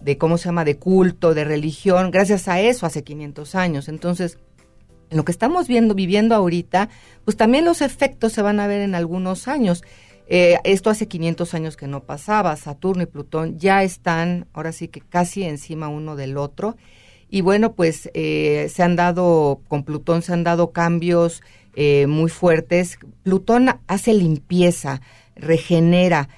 de 0.03 0.19
cómo 0.19 0.39
se 0.39 0.47
llama, 0.47 0.65
de 0.65 0.77
culto, 0.77 1.35
de 1.35 1.45
religión, 1.45 2.11
gracias 2.11 2.49
a 2.49 2.61
eso 2.61 2.87
hace 2.87 3.05
500 3.05 3.55
años. 3.55 3.89
Entonces, 3.89 4.39
en 5.11 5.17
lo 5.17 5.25
que 5.25 5.33
estamos 5.33 5.69
viendo, 5.69 5.95
viviendo 5.95 6.35
ahorita, 6.35 6.89
pues 7.25 7.37
también 7.37 7.65
los 7.65 7.83
efectos 7.83 8.33
se 8.33 8.43
van 8.43 8.61
a 8.61 8.67
ver 8.67 8.81
en 8.81 8.95
algunos 8.95 9.47
años. 9.47 9.85
Eh, 10.27 10.59
esto 10.65 10.91
hace 10.91 11.09
500 11.09 11.55
años 11.55 11.77
que 11.77 11.87
no 11.87 12.05
pasaba. 12.05 12.57
Saturno 12.57 13.03
y 13.03 13.07
Plutón 13.07 13.59
ya 13.59 13.83
están, 13.83 14.47
ahora 14.53 14.73
sí 14.73 14.89
que 14.89 15.01
casi 15.01 15.45
encima 15.45 15.89
uno 15.89 16.17
del 16.17 16.37
otro. 16.37 16.77
Y 17.29 17.41
bueno, 17.43 17.75
pues 17.75 18.11
eh, 18.15 18.71
se 18.73 18.83
han 18.83 18.97
dado, 18.97 19.61
con 19.69 19.85
Plutón 19.85 20.23
se 20.23 20.33
han 20.33 20.45
dado 20.45 20.73
cambios 20.73 21.43
eh, 21.75 22.07
muy 22.07 22.31
fuertes. 22.31 22.99
Plutón 23.23 23.69
hace 23.87 24.15
limpieza, 24.15 25.01
regenera. 25.37 26.29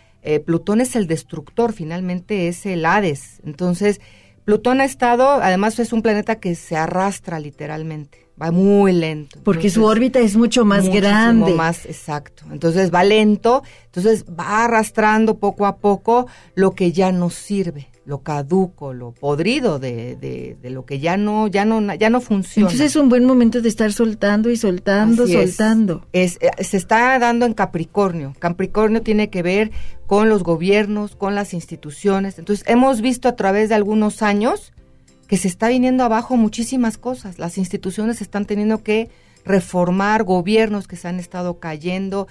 Plutón 0.45 0.81
es 0.81 0.97
el 0.97 1.07
destructor, 1.07 1.73
finalmente 1.73 2.49
es 2.49 2.65
el 2.67 2.87
Hades. 2.87 3.41
Entonces, 3.45 4.01
Plutón 4.45 4.81
ha 4.81 4.85
estado, 4.85 5.29
además 5.29 5.79
es 5.79 5.93
un 5.93 6.03
planeta 6.03 6.37
que 6.37 6.55
se 6.55 6.77
arrastra 6.77 7.39
literalmente 7.39 8.25
va 8.41 8.51
muy 8.51 8.93
lento. 8.93 9.41
Porque 9.45 9.71
su 9.71 9.85
órbita 9.85 10.19
es 10.19 10.37
mucho 10.37 10.65
más 10.65 10.89
grande. 10.89 11.55
más 11.55 11.87
exacto. 11.87 12.45
Entonces 12.51 12.93
va 12.93 13.05
lento, 13.05 13.63
entonces 13.87 14.25
va 14.25 14.65
arrastrando 14.65 15.39
poco 15.39 15.67
a 15.67 15.77
poco 15.77 16.27
lo 16.55 16.73
que 16.73 16.93
ya 16.93 17.13
no 17.13 17.31
sirve, 17.31 17.89
lo 18.07 18.23
caduco, 18.23 18.93
lo 18.93 19.13
podrido 19.13 19.79
de, 19.79 20.17
de, 20.17 20.71
lo 20.71 20.85
que 20.85 20.99
ya 20.99 21.17
no, 21.17 21.47
ya 21.47 21.65
no, 21.65 21.95
ya 21.95 22.11
no 22.11 22.21
funciona. 22.21 22.69
Entonces 22.69 22.93
es 22.93 22.97
un 22.97 23.09
buen 23.09 23.25
momento 23.25 23.63
de 23.63 23.69
estar 23.69 23.93
soltando 23.93 24.51
y 24.51 24.57
soltando, 24.57 25.27
soltando. 25.27 26.07
Es. 26.13 26.39
Eh, 26.41 26.51
se 26.63 26.77
está 26.77 27.19
dando 27.19 27.47
en 27.47 27.55
Capricornio. 27.55 28.35
Capricornio 28.39 29.03
tiene 29.03 29.31
que 29.31 29.43
ver 29.43 29.71
con 30.07 30.29
los 30.29 30.43
gobiernos, 30.43 31.17
con 31.17 31.35
las 31.35 31.55
instituciones. 31.55 32.39
Entonces 32.39 32.65
hemos 32.69 33.01
visto 33.01 33.29
a 33.29 33.37
través 33.37 33.71
de 33.71 33.75
algunos 33.75 34.23
años 34.23 34.73
que 35.27 35.39
se 35.39 35.49
está 35.49 35.69
viniendo 35.69 36.05
abajo 36.05 36.37
muchísimas 36.37 36.99
cosas. 36.99 37.39
Las 37.39 37.57
instituciones 37.57 38.21
están 38.21 38.45
teniendo 38.45 38.83
que 38.83 39.09
reformar, 39.45 40.25
gobiernos 40.25 40.89
que 40.89 40.97
se 40.97 41.09
han 41.09 41.19
estado 41.19 41.59
cayendo, 41.59 42.29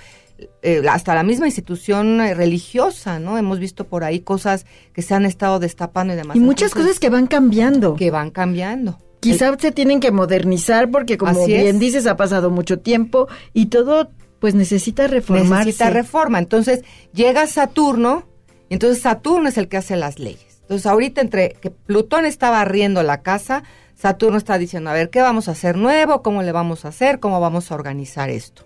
eh, 0.62 0.82
hasta 0.90 1.14
la 1.16 1.24
misma 1.24 1.46
institución 1.46 2.20
eh, 2.22 2.34
religiosa, 2.34 3.20
¿no? 3.20 3.38
Hemos 3.38 3.60
visto 3.60 3.86
por 3.86 4.04
ahí 4.04 4.22
cosas 4.22 4.66
que 4.94 5.02
se 5.02 5.14
han 5.14 5.26
estado 5.26 5.60
destapando 5.60 6.14
y 6.14 6.18
demás. 6.18 6.36
Y 6.36 6.40
muchas 6.40 6.74
cosas 6.74 7.00
que 7.00 7.10
van 7.10 7.28
cambiando. 7.28 7.96
Que 7.96 8.12
van 8.12 8.32
cambiando. 8.32 8.98
Quizá 9.20 9.58
se 9.58 9.72
tienen 9.72 10.00
que 10.00 10.12
modernizar 10.12 10.92
porque, 10.92 11.18
como 11.18 11.46
bien 11.46 11.80
dices, 11.80 12.08
ha 12.08 12.18
pasado 12.18 12.50
mucho 12.50 12.80
tiempo 12.80 13.28
y 13.54 13.68
todo, 13.68 14.12
pues 14.40 14.54
necesita 14.54 15.08
reformarse. 15.08 15.66
Necesita 15.66 15.90
reforma. 15.90 16.40
Entonces 16.40 16.84
llega 17.14 17.48
Saturno 17.48 18.26
y 18.70 18.74
entonces 18.74 19.02
Saturno 19.02 19.48
es 19.48 19.58
el 19.58 19.70
que 19.70 19.78
hace 19.78 19.96
las 19.96 20.20
leyes. 20.20 20.60
Entonces, 20.62 20.86
ahorita 20.88 21.22
entre 21.22 21.54
que 21.62 21.72
Plutón 21.72 22.26
está 22.26 22.50
barriendo 22.50 23.04
la 23.04 23.22
casa, 23.22 23.64
Saturno 23.96 24.38
está 24.38 24.58
diciendo, 24.58 24.90
a 24.90 24.94
ver, 24.94 25.10
¿qué 25.10 25.22
vamos 25.22 25.48
a 25.48 25.52
hacer 25.52 25.78
nuevo? 25.78 26.22
¿Cómo 26.22 26.42
le 26.42 26.52
vamos 26.52 26.84
a 26.84 26.90
hacer? 26.90 27.20
¿Cómo 27.20 27.40
vamos 27.40 27.72
a 27.72 27.76
organizar 27.76 28.30
esto? 28.30 28.66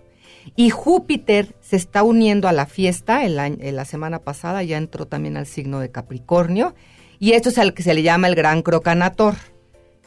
Y 0.56 0.70
Júpiter 0.70 1.54
se 1.60 1.76
está 1.76 2.02
uniendo 2.02 2.48
a 2.48 2.52
la 2.52 2.66
fiesta, 2.66 3.24
en 3.24 3.36
la, 3.76 3.84
semana 3.84 4.20
pasada 4.20 4.62
ya 4.62 4.76
entró 4.76 5.06
también 5.06 5.36
al 5.36 5.46
signo 5.46 5.80
de 5.80 5.90
Capricornio, 5.90 6.74
y 7.18 7.32
esto 7.32 7.48
es 7.48 7.58
al 7.58 7.74
que 7.74 7.82
se 7.82 7.94
le 7.94 8.02
llama 8.02 8.28
el 8.28 8.34
gran 8.34 8.62
crocanator 8.62 9.34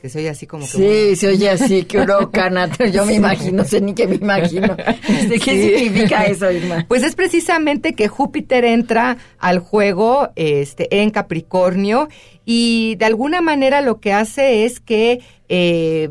que 0.02 0.10
se 0.10 0.18
oye 0.18 0.30
así 0.30 0.48
como 0.48 0.66
que... 0.66 0.72
Sí, 0.72 1.16
se 1.16 1.28
oye 1.28 1.50
así, 1.52 1.84
crocanator, 1.84 2.90
yo 2.90 3.06
me 3.06 3.14
imagino, 3.18 3.58
no 3.58 3.64
sé 3.64 3.82
ni 3.82 3.94
qué 3.94 4.08
me 4.08 4.16
imagino. 4.16 4.76
¿Qué 5.30 5.40
significa 5.40 6.26
eso, 6.26 6.52
Irma? 6.52 6.86
Pues 6.88 7.04
es 7.04 7.14
precisamente 7.14 7.94
que 7.94 8.08
Júpiter 8.08 8.66
entra 8.66 9.18
al 9.38 9.60
juego 9.60 10.32
este, 10.36 11.02
en 11.02 11.12
Capricornio 11.12 12.10
y 12.46 12.96
de 12.96 13.06
alguna 13.06 13.42
manera 13.42 13.82
lo 13.82 14.00
que 14.00 14.12
hace 14.12 14.66
es 14.66 14.80
que 14.80 15.20
eh, 15.50 16.10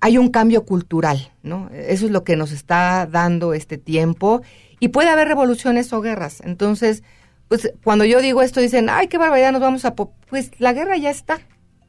hay 0.00 0.18
un 0.18 0.28
cambio 0.28 0.64
cultural, 0.64 1.32
¿no? 1.42 1.70
Eso 1.72 2.06
es 2.06 2.12
lo 2.12 2.24
que 2.24 2.36
nos 2.36 2.52
está 2.52 3.06
dando 3.06 3.52
este 3.52 3.78
tiempo 3.78 4.42
y 4.80 4.88
puede 4.88 5.08
haber 5.08 5.28
revoluciones 5.28 5.92
o 5.92 6.00
guerras. 6.00 6.40
Entonces, 6.44 7.02
pues 7.48 7.72
cuando 7.82 8.04
yo 8.04 8.20
digo 8.20 8.42
esto 8.42 8.60
dicen, 8.60 8.88
ay, 8.90 9.08
qué 9.08 9.18
barbaridad, 9.18 9.52
nos 9.52 9.60
vamos 9.60 9.84
a... 9.84 9.94
Pues 9.94 10.50
la 10.58 10.72
guerra 10.72 10.96
ya 10.96 11.10
está, 11.10 11.40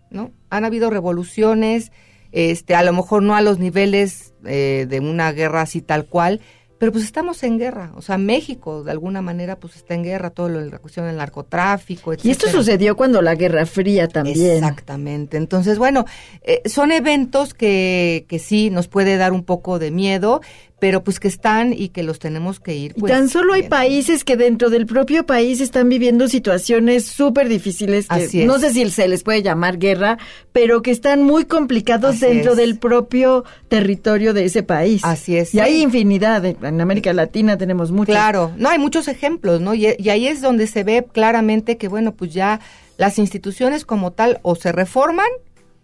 ¿no? 0.10 0.32
Han 0.50 0.66
habido 0.66 0.90
revoluciones, 0.90 1.92
este, 2.32 2.76
a 2.76 2.84
lo 2.84 2.94
mejor 2.94 3.24
no 3.24 3.36
a 3.36 3.42
los 3.42 3.60
niveles 3.60 4.34
eh, 4.46 4.86
de 4.90 5.00
una 5.00 5.32
guerra 5.32 5.62
así 5.62 5.82
tal 5.82 6.06
cual, 6.06 6.42
pero 6.80 6.92
pues 6.92 7.04
estamos 7.04 7.44
en 7.44 7.60
guerra, 7.60 7.92
o 7.96 8.02
sea, 8.02 8.18
México 8.18 8.84
de 8.84 8.92
alguna 8.92 9.22
manera 9.22 9.58
pues 9.58 9.76
está 9.76 9.94
en 9.94 10.04
guerra, 10.04 10.30
todo 10.30 10.50
lo, 10.50 10.62
la 10.62 10.80
cuestión 10.80 11.06
del 11.06 11.18
narcotráfico, 11.18 12.14
etc. 12.14 12.26
Y 12.26 12.32
esto 12.32 12.48
sucedió 12.48 12.96
cuando 12.96 13.22
la 13.22 13.36
Guerra 13.36 13.66
Fría 13.66 14.08
también. 14.08 14.64
Exactamente, 14.64 15.38
entonces 15.38 15.78
bueno, 15.78 16.06
eh, 16.42 16.62
son 16.66 16.92
eventos 16.92 17.54
que, 17.54 18.26
que 18.28 18.40
sí 18.40 18.70
nos 18.70 18.88
puede 18.88 19.18
dar 19.18 19.34
un 19.34 19.44
poco 19.44 19.78
de 19.78 19.92
miedo, 19.92 20.42
pero 20.80 21.04
pues 21.04 21.20
que 21.20 21.28
están 21.28 21.74
y 21.74 21.90
que 21.90 22.04
los 22.04 22.20
tenemos 22.20 22.60
que 22.60 22.76
ir. 22.76 22.94
Pues, 22.96 23.12
tan 23.12 23.30
solo 23.30 23.54
hay 23.54 23.64
países 23.64 24.24
que 24.24 24.38
dentro 24.38 24.70
del 24.70 24.86
propio 24.86 25.26
país 25.26 25.62
están 25.62 25.90
viviendo 25.90 26.28
situaciones 26.28 27.06
súper 27.06 27.50
difíciles, 27.50 28.08
que 28.08 28.46
no 28.46 28.60
sé 28.60 28.74
si 28.74 28.90
se 28.90 29.08
les 29.08 29.24
puede 29.24 29.44
llamar 29.44 29.78
guerra, 29.78 30.18
pero 30.52 30.82
que 30.82 30.92
están 30.92 31.24
muy 31.24 31.46
complicados 31.46 32.20
dentro 32.20 32.56
del 32.56 32.78
propio 32.78 33.44
territorio 33.68 34.34
de 34.34 34.46
ese 34.46 34.64
país. 34.64 35.02
Así 35.04 35.36
es. 35.36 35.54
Y 35.54 35.60
hay 35.60 35.82
infinidad, 35.82 36.46
en 36.46 36.82
América 36.82 37.14
Latina 37.14 37.58
tenemos 37.58 37.92
muchos. 37.92 38.16
Claro, 38.16 38.52
no, 38.58 38.70
hay 38.70 38.80
muchos 38.80 39.08
ejemplos, 39.08 39.62
¿no? 39.62 39.74
Y, 39.74 39.96
y 39.98 40.10
ahí 40.10 40.28
es 40.28 40.42
donde 40.42 40.68
se 40.68 40.84
ve 40.84 41.06
claramente 41.12 41.78
que, 41.78 41.88
bueno, 41.88 42.14
pues 42.14 42.34
ya 42.34 42.60
las 42.98 43.18
instituciones 43.18 43.86
como 43.86 44.12
tal 44.12 44.40
o 44.42 44.56
se 44.56 44.72
reforman 44.72 45.28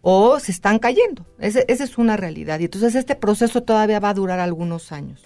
o 0.08 0.40
se 0.40 0.52
están 0.52 0.78
cayendo. 0.78 1.26
esa 1.40 1.62
es 1.68 1.98
una 1.98 2.16
realidad. 2.16 2.60
Y 2.60 2.66
entonces 2.66 2.94
este 2.94 3.16
proceso 3.16 3.64
todavía 3.64 4.00
va 4.00 4.10
a 4.10 4.14
durar 4.14 4.40
algunos 4.40 4.92
años. 4.92 5.24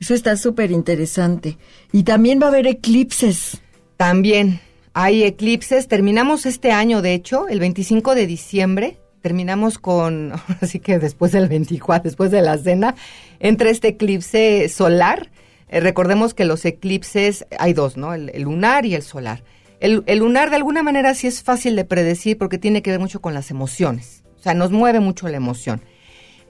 Eso 0.00 0.14
está 0.14 0.36
súper 0.36 0.72
interesante. 0.72 1.58
Y 1.92 2.02
también 2.02 2.40
va 2.42 2.46
a 2.46 2.48
haber 2.48 2.66
eclipses. 2.66 3.60
También 3.96 4.58
hay 4.94 5.22
eclipses. 5.22 5.86
Terminamos 5.86 6.44
este 6.44 6.72
año, 6.72 7.02
de 7.02 7.14
hecho, 7.14 7.46
el 7.46 7.60
25 7.60 8.16
de 8.16 8.26
diciembre. 8.26 8.98
Terminamos 9.22 9.78
con, 9.78 10.32
así 10.60 10.80
que 10.80 10.98
después 10.98 11.30
del 11.30 11.48
24, 11.48 12.02
después 12.02 12.32
de 12.32 12.42
la 12.42 12.58
cena, 12.58 12.96
entre 13.38 13.70
este 13.70 13.88
eclipse 13.90 14.68
solar. 14.68 15.30
Eh, 15.68 15.78
recordemos 15.78 16.34
que 16.34 16.46
los 16.46 16.64
eclipses, 16.64 17.46
hay 17.60 17.74
dos, 17.74 17.96
¿no? 17.96 18.12
el 18.12 18.42
lunar 18.42 18.86
y 18.86 18.96
el 18.96 19.02
solar. 19.02 19.44
El, 19.86 20.18
lunar 20.18 20.50
de 20.50 20.56
alguna 20.56 20.82
manera 20.82 21.14
sí 21.14 21.28
es 21.28 21.44
fácil 21.44 21.76
de 21.76 21.84
predecir 21.84 22.36
porque 22.38 22.58
tiene 22.58 22.82
que 22.82 22.90
ver 22.90 22.98
mucho 22.98 23.20
con 23.20 23.34
las 23.34 23.52
emociones, 23.52 24.24
o 24.36 24.42
sea, 24.42 24.52
nos 24.52 24.72
mueve 24.72 24.98
mucho 24.98 25.28
la 25.28 25.36
emoción. 25.36 25.80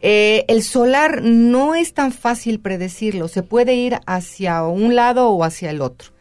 Eh, 0.01 0.47
el 0.49 0.63
solar 0.63 1.23
no 1.23 1.75
es 1.75 1.93
tan 1.93 2.13
fácil 2.13 2.61
predecirlo, 2.61 3.29
se 3.29 3.43
puede 3.43 3.75
ir 3.75 4.01
hacia 4.07 4.63
un 4.65 4.95
lado 4.95 5.29
o 5.29 5.45
hacia 5.45 5.69
el 5.69 5.83
otro. 5.83 6.13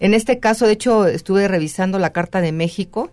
En 0.00 0.12
este 0.12 0.40
caso, 0.40 0.66
de 0.66 0.72
hecho, 0.72 1.06
estuve 1.06 1.48
revisando 1.48 1.98
la 1.98 2.12
Carta 2.12 2.42
de 2.42 2.52
México 2.52 3.12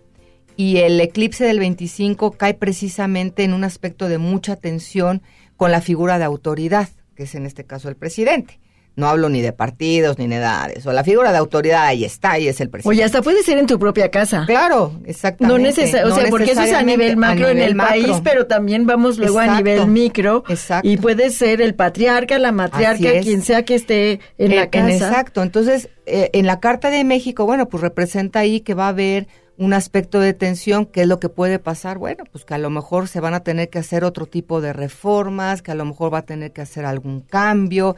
y 0.57 0.77
el 0.77 0.99
eclipse 0.99 1.45
del 1.45 1.59
25 1.59 2.31
cae 2.31 2.55
precisamente 2.55 3.45
en 3.45 3.53
un 3.53 3.63
aspecto 3.63 4.09
de 4.09 4.17
mucha 4.17 4.57
tensión 4.57 5.21
con 5.55 5.71
la 5.71 5.79
figura 5.79 6.19
de 6.19 6.25
autoridad, 6.25 6.89
que 7.15 7.23
es 7.23 7.35
en 7.35 7.45
este 7.45 7.63
caso 7.63 7.87
el 7.87 7.95
presidente. 7.95 8.59
No 8.95 9.07
hablo 9.07 9.29
ni 9.29 9.41
de 9.41 9.51
partidos 9.51 10.17
ni 10.17 10.27
de 10.27 10.37
edades. 10.37 10.85
O 10.85 10.93
la 10.93 11.03
figura 11.03 11.31
de 11.31 11.37
autoridad 11.37 11.85
ahí 11.85 12.05
está, 12.05 12.39
y 12.39 12.47
es 12.47 12.61
el 12.61 12.69
presidente. 12.69 12.95
Oye, 12.95 13.03
hasta 13.03 13.21
puede 13.21 13.43
ser 13.43 13.57
en 13.57 13.67
tu 13.67 13.77
propia 13.77 14.09
casa. 14.09 14.45
Claro, 14.45 14.93
exactamente. 15.05 15.59
No 15.59 15.63
necesariamente. 15.63 16.19
o 16.19 16.21
sea, 16.21 16.29
porque 16.29 16.51
eso 16.51 16.61
es 16.61 16.73
a 16.73 16.81
nivel 16.81 17.17
macro 17.17 17.49
en 17.49 17.59
el 17.59 17.75
país, 17.75 18.21
pero 18.23 18.47
también 18.47 18.85
vamos 18.85 19.17
luego 19.17 19.39
a 19.39 19.57
nivel 19.57 19.87
micro. 19.87 20.43
Exacto. 20.47 20.87
Y 20.87 20.97
puede 20.97 21.29
ser 21.29 21.61
el 21.61 21.75
patriarca, 21.75 22.39
la 22.39 22.51
matriarca, 22.51 23.19
quien 23.21 23.41
sea 23.41 23.65
que 23.65 23.75
esté 23.75 24.19
en, 24.37 24.55
la 24.55 24.69
casa. 24.69 24.91
exacto. 24.91 25.43
Entonces, 25.43 25.89
eh, 26.05 26.29
en 26.33 26.45
la 26.45 26.59
Carta 26.59 26.89
de 26.89 27.03
México, 27.03 27.45
bueno, 27.45 27.67
pues 27.67 27.81
representa 27.81 28.39
ahí 28.39 28.61
que 28.61 28.73
va 28.73 28.85
a 28.85 28.89
haber 28.89 29.27
un 29.57 29.73
aspecto 29.73 30.19
de 30.19 30.33
tensión, 30.33 30.85
¿qué 30.85 31.01
es 31.01 31.07
lo 31.07 31.19
que 31.19 31.29
puede 31.29 31.59
pasar? 31.59 31.97
Bueno, 31.97 32.23
pues 32.31 32.43
que 32.43 32.53
a 32.53 32.57
lo 32.57 32.69
mejor 32.69 33.07
se 33.07 33.19
van 33.19 33.33
a 33.33 33.41
tener 33.41 33.69
que 33.69 33.79
hacer 33.79 34.03
otro 34.03 34.25
tipo 34.25 34.59
de 34.61 34.73
reformas, 34.73 35.61
que 35.61 35.71
a 35.71 35.75
lo 35.75 35.85
mejor 35.85 36.13
va 36.13 36.19
a 36.19 36.25
tener 36.25 36.51
que 36.51 36.61
hacer 36.61 36.85
algún 36.85 37.21
cambio. 37.21 37.95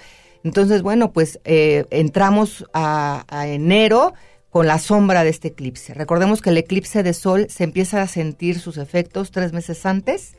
Entonces, 0.48 0.82
bueno, 0.82 1.12
pues 1.12 1.41
eh, 1.43 1.84
entramos 1.89 2.64
a, 2.74 3.26
enero 3.48 4.14
con 4.50 4.66
la 4.66 4.80
sombra 4.80 5.26
de 5.26 5.30
este 5.30 5.50
eclipse. 5.50 5.93
Recordemos 5.93 6.41
que 6.41 6.52
el 6.52 6.58
eclipse 6.58 7.04
de 7.04 7.12
sol 7.12 7.48
se 7.50 7.66
empieza 7.66 8.02
a 8.02 8.08
sentir 8.08 8.58
sus 8.58 8.78
efectos 8.78 9.32
tres 9.32 9.52
meses 9.52 9.86
antes 9.86 10.36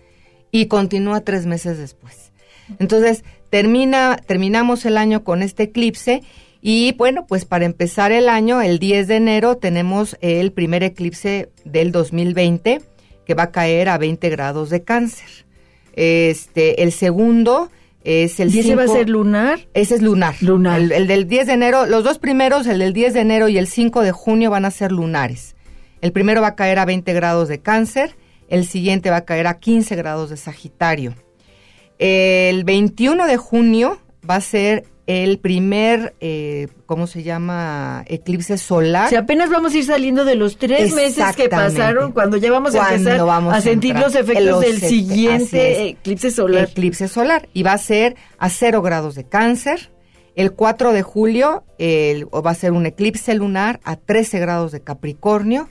y 0.50 0.64
continúa 0.64 1.20
tres 1.20 1.44
meses 1.44 1.76
después. 1.76 2.32
Entonces, 2.78 3.22
termina, 3.50 4.18
terminamos 4.26 4.86
el 4.86 4.96
año 4.96 5.24
con 5.24 5.42
este 5.42 5.64
eclipse 5.64 6.22
y 6.62 6.92
bueno, 6.92 7.26
pues 7.26 7.44
para 7.44 7.66
empezar 7.66 8.10
el 8.10 8.30
año, 8.30 8.62
el 8.62 8.78
10 8.78 9.08
de 9.08 9.16
enero, 9.16 9.58
tenemos 9.58 10.16
el 10.22 10.52
primer 10.52 10.84
eclipse 10.84 11.50
del 11.66 11.92
2020 11.92 12.80
que 13.26 13.34
va 13.34 13.42
a 13.42 13.52
caer 13.52 13.90
a 13.90 13.98
20 13.98 14.30
grados 14.30 14.70
de 14.70 14.84
cáncer. 14.84 15.44
Este, 15.92 16.82
el 16.82 16.92
segundo 16.92 17.70
es 18.08 18.40
el 18.40 18.54
¿Y 18.54 18.60
ese 18.60 18.74
va 18.74 18.84
a 18.84 18.88
ser 18.88 19.10
lunar? 19.10 19.68
Ese 19.74 19.94
es 19.94 20.00
lunar. 20.00 20.34
Lunar. 20.40 20.80
El, 20.80 21.06
del 21.06 21.28
10 21.28 21.46
de 21.46 21.52
enero, 21.52 21.84
los 21.84 22.04
dos 22.04 22.18
primeros, 22.18 22.66
el 22.66 22.78
del 22.78 22.94
10 22.94 23.12
de 23.12 23.20
enero 23.20 23.48
y 23.50 23.58
el 23.58 23.66
5 23.66 24.00
de 24.02 24.12
junio 24.12 24.50
van 24.50 24.64
a 24.64 24.70
ser 24.70 24.92
lunares. 24.92 25.56
El 26.00 26.12
primero 26.12 26.40
va 26.40 26.48
a 26.48 26.56
caer 26.56 26.78
a 26.78 26.86
20 26.86 27.12
grados 27.12 27.48
de 27.48 27.60
cáncer, 27.60 28.16
el 28.48 28.66
siguiente 28.66 29.10
va 29.10 29.16
a 29.16 29.24
caer 29.26 29.46
a 29.46 29.58
15 29.58 29.94
grados 29.94 30.30
de 30.30 30.38
Sagitario. 30.38 31.16
El 31.98 32.64
21 32.64 33.26
de 33.26 33.36
junio 33.36 33.98
va 34.28 34.36
a 34.36 34.40
ser 34.40 34.86
el 35.08 35.38
primer, 35.38 36.14
eh, 36.20 36.68
¿cómo 36.84 37.06
se 37.06 37.22
llama? 37.22 38.04
Eclipse 38.08 38.58
solar. 38.58 39.08
Si 39.08 39.16
apenas 39.16 39.48
vamos 39.48 39.72
a 39.72 39.78
ir 39.78 39.84
saliendo 39.86 40.26
de 40.26 40.34
los 40.34 40.58
tres 40.58 40.92
meses 40.92 41.34
que 41.34 41.48
pasaron, 41.48 42.12
cuando 42.12 42.36
ya 42.36 42.52
vamos 42.52 42.74
a 42.74 42.94
empezar 42.94 43.18
a, 43.26 43.60
sentir 43.62 43.96
los 43.96 44.14
efectos 44.14 44.60
del 44.60 44.78
siguiente 44.78 45.88
eclipse 45.88 46.30
solar. 46.30 46.64
Eclipse 46.64 47.08
solar. 47.08 47.48
Y 47.54 47.62
va 47.62 47.72
a 47.72 47.78
ser 47.78 48.16
a 48.36 48.50
cero 48.50 48.82
grados 48.82 49.14
de 49.14 49.24
cáncer. 49.24 49.90
El 50.34 50.52
4 50.52 50.92
de 50.92 51.02
julio 51.02 51.64
va 51.80 52.50
a 52.50 52.54
ser 52.54 52.72
un 52.72 52.84
eclipse 52.84 53.34
lunar 53.34 53.80
a 53.84 53.96
13 53.96 54.38
grados 54.40 54.72
de 54.72 54.82
Capricornio. 54.82 55.70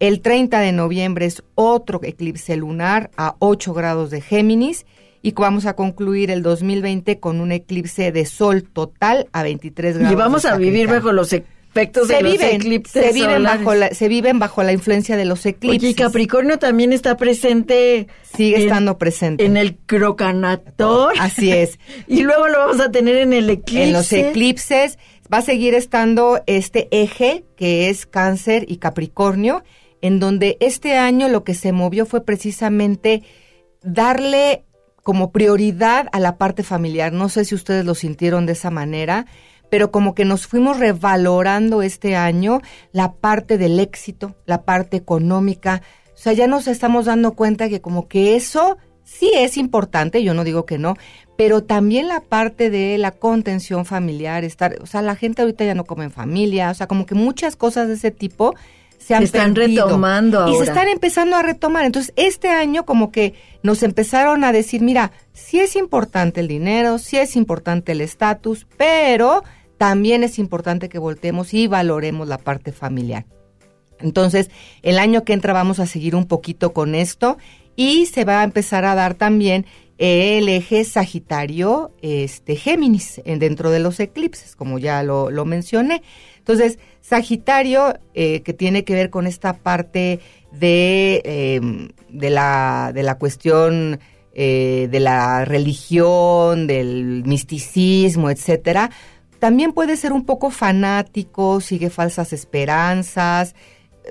El 0.00 0.22
30 0.22 0.60
de 0.60 0.72
noviembre 0.72 1.26
es 1.26 1.42
otro 1.56 2.00
eclipse 2.02 2.56
lunar 2.56 3.10
a 3.18 3.36
8 3.38 3.74
grados 3.74 4.10
de 4.10 4.22
Géminis 4.22 4.86
y 5.22 5.32
vamos 5.32 5.66
a 5.66 5.74
concluir 5.74 6.30
el 6.30 6.42
2020 6.42 7.18
con 7.20 7.40
un 7.40 7.52
eclipse 7.52 8.12
de 8.12 8.26
sol 8.26 8.62
total 8.62 9.28
a 9.32 9.42
23 9.42 9.98
grados. 9.98 10.12
Y 10.12 10.16
vamos 10.16 10.44
a 10.44 10.56
vivir 10.56 10.88
bajo 10.88 11.12
los 11.12 11.32
efectos 11.32 12.08
de 12.08 12.22
los 12.22 12.40
eclipses 12.40 13.04
se 13.04 13.12
viven 13.12 13.42
bajo 13.42 13.74
la 13.74 13.90
se 13.94 14.08
viven 14.08 14.38
bajo 14.38 14.62
la 14.62 14.72
influencia 14.72 15.16
de 15.16 15.24
los 15.24 15.44
eclipses. 15.44 15.90
y 15.90 15.94
Capricornio 15.94 16.58
también 16.58 16.92
está 16.92 17.16
presente 17.16 18.08
sigue 18.34 18.64
estando 18.64 18.98
presente 18.98 19.44
en 19.44 19.56
el 19.56 19.76
crocanator. 19.76 21.12
Así 21.20 21.52
es. 21.52 21.78
y 22.06 22.22
luego 22.22 22.48
lo 22.48 22.58
vamos 22.58 22.80
a 22.80 22.90
tener 22.90 23.16
en 23.16 23.32
el 23.32 23.50
eclipse. 23.50 23.84
En 23.84 23.92
los 23.92 24.12
eclipses 24.12 24.98
va 25.32 25.38
a 25.38 25.42
seguir 25.42 25.74
estando 25.74 26.42
este 26.46 26.88
eje 26.90 27.44
que 27.56 27.90
es 27.90 28.06
Cáncer 28.06 28.64
y 28.66 28.78
Capricornio, 28.78 29.62
en 30.00 30.20
donde 30.20 30.56
este 30.60 30.96
año 30.96 31.28
lo 31.28 31.44
que 31.44 31.54
se 31.54 31.72
movió 31.72 32.06
fue 32.06 32.24
precisamente 32.24 33.22
darle 33.82 34.64
como 35.08 35.32
prioridad 35.32 36.06
a 36.12 36.20
la 36.20 36.36
parte 36.36 36.62
familiar. 36.62 37.14
No 37.14 37.30
sé 37.30 37.46
si 37.46 37.54
ustedes 37.54 37.86
lo 37.86 37.94
sintieron 37.94 38.44
de 38.44 38.52
esa 38.52 38.70
manera, 38.70 39.24
pero 39.70 39.90
como 39.90 40.14
que 40.14 40.26
nos 40.26 40.46
fuimos 40.46 40.78
revalorando 40.78 41.80
este 41.80 42.14
año 42.14 42.60
la 42.92 43.14
parte 43.14 43.56
del 43.56 43.80
éxito, 43.80 44.36
la 44.44 44.66
parte 44.66 44.98
económica. 44.98 45.80
O 46.12 46.18
sea, 46.18 46.34
ya 46.34 46.46
nos 46.46 46.68
estamos 46.68 47.06
dando 47.06 47.32
cuenta 47.32 47.70
que 47.70 47.80
como 47.80 48.06
que 48.06 48.36
eso 48.36 48.76
sí 49.02 49.32
es 49.34 49.56
importante, 49.56 50.22
yo 50.22 50.34
no 50.34 50.44
digo 50.44 50.66
que 50.66 50.76
no, 50.76 50.94
pero 51.38 51.64
también 51.64 52.06
la 52.08 52.20
parte 52.20 52.68
de 52.68 52.98
la 52.98 53.12
contención 53.12 53.86
familiar, 53.86 54.44
estar, 54.44 54.76
o 54.82 54.84
sea, 54.84 55.00
la 55.00 55.16
gente 55.16 55.40
ahorita 55.40 55.64
ya 55.64 55.74
no 55.74 55.86
come 55.86 56.04
en 56.04 56.10
familia, 56.10 56.70
o 56.70 56.74
sea, 56.74 56.86
como 56.86 57.06
que 57.06 57.14
muchas 57.14 57.56
cosas 57.56 57.88
de 57.88 57.94
ese 57.94 58.10
tipo 58.10 58.54
se, 59.16 59.24
están 59.24 59.54
retomando 59.54 60.40
ahora. 60.40 60.52
Y 60.52 60.56
se 60.56 60.64
están 60.64 60.88
empezando 60.88 61.36
a 61.36 61.42
retomar. 61.42 61.84
Entonces, 61.84 62.12
este 62.16 62.48
año 62.48 62.84
como 62.84 63.10
que 63.10 63.34
nos 63.62 63.82
empezaron 63.82 64.44
a 64.44 64.52
decir, 64.52 64.82
mira, 64.82 65.12
sí 65.32 65.60
es 65.60 65.76
importante 65.76 66.40
el 66.40 66.48
dinero, 66.48 66.98
sí 66.98 67.16
es 67.16 67.34
importante 67.36 67.92
el 67.92 68.02
estatus, 68.02 68.66
pero 68.76 69.42
también 69.78 70.24
es 70.24 70.38
importante 70.38 70.88
que 70.88 70.98
voltemos 70.98 71.54
y 71.54 71.66
valoremos 71.66 72.28
la 72.28 72.38
parte 72.38 72.72
familiar. 72.72 73.24
Entonces, 74.00 74.50
el 74.82 74.98
año 74.98 75.24
que 75.24 75.32
entra 75.32 75.52
vamos 75.52 75.80
a 75.80 75.86
seguir 75.86 76.14
un 76.14 76.26
poquito 76.26 76.72
con 76.72 76.94
esto 76.94 77.38
y 77.76 78.06
se 78.06 78.24
va 78.24 78.40
a 78.40 78.44
empezar 78.44 78.84
a 78.84 78.94
dar 78.94 79.14
también 79.14 79.66
el 79.98 80.48
eje 80.48 80.84
Sagitario 80.84 81.92
este 82.02 82.56
Géminis 82.56 83.20
dentro 83.24 83.70
de 83.70 83.80
los 83.80 83.98
eclipses, 84.00 84.56
como 84.56 84.78
ya 84.78 85.02
lo, 85.02 85.30
lo 85.30 85.44
mencioné. 85.44 86.02
Entonces, 86.38 86.78
Sagitario, 87.00 87.98
eh, 88.14 88.42
que 88.42 88.54
tiene 88.54 88.84
que 88.84 88.94
ver 88.94 89.10
con 89.10 89.26
esta 89.26 89.54
parte 89.54 90.20
de, 90.52 91.20
em, 91.24 91.88
de, 92.08 92.30
la, 92.30 92.92
de 92.94 93.02
la 93.02 93.18
cuestión 93.18 93.98
eh, 94.34 94.88
de 94.90 95.00
la 95.00 95.44
religión, 95.44 96.66
del 96.66 97.24
misticismo, 97.26 98.30
etcétera, 98.30 98.90
también 99.38 99.72
puede 99.72 99.96
ser 99.96 100.12
un 100.12 100.24
poco 100.24 100.50
fanático, 100.50 101.60
sigue 101.60 101.90
falsas 101.90 102.32
esperanzas. 102.32 103.54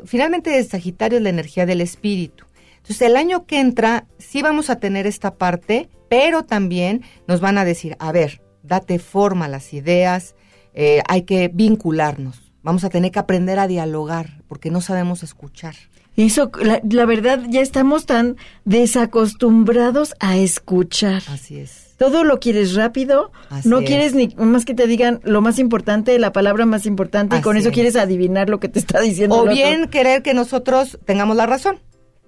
Finalmente, 0.06 0.62
Sagitario 0.64 1.18
es 1.18 1.24
la 1.24 1.30
energía 1.30 1.66
del 1.66 1.82
espíritu. 1.82 2.47
Entonces, 2.88 3.02
el 3.02 3.18
año 3.18 3.46
que 3.46 3.60
entra, 3.60 4.06
sí 4.18 4.42
vamos 4.42 4.70
a 4.70 4.80
tener 4.80 5.08
esta 5.08 5.36
parte, 5.36 5.90
pero 6.10 6.44
también 6.44 7.04
nos 7.28 7.42
van 7.42 7.58
a 7.58 7.66
decir, 7.66 7.96
a 8.00 8.12
ver, 8.12 8.42
date 8.64 8.98
forma 8.98 9.46
a 9.46 9.50
las 9.50 9.74
ideas, 9.74 10.36
eh, 10.74 11.02
hay 11.08 11.24
que 11.24 11.50
vincularnos 11.54 12.48
Vamos 12.68 12.84
a 12.84 12.90
tener 12.90 13.14
que 13.14 13.20
aprender 13.20 13.60
a 13.60 13.68
dialogar 13.68 14.44
porque 14.50 14.72
no 14.72 14.82
sabemos 14.82 15.24
escuchar. 15.24 15.74
Eso, 16.18 16.52
la, 16.84 17.06
verdad, 17.06 17.40
ya 17.48 17.62
estamos 17.62 18.06
tan 18.06 18.36
desacostumbrados 18.66 20.16
a 20.20 20.36
escuchar. 20.36 21.24
Así 21.30 21.60
es. 21.60 21.96
Todo 21.98 22.26
lo 22.26 22.42
quieres 22.42 22.76
rápido, 22.76 23.32
no 23.64 23.84
quieres 23.86 24.16
ni 24.16 24.36
más 24.36 24.66
que 24.66 24.74
te 24.74 24.86
digan 24.86 25.22
lo 25.24 25.40
más 25.40 25.60
importante, 25.60 26.20
la 26.20 26.34
palabra 26.34 26.66
más 26.66 26.86
importante, 26.86 27.38
y 27.38 27.42
con 27.42 27.56
eso 27.56 27.72
quieres 27.72 27.96
adivinar 27.96 28.50
lo 28.50 28.60
que 28.60 28.68
te 28.68 28.80
está 28.80 29.00
diciendo. 29.00 29.38
O 29.38 29.48
bien 29.48 29.88
querer 29.88 30.22
que 30.22 30.34
nosotros 30.34 31.00
tengamos 31.06 31.38
la 31.38 31.46
razón, 31.46 31.80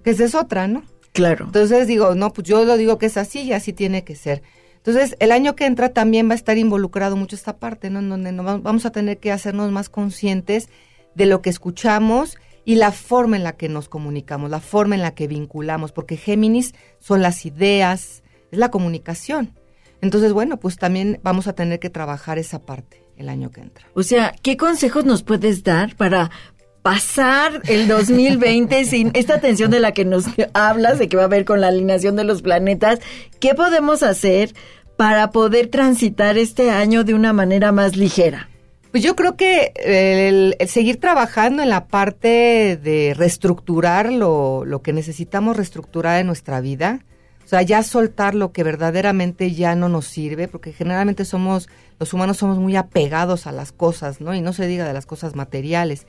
que 0.02 0.10
esa 0.10 0.24
es 0.24 0.34
otra, 0.34 0.68
¿no? 0.68 0.82
Claro. 1.12 1.46
Entonces 1.46 1.86
digo, 1.86 2.14
no, 2.14 2.32
pues 2.32 2.46
yo 2.46 2.64
lo 2.64 2.76
digo 2.76 2.98
que 2.98 3.06
es 3.06 3.16
así 3.16 3.42
y 3.42 3.52
así 3.52 3.72
tiene 3.72 4.04
que 4.04 4.14
ser. 4.14 4.42
Entonces, 4.76 5.14
el 5.18 5.30
año 5.30 5.56
que 5.56 5.66
entra 5.66 5.90
también 5.90 6.28
va 6.28 6.32
a 6.32 6.36
estar 6.36 6.56
involucrado 6.56 7.16
mucho 7.16 7.36
esta 7.36 7.58
parte, 7.58 7.90
¿no? 7.90 7.98
En 7.98 8.08
donde 8.08 8.32
nos 8.32 8.62
vamos 8.62 8.86
a 8.86 8.92
tener 8.92 9.18
que 9.18 9.30
hacernos 9.30 9.70
más 9.70 9.90
conscientes 9.90 10.70
de 11.14 11.26
lo 11.26 11.42
que 11.42 11.50
escuchamos 11.50 12.38
y 12.64 12.76
la 12.76 12.92
forma 12.92 13.36
en 13.36 13.42
la 13.42 13.56
que 13.56 13.68
nos 13.68 13.88
comunicamos, 13.88 14.50
la 14.50 14.60
forma 14.60 14.94
en 14.94 15.02
la 15.02 15.14
que 15.14 15.26
vinculamos, 15.26 15.92
porque 15.92 16.16
Géminis 16.16 16.74
son 16.98 17.20
las 17.20 17.44
ideas, 17.44 18.22
es 18.50 18.58
la 18.58 18.70
comunicación. 18.70 19.54
Entonces, 20.00 20.32
bueno, 20.32 20.58
pues 20.58 20.76
también 20.76 21.20
vamos 21.22 21.46
a 21.46 21.52
tener 21.52 21.78
que 21.78 21.90
trabajar 21.90 22.38
esa 22.38 22.60
parte 22.60 23.04
el 23.16 23.28
año 23.28 23.50
que 23.50 23.60
entra. 23.60 23.86
O 23.94 24.02
sea, 24.02 24.34
¿qué 24.42 24.56
consejos 24.56 25.04
nos 25.04 25.22
puedes 25.22 25.62
dar 25.62 25.94
para 25.96 26.30
pasar 26.82 27.60
el 27.68 27.88
2020 27.88 28.84
sin 28.84 29.10
esta 29.14 29.40
tensión 29.40 29.70
de 29.70 29.80
la 29.80 29.92
que 29.92 30.04
nos 30.04 30.24
hablas, 30.54 30.98
de 30.98 31.08
que 31.08 31.16
va 31.16 31.24
a 31.24 31.26
haber 31.26 31.44
con 31.44 31.60
la 31.60 31.68
alineación 31.68 32.16
de 32.16 32.24
los 32.24 32.42
planetas, 32.42 33.00
¿qué 33.38 33.54
podemos 33.54 34.02
hacer 34.02 34.54
para 34.96 35.30
poder 35.30 35.68
transitar 35.68 36.38
este 36.38 36.70
año 36.70 37.04
de 37.04 37.14
una 37.14 37.32
manera 37.32 37.72
más 37.72 37.96
ligera? 37.96 38.48
Pues 38.90 39.04
yo 39.04 39.14
creo 39.14 39.36
que 39.36 39.72
el, 39.76 40.56
seguir 40.68 40.98
trabajando 40.98 41.62
en 41.62 41.68
la 41.68 41.86
parte 41.86 42.76
de 42.76 43.14
reestructurar 43.16 44.12
lo, 44.12 44.64
lo 44.64 44.82
que 44.82 44.92
necesitamos 44.92 45.56
reestructurar 45.56 46.20
en 46.20 46.26
nuestra 46.26 46.60
vida, 46.60 47.04
o 47.44 47.48
sea, 47.48 47.62
ya 47.62 47.82
soltar 47.82 48.34
lo 48.34 48.52
que 48.52 48.64
verdaderamente 48.64 49.52
ya 49.52 49.74
no 49.74 49.88
nos 49.88 50.06
sirve, 50.06 50.48
porque 50.48 50.72
generalmente 50.72 51.24
somos, 51.24 51.68
los 51.98 52.12
humanos 52.12 52.38
somos 52.38 52.58
muy 52.58 52.76
apegados 52.76 53.46
a 53.46 53.52
las 53.52 53.70
cosas, 53.70 54.20
¿no? 54.20 54.34
Y 54.34 54.40
no 54.40 54.52
se 54.52 54.66
diga 54.66 54.86
de 54.86 54.92
las 54.92 55.06
cosas 55.06 55.34
materiales 55.34 56.06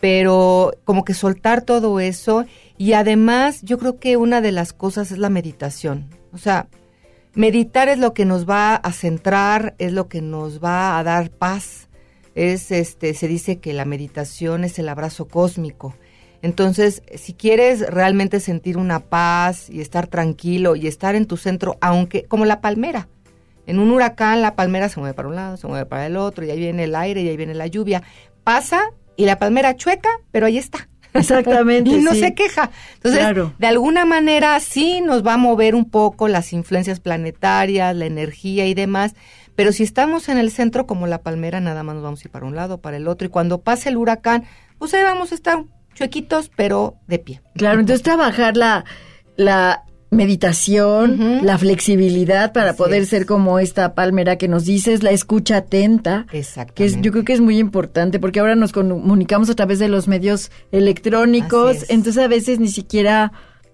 pero 0.00 0.72
como 0.84 1.04
que 1.04 1.14
soltar 1.14 1.62
todo 1.62 2.00
eso 2.00 2.46
y 2.78 2.94
además 2.94 3.60
yo 3.62 3.78
creo 3.78 3.98
que 3.98 4.16
una 4.16 4.40
de 4.40 4.52
las 4.52 4.72
cosas 4.72 5.12
es 5.12 5.18
la 5.18 5.28
meditación. 5.28 6.08
O 6.32 6.38
sea, 6.38 6.68
meditar 7.34 7.88
es 7.88 7.98
lo 7.98 8.14
que 8.14 8.24
nos 8.24 8.48
va 8.48 8.74
a 8.74 8.92
centrar, 8.92 9.74
es 9.78 9.92
lo 9.92 10.08
que 10.08 10.22
nos 10.22 10.62
va 10.64 10.98
a 10.98 11.04
dar 11.04 11.30
paz. 11.30 11.88
Es 12.34 12.70
este 12.70 13.12
se 13.14 13.28
dice 13.28 13.58
que 13.58 13.72
la 13.72 13.84
meditación 13.84 14.64
es 14.64 14.78
el 14.78 14.88
abrazo 14.88 15.28
cósmico. 15.28 15.94
Entonces, 16.42 17.02
si 17.16 17.34
quieres 17.34 17.80
realmente 17.80 18.40
sentir 18.40 18.78
una 18.78 19.00
paz 19.00 19.68
y 19.68 19.82
estar 19.82 20.06
tranquilo 20.06 20.74
y 20.74 20.86
estar 20.86 21.14
en 21.14 21.26
tu 21.26 21.36
centro, 21.36 21.76
aunque 21.82 22.24
como 22.24 22.46
la 22.46 22.62
palmera, 22.62 23.08
en 23.66 23.78
un 23.78 23.90
huracán 23.90 24.40
la 24.40 24.56
palmera 24.56 24.88
se 24.88 25.00
mueve 25.00 25.12
para 25.12 25.28
un 25.28 25.36
lado, 25.36 25.58
se 25.58 25.66
mueve 25.66 25.84
para 25.84 26.06
el 26.06 26.16
otro, 26.16 26.44
y 26.46 26.50
ahí 26.50 26.58
viene 26.58 26.84
el 26.84 26.94
aire 26.94 27.20
y 27.20 27.28
ahí 27.28 27.36
viene 27.36 27.52
la 27.52 27.66
lluvia. 27.66 28.02
Pasa 28.42 28.90
y 29.20 29.26
la 29.26 29.38
palmera 29.38 29.76
chueca, 29.76 30.08
pero 30.30 30.46
ahí 30.46 30.56
está. 30.56 30.88
Exactamente. 31.12 31.90
y 31.94 31.98
no 31.98 32.14
se 32.14 32.34
queja. 32.34 32.70
Entonces, 32.94 33.52
de 33.58 33.66
alguna 33.66 34.06
manera 34.06 34.58
sí 34.60 35.02
nos 35.02 35.26
va 35.26 35.34
a 35.34 35.36
mover 35.36 35.74
un 35.74 35.84
poco 35.84 36.26
las 36.26 36.54
influencias 36.54 37.00
planetarias, 37.00 37.94
la 37.94 38.06
energía 38.06 38.66
y 38.66 38.72
demás, 38.72 39.14
pero 39.56 39.72
si 39.72 39.82
estamos 39.82 40.30
en 40.30 40.38
el 40.38 40.50
centro 40.50 40.86
como 40.86 41.06
la 41.06 41.20
palmera, 41.20 41.60
nada 41.60 41.82
más 41.82 41.96
nos 41.96 42.04
vamos 42.04 42.20
a 42.20 42.28
ir 42.28 42.30
para 42.30 42.46
un 42.46 42.56
lado, 42.56 42.78
para 42.78 42.96
el 42.96 43.08
otro, 43.08 43.26
y 43.26 43.30
cuando 43.30 43.60
pase 43.60 43.90
el 43.90 43.98
huracán, 43.98 44.44
pues 44.78 44.94
ahí 44.94 45.02
vamos 45.02 45.32
a 45.32 45.34
estar 45.34 45.64
chuequitos, 45.92 46.50
pero 46.56 46.94
de 47.06 47.18
pie. 47.18 47.42
Claro, 47.56 47.80
entonces 47.80 48.02
trabajar 48.02 48.56
la, 48.56 48.86
la 49.36 49.84
meditación, 50.10 51.44
la 51.44 51.56
flexibilidad 51.56 52.52
para 52.52 52.74
poder 52.74 53.06
ser 53.06 53.26
como 53.26 53.58
esta 53.60 53.94
palmera 53.94 54.36
que 54.36 54.48
nos 54.48 54.64
dices, 54.64 55.02
la 55.02 55.12
escucha 55.12 55.58
atenta, 55.58 56.26
que 56.74 56.84
es, 56.84 57.00
yo 57.00 57.12
creo 57.12 57.24
que 57.24 57.32
es 57.32 57.40
muy 57.40 57.58
importante 57.58 58.18
porque 58.18 58.40
ahora 58.40 58.56
nos 58.56 58.72
comunicamos 58.72 59.50
a 59.50 59.54
través 59.54 59.78
de 59.78 59.88
los 59.88 60.08
medios 60.08 60.50
electrónicos, 60.72 61.86
entonces 61.88 62.22
a 62.22 62.28
veces 62.28 62.58
ni 62.58 62.68
siquiera 62.68 63.32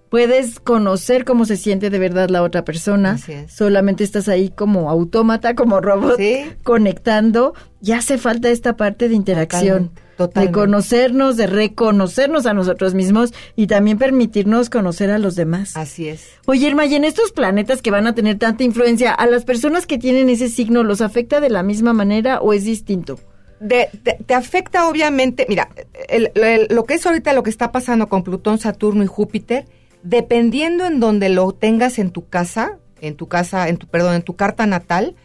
puedes 0.09 0.59
conocer 0.59 1.25
cómo 1.25 1.45
se 1.45 1.57
siente 1.57 1.89
de 1.89 1.99
verdad 1.99 2.29
la 2.29 2.43
otra 2.43 2.63
persona. 2.65 3.11
Así 3.11 3.33
es. 3.33 3.51
Solamente 3.51 4.03
estás 4.03 4.27
ahí 4.29 4.49
como 4.49 4.89
autómata, 4.89 5.55
como 5.55 5.81
robot, 5.81 6.17
Sí. 6.17 6.45
conectando. 6.63 7.53
Ya 7.81 7.97
hace 7.97 8.17
falta 8.17 8.49
esta 8.49 8.75
parte 8.77 9.09
de 9.09 9.15
interacción. 9.15 9.89
Totalmente, 9.89 10.01
totalmente. 10.17 10.47
De 10.47 10.53
conocernos, 10.65 11.37
de 11.37 11.47
reconocernos 11.47 12.45
a 12.45 12.53
nosotros 12.53 12.93
mismos 12.93 13.33
y 13.55 13.67
también 13.67 13.97
permitirnos 13.97 14.69
conocer 14.69 15.11
a 15.11 15.19
los 15.19 15.35
demás. 15.35 15.75
Así 15.77 16.07
es. 16.07 16.25
Oye, 16.45 16.67
Irma, 16.67 16.85
y 16.85 16.95
en 16.95 17.03
estos 17.03 17.31
planetas 17.31 17.81
que 17.81 17.91
van 17.91 18.07
a 18.07 18.15
tener 18.15 18.37
tanta 18.39 18.63
influencia, 18.63 19.11
¿a 19.13 19.27
las 19.27 19.45
personas 19.45 19.85
que 19.85 19.97
tienen 19.97 20.29
ese 20.29 20.49
signo 20.49 20.83
los 20.83 21.01
afecta 21.01 21.39
de 21.39 21.49
la 21.49 21.61
misma 21.63 21.93
manera 21.93 22.39
o 22.41 22.53
es 22.53 22.63
distinto? 22.63 23.19
De- 23.59 23.89
te, 24.03 24.17
te 24.25 24.33
afecta 24.35 24.87
obviamente, 24.87 25.45
mira, 25.49 25.69
el- 26.09 26.31
el- 26.35 26.67
lo 26.69 26.83
que 26.85 26.93
es 26.95 27.05
ahorita 27.05 27.33
lo 27.33 27.41
que 27.43 27.49
está 27.49 27.71
pasando 27.71 28.07
con 28.07 28.23
Plutón, 28.23 28.59
Saturno 28.59 29.03
y 29.03 29.07
Júpiter, 29.07 29.65
dependiendo 30.09 30.85
en 30.85 31.01
donde 31.01 31.27
lo 31.27 31.51
tengas 31.51 31.99
en 31.99 32.11
tu 32.11 32.29
casa, 32.29 32.79
en 33.01 33.15
tu 33.15 33.27
casa, 33.27 33.67
en 33.67 33.75
tu, 33.75 33.87
perdón, 33.87 34.15
en 34.15 34.21
tu 34.21 34.37
carta 34.37 34.65
natal, 34.65 35.15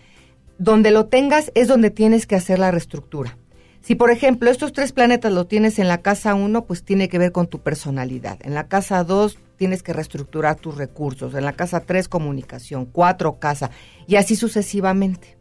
donde 0.59 0.91
lo 0.91 1.07
tengas 1.07 1.53
es 1.55 1.69
donde 1.69 1.91
tienes 1.91 2.27
que 2.27 2.35
hacer 2.35 2.59
la 2.59 2.73
reestructura. 2.73 3.39
Si, 3.81 3.95
por 3.95 4.11
ejemplo, 4.11 4.51
estos 4.51 4.73
tres 4.73 4.93
planetas 4.93 5.33
lo 5.33 5.47
tienes 5.47 5.79
en 5.79 5.89
la 5.89 5.99
casa 5.99 6.35
1, 6.35 6.67
pues 6.67 6.85
tiene 6.85 7.09
que 7.09 7.19
ver 7.19 7.33
con 7.33 7.47
tu 7.47 7.61
personalidad. 7.61 8.39
En 8.43 8.55
la 8.55 8.69
casa 8.69 9.03
2 9.05 9.39
tienes 9.57 9.83
que 9.83 9.93
reestructurar 9.93 10.57
tus 10.57 10.77
recursos. 10.77 11.35
En 11.35 11.45
la 11.45 11.53
casa 11.53 11.81
3, 11.81 12.09
comunicación. 12.09 12.87
4, 12.87 13.39
casa. 13.39 13.71
Y 14.07 14.17
así 14.17 14.37
sucesivamente. 14.37 15.37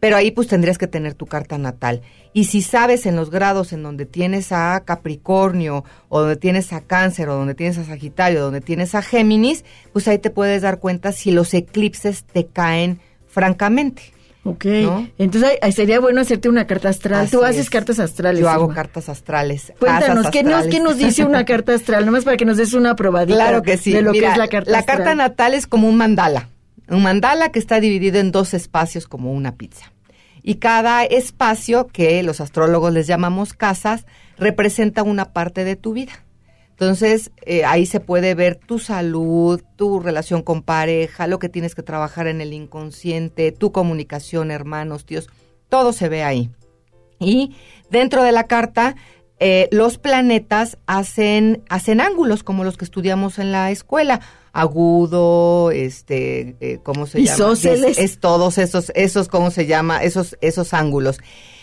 Pero 0.00 0.16
ahí 0.16 0.30
pues 0.30 0.46
tendrías 0.48 0.78
que 0.78 0.86
tener 0.86 1.14
tu 1.14 1.26
carta 1.26 1.58
natal. 1.58 2.02
Y 2.32 2.44
si 2.44 2.62
sabes 2.62 3.04
en 3.06 3.16
los 3.16 3.30
grados 3.30 3.72
en 3.72 3.82
donde 3.82 4.06
tienes 4.06 4.52
a 4.52 4.80
Capricornio, 4.84 5.84
o 6.08 6.20
donde 6.20 6.36
tienes 6.36 6.72
a 6.72 6.80
Cáncer, 6.82 7.28
o 7.28 7.34
donde 7.34 7.54
tienes 7.54 7.78
a 7.78 7.84
Sagitario, 7.84 8.40
donde 8.40 8.60
tienes 8.60 8.94
a 8.94 9.02
Géminis, 9.02 9.64
pues 9.92 10.06
ahí 10.06 10.18
te 10.18 10.30
puedes 10.30 10.62
dar 10.62 10.78
cuenta 10.78 11.10
si 11.12 11.30
los 11.32 11.52
eclipses 11.54 12.24
te 12.24 12.46
caen 12.46 13.00
francamente. 13.26 14.12
Ok. 14.44 14.64
¿No? 14.66 15.08
Entonces 15.18 15.58
ahí- 15.60 15.72
sería 15.72 16.00
bueno 16.00 16.20
hacerte 16.20 16.48
una 16.48 16.66
carta 16.66 16.88
astral. 16.88 17.22
Así 17.22 17.32
Tú 17.32 17.42
haces 17.44 17.62
es. 17.62 17.70
cartas 17.70 17.98
astrales. 17.98 18.40
Yo 18.40 18.48
hago 18.48 18.68
cartas 18.68 19.08
astrales. 19.08 19.72
Cuéntanos, 19.78 20.28
¿qué 20.30 20.42
nos, 20.42 20.52
astrales. 20.54 20.74
¿qué 20.74 20.80
nos 20.80 20.96
dice 20.96 21.24
una 21.24 21.44
carta 21.44 21.74
astral? 21.74 22.06
Nomás 22.06 22.24
para 22.24 22.36
que 22.36 22.44
nos 22.44 22.56
des 22.56 22.72
una 22.72 22.94
probadita 22.96 23.36
Claro 23.36 23.62
que 23.62 23.76
sí. 23.76 23.92
de 23.92 24.00
lo 24.02 24.12
Mira, 24.12 24.28
que 24.28 24.32
es 24.32 24.38
la 24.38 24.48
carta 24.48 24.78
astral. 24.78 24.96
carta 24.98 25.14
natal 25.14 25.54
es 25.54 25.66
como 25.66 25.88
un 25.88 25.96
mandala. 25.96 26.48
Un 26.88 27.02
mandala 27.02 27.50
que 27.50 27.58
está 27.58 27.80
dividido 27.80 28.18
en 28.18 28.32
dos 28.32 28.54
espacios 28.54 29.06
como 29.06 29.32
una 29.32 29.56
pizza. 29.56 29.92
Y 30.42 30.54
cada 30.56 31.04
espacio, 31.04 31.88
que 31.88 32.22
los 32.22 32.40
astrólogos 32.40 32.92
les 32.92 33.06
llamamos 33.06 33.52
casas, 33.52 34.06
representa 34.38 35.02
una 35.02 35.32
parte 35.32 35.64
de 35.64 35.76
tu 35.76 35.92
vida. 35.92 36.24
Entonces, 36.70 37.32
eh, 37.44 37.64
ahí 37.64 37.86
se 37.86 37.98
puede 37.98 38.34
ver 38.34 38.54
tu 38.54 38.78
salud, 38.78 39.60
tu 39.76 39.98
relación 39.98 40.42
con 40.42 40.62
pareja, 40.62 41.26
lo 41.26 41.40
que 41.40 41.48
tienes 41.48 41.74
que 41.74 41.82
trabajar 41.82 42.28
en 42.28 42.40
el 42.40 42.52
inconsciente, 42.52 43.50
tu 43.50 43.72
comunicación, 43.72 44.52
hermanos, 44.52 45.04
tíos, 45.04 45.28
todo 45.68 45.92
se 45.92 46.08
ve 46.08 46.22
ahí. 46.22 46.50
Y 47.18 47.56
dentro 47.90 48.22
de 48.22 48.30
la 48.30 48.44
carta, 48.44 48.94
eh, 49.40 49.68
los 49.70 49.98
planetas 49.98 50.78
hacen, 50.86 51.62
hacen 51.68 52.00
ángulos 52.00 52.42
como 52.42 52.64
los 52.64 52.76
que 52.76 52.84
estudiamos 52.84 53.38
en 53.38 53.52
la 53.52 53.70
escuela. 53.70 54.20
Agudo, 54.52 55.70
este, 55.70 56.56
eh, 56.60 56.80
¿cómo 56.82 57.06
se 57.06 57.22
llama? 57.22 57.52
Es, 57.52 57.98
es 57.98 58.18
todos 58.18 58.58
esos, 58.58 58.90
esos, 58.94 59.28
¿cómo 59.28 59.50
se 59.50 59.66
llama? 59.66 60.02
Esos, 60.02 60.36
esos 60.40 60.74
ángulos. 60.74 61.20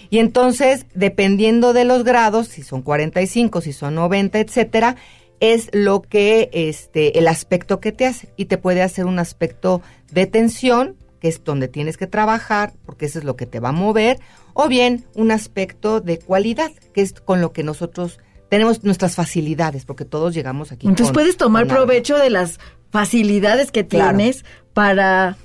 Y 0.10 0.20
entonces, 0.20 0.86
dependiendo 0.94 1.74
de 1.74 1.84
los 1.84 2.04
grados, 2.04 2.48
si 2.48 2.64
son 2.64 2.82
45, 2.82 3.62
si 3.62 3.74
son 3.74 3.96
90, 3.96 4.40
etcétera, 4.40 4.96
es 5.40 5.70
lo 5.74 6.02
que, 6.02 6.50
este, 6.54 7.20
el 7.20 7.28
aspecto 7.28 7.80
que 7.80 7.92
te 7.92 8.06
hace. 8.06 8.30
Y 8.38 8.46
te 8.46 8.58
puede 8.58 8.82
hacer 8.82 9.06
un 9.06 9.20
aspecto 9.20 9.82
de 10.12 10.28
tensión, 10.28 10.96
que 11.26 11.30
es 11.30 11.44
donde 11.44 11.68
tienes 11.68 11.98
que 11.98 12.06
trabajar, 12.06 12.74
porque 12.86 13.08
eso 13.08 13.18
es 13.18 13.26
lo 13.26 13.36
que 13.36 13.48
te 13.48 13.60
va 13.60 13.70
a 13.70 13.72
mover, 13.72 14.20
o 14.54 14.68
bien 14.68 15.06
un 15.16 15.32
aspecto 15.32 16.00
de 16.00 16.20
cualidad, 16.20 16.70
que 16.94 17.02
es 17.02 17.14
con 17.14 17.42
lo 17.42 17.52
que 17.52 17.64
nosotros 17.64 18.20
tenemos 18.48 18.84
nuestras 18.84 19.16
facilidades, 19.16 19.86
porque 19.86 20.06
todos 20.06 20.36
llegamos 20.36 20.72
aquí. 20.72 20.86
Entonces 20.86 21.08
con- 21.08 21.14
puedes 21.16 21.36
tomar 21.36 21.66
provecho 21.66 22.16
de 22.16 22.30
las 22.30 22.60
facilidades 22.92 23.72
que 23.72 23.88
Claro. 23.88 24.16
tienes 24.20 24.46
para, 24.76 25.36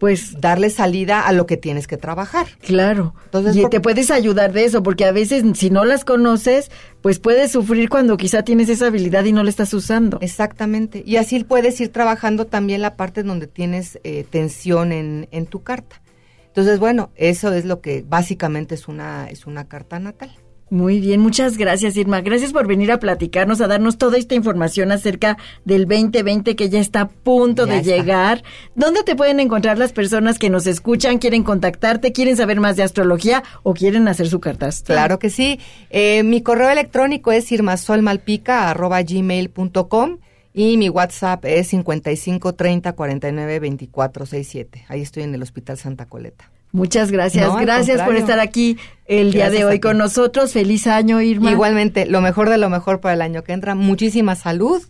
pues, 0.00 0.40
Darle 0.40 0.70
salida 0.70 1.20
a 1.20 1.32
lo 1.32 1.46
que 1.46 1.58
tienes 1.58 1.86
que 1.86 1.98
trabajar. 1.98 2.48
claro. 2.66 3.14
Entonces, 3.26 3.54
y 3.54 3.68
te 3.68 3.80
puedes 3.80 4.10
ayudar 4.10 4.52
de 4.52 4.64
eso, 4.64 4.82
porque 4.82 5.04
a 5.04 5.12
veces 5.12 5.44
si 5.54 5.70
no 5.70 5.84
las 5.84 6.04
conoces, 6.04 6.70
pues 7.02 7.20
puedes 7.20 7.52
sufrir 7.52 7.88
cuando 7.88 8.16
quizá 8.16 8.42
tienes 8.42 8.68
esa 8.70 8.86
habilidad 8.86 9.24
y 9.26 9.32
no 9.32 9.44
la 9.44 9.50
estás 9.50 9.72
usando. 9.74 10.18
Exactamente. 10.22 11.04
Y 11.06 11.16
así 11.16 11.44
puedes 11.44 11.80
ir 11.80 11.90
trabajando 11.90 12.46
también 12.46 12.80
la 12.80 12.96
parte 12.96 13.22
donde 13.22 13.46
tienes 13.46 14.00
eh, 14.02 14.24
tensión 14.28 14.90
en, 14.90 15.28
en 15.30 15.46
tu 15.46 15.62
carta. 15.62 16.00
Entonces, 16.46 16.78
bueno, 16.80 17.10
eso 17.14 17.52
es 17.52 17.66
lo 17.66 17.80
que 17.80 18.02
básicamente 18.06 18.74
es 18.74 18.88
una, 18.88 19.28
es 19.28 19.46
una 19.46 19.68
carta 19.68 19.98
natal. 19.98 20.32
Muy 20.70 21.00
bien, 21.00 21.18
muchas 21.20 21.58
gracias 21.58 21.96
Irma. 21.96 22.20
Gracias 22.20 22.52
por 22.52 22.68
venir 22.68 22.92
a 22.92 23.00
platicarnos, 23.00 23.60
a 23.60 23.66
darnos 23.66 23.98
toda 23.98 24.16
esta 24.18 24.36
información 24.36 24.92
acerca 24.92 25.36
del 25.64 25.88
2020 25.88 26.54
que 26.54 26.68
ya 26.68 26.78
está 26.78 27.00
a 27.00 27.08
punto 27.08 27.66
Ya 27.66 27.72
de 27.72 27.78
está. 27.80 27.96
llegar. 27.96 28.44
¿Dónde 28.76 29.02
te 29.02 29.16
pueden 29.16 29.40
encontrar 29.40 29.78
las 29.78 29.92
personas 29.92 30.38
que 30.38 30.48
nos 30.48 30.68
escuchan, 30.68 31.18
quieren 31.18 31.42
contactarte, 31.42 32.12
quieren 32.12 32.36
saber 32.36 32.60
más 32.60 32.76
de 32.76 32.84
astrología 32.84 33.42
o 33.64 33.74
quieren 33.74 34.06
hacer 34.06 34.28
su 34.28 34.38
carta 34.38 34.68
astral? 34.68 34.96
Claro 34.96 35.18
que 35.18 35.28
sí. 35.30 35.58
Eh, 35.90 36.22
mi 36.22 36.40
correo 36.40 36.70
electrónico 36.70 37.32
es 37.32 37.50
irmasolmalpica.gmail.com 37.50 40.18
y 40.54 40.76
mi 40.76 40.88
WhatsApp 40.88 41.44
es 41.46 41.66
55 41.68 42.54
30 42.54 42.92
49 42.92 43.58
24 43.58 44.24
67. 44.26 44.84
Ahí 44.88 45.00
estoy 45.00 45.24
en 45.24 45.34
el 45.34 45.42
Hospital 45.42 45.78
Santa 45.78 46.06
Coleta. 46.06 46.48
Muchas 46.72 47.10
gracias. 47.10 47.48
No, 47.48 47.56
gracias 47.56 48.02
por 48.02 48.16
estar 48.16 48.38
aquí 48.38 48.78
el 49.06 49.32
día 49.32 49.46
Gracias 49.46 49.60
de 49.60 49.64
hoy 49.66 49.80
con 49.80 49.98
nosotros. 49.98 50.52
Feliz 50.52 50.86
año, 50.86 51.20
Irma. 51.20 51.50
Igualmente, 51.50 52.06
lo 52.06 52.20
mejor 52.20 52.48
de 52.48 52.58
lo 52.58 52.70
mejor 52.70 53.00
para 53.00 53.14
el 53.14 53.22
año 53.22 53.42
que 53.42 53.52
entra. 53.52 53.74
Muchísima 53.74 54.36
salud 54.36 54.82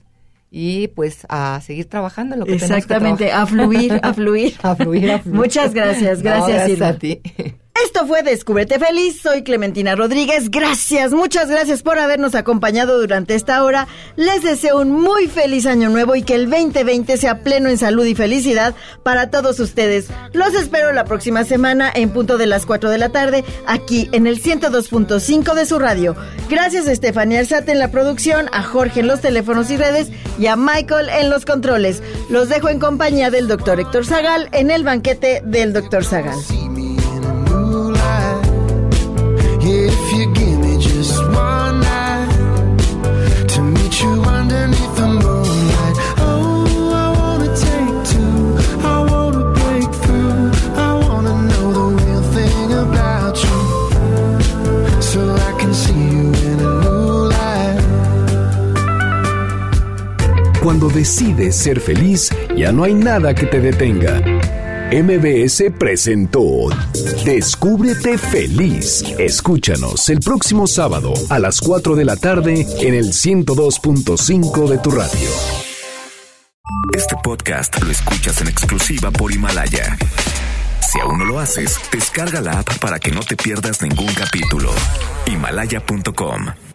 y 0.50 0.88
pues 0.88 1.26
a 1.28 1.60
seguir 1.64 1.88
trabajando 1.88 2.34
en 2.34 2.40
lo 2.40 2.46
que 2.46 2.56
tenemos 2.56 2.70
que 2.70 2.76
Exactamente, 2.78 3.32
a 3.32 3.46
fluir, 3.46 4.00
a 4.02 4.12
fluir. 4.14 4.54
A 4.62 4.74
fluir, 4.74 5.10
a 5.10 5.18
fluir. 5.20 5.36
Muchas 5.36 5.72
gracias, 5.72 6.18
No, 6.18 6.24
gracias, 6.24 6.68
Irma. 6.68 6.88
a 6.88 6.92
ti. 6.94 7.20
Esto 7.84 8.06
fue 8.06 8.22
Descúbrete 8.22 8.78
Feliz, 8.78 9.20
soy 9.22 9.42
Clementina 9.42 9.94
Rodríguez, 9.94 10.50
gracias, 10.50 11.12
muchas 11.12 11.48
gracias 11.48 11.82
por 11.82 11.98
habernos 11.98 12.34
acompañado 12.34 13.00
durante 13.00 13.34
esta 13.34 13.64
hora. 13.64 13.86
Les 14.16 14.42
deseo 14.42 14.80
un 14.80 14.90
muy 14.90 15.28
feliz 15.28 15.66
año 15.66 15.88
nuevo 15.88 16.14
y 16.14 16.22
que 16.22 16.34
el 16.34 16.50
2020 16.50 17.16
sea 17.16 17.42
pleno 17.42 17.68
en 17.68 17.78
salud 17.78 18.04
y 18.04 18.14
felicidad 18.14 18.74
para 19.02 19.30
todos 19.30 19.60
ustedes. 19.60 20.08
Los 20.32 20.54
espero 20.54 20.92
la 20.92 21.04
próxima 21.04 21.44
semana 21.44 21.90
en 21.94 22.10
punto 22.10 22.38
de 22.38 22.46
las 22.46 22.66
4 22.66 22.90
de 22.90 22.98
la 22.98 23.10
tarde 23.10 23.44
aquí 23.66 24.08
en 24.12 24.26
el 24.26 24.42
102.5 24.42 25.54
de 25.54 25.66
su 25.66 25.78
radio. 25.78 26.16
Gracias 26.48 26.86
a 26.86 26.92
Estefanía 26.92 27.40
Arzate 27.40 27.72
en 27.72 27.78
la 27.78 27.90
producción, 27.90 28.48
a 28.52 28.62
Jorge 28.62 29.00
en 29.00 29.06
los 29.06 29.20
teléfonos 29.20 29.70
y 29.70 29.76
redes 29.76 30.08
y 30.38 30.46
a 30.46 30.56
Michael 30.56 31.08
en 31.08 31.30
los 31.30 31.44
controles. 31.44 32.02
Los 32.28 32.48
dejo 32.48 32.68
en 32.68 32.78
compañía 32.78 33.30
del 33.30 33.48
doctor 33.48 33.80
Héctor 33.80 34.04
Zagal 34.04 34.48
en 34.52 34.70
el 34.70 34.84
banquete 34.84 35.42
del 35.44 35.72
doctor 35.72 36.04
Zagal. 36.04 36.38
Cuando 60.62 60.90
decides 60.90 61.56
ser 61.56 61.80
feliz, 61.80 62.30
ya 62.54 62.70
no 62.70 62.84
hay 62.84 62.94
nada 62.94 63.34
que 63.34 63.46
te 63.46 63.60
detenga. 63.60 64.20
MBS 64.92 65.70
presentó 65.78 66.68
Descúbrete 67.24 68.18
feliz. 68.18 69.04
Escúchanos 69.18 70.08
el 70.08 70.18
próximo 70.18 70.66
sábado 70.66 71.14
a 71.28 71.38
las 71.38 71.60
4 71.60 71.94
de 71.94 72.04
la 72.04 72.16
tarde 72.16 72.66
en 72.80 72.94
el 72.94 73.12
102.5 73.12 74.68
de 74.68 74.78
tu 74.78 74.90
radio. 74.90 75.28
Este 76.92 77.14
podcast 77.22 77.80
lo 77.80 77.90
escuchas 77.92 78.40
en 78.40 78.48
exclusiva 78.48 79.12
por 79.12 79.30
Himalaya. 79.30 79.96
Si 80.80 80.98
aún 80.98 81.20
no 81.20 81.24
lo 81.24 81.38
haces, 81.38 81.78
descarga 81.92 82.40
la 82.40 82.58
app 82.58 82.78
para 82.78 82.98
que 82.98 83.12
no 83.12 83.20
te 83.20 83.36
pierdas 83.36 83.80
ningún 83.82 84.12
capítulo. 84.12 84.72
Himalaya.com 85.26 86.69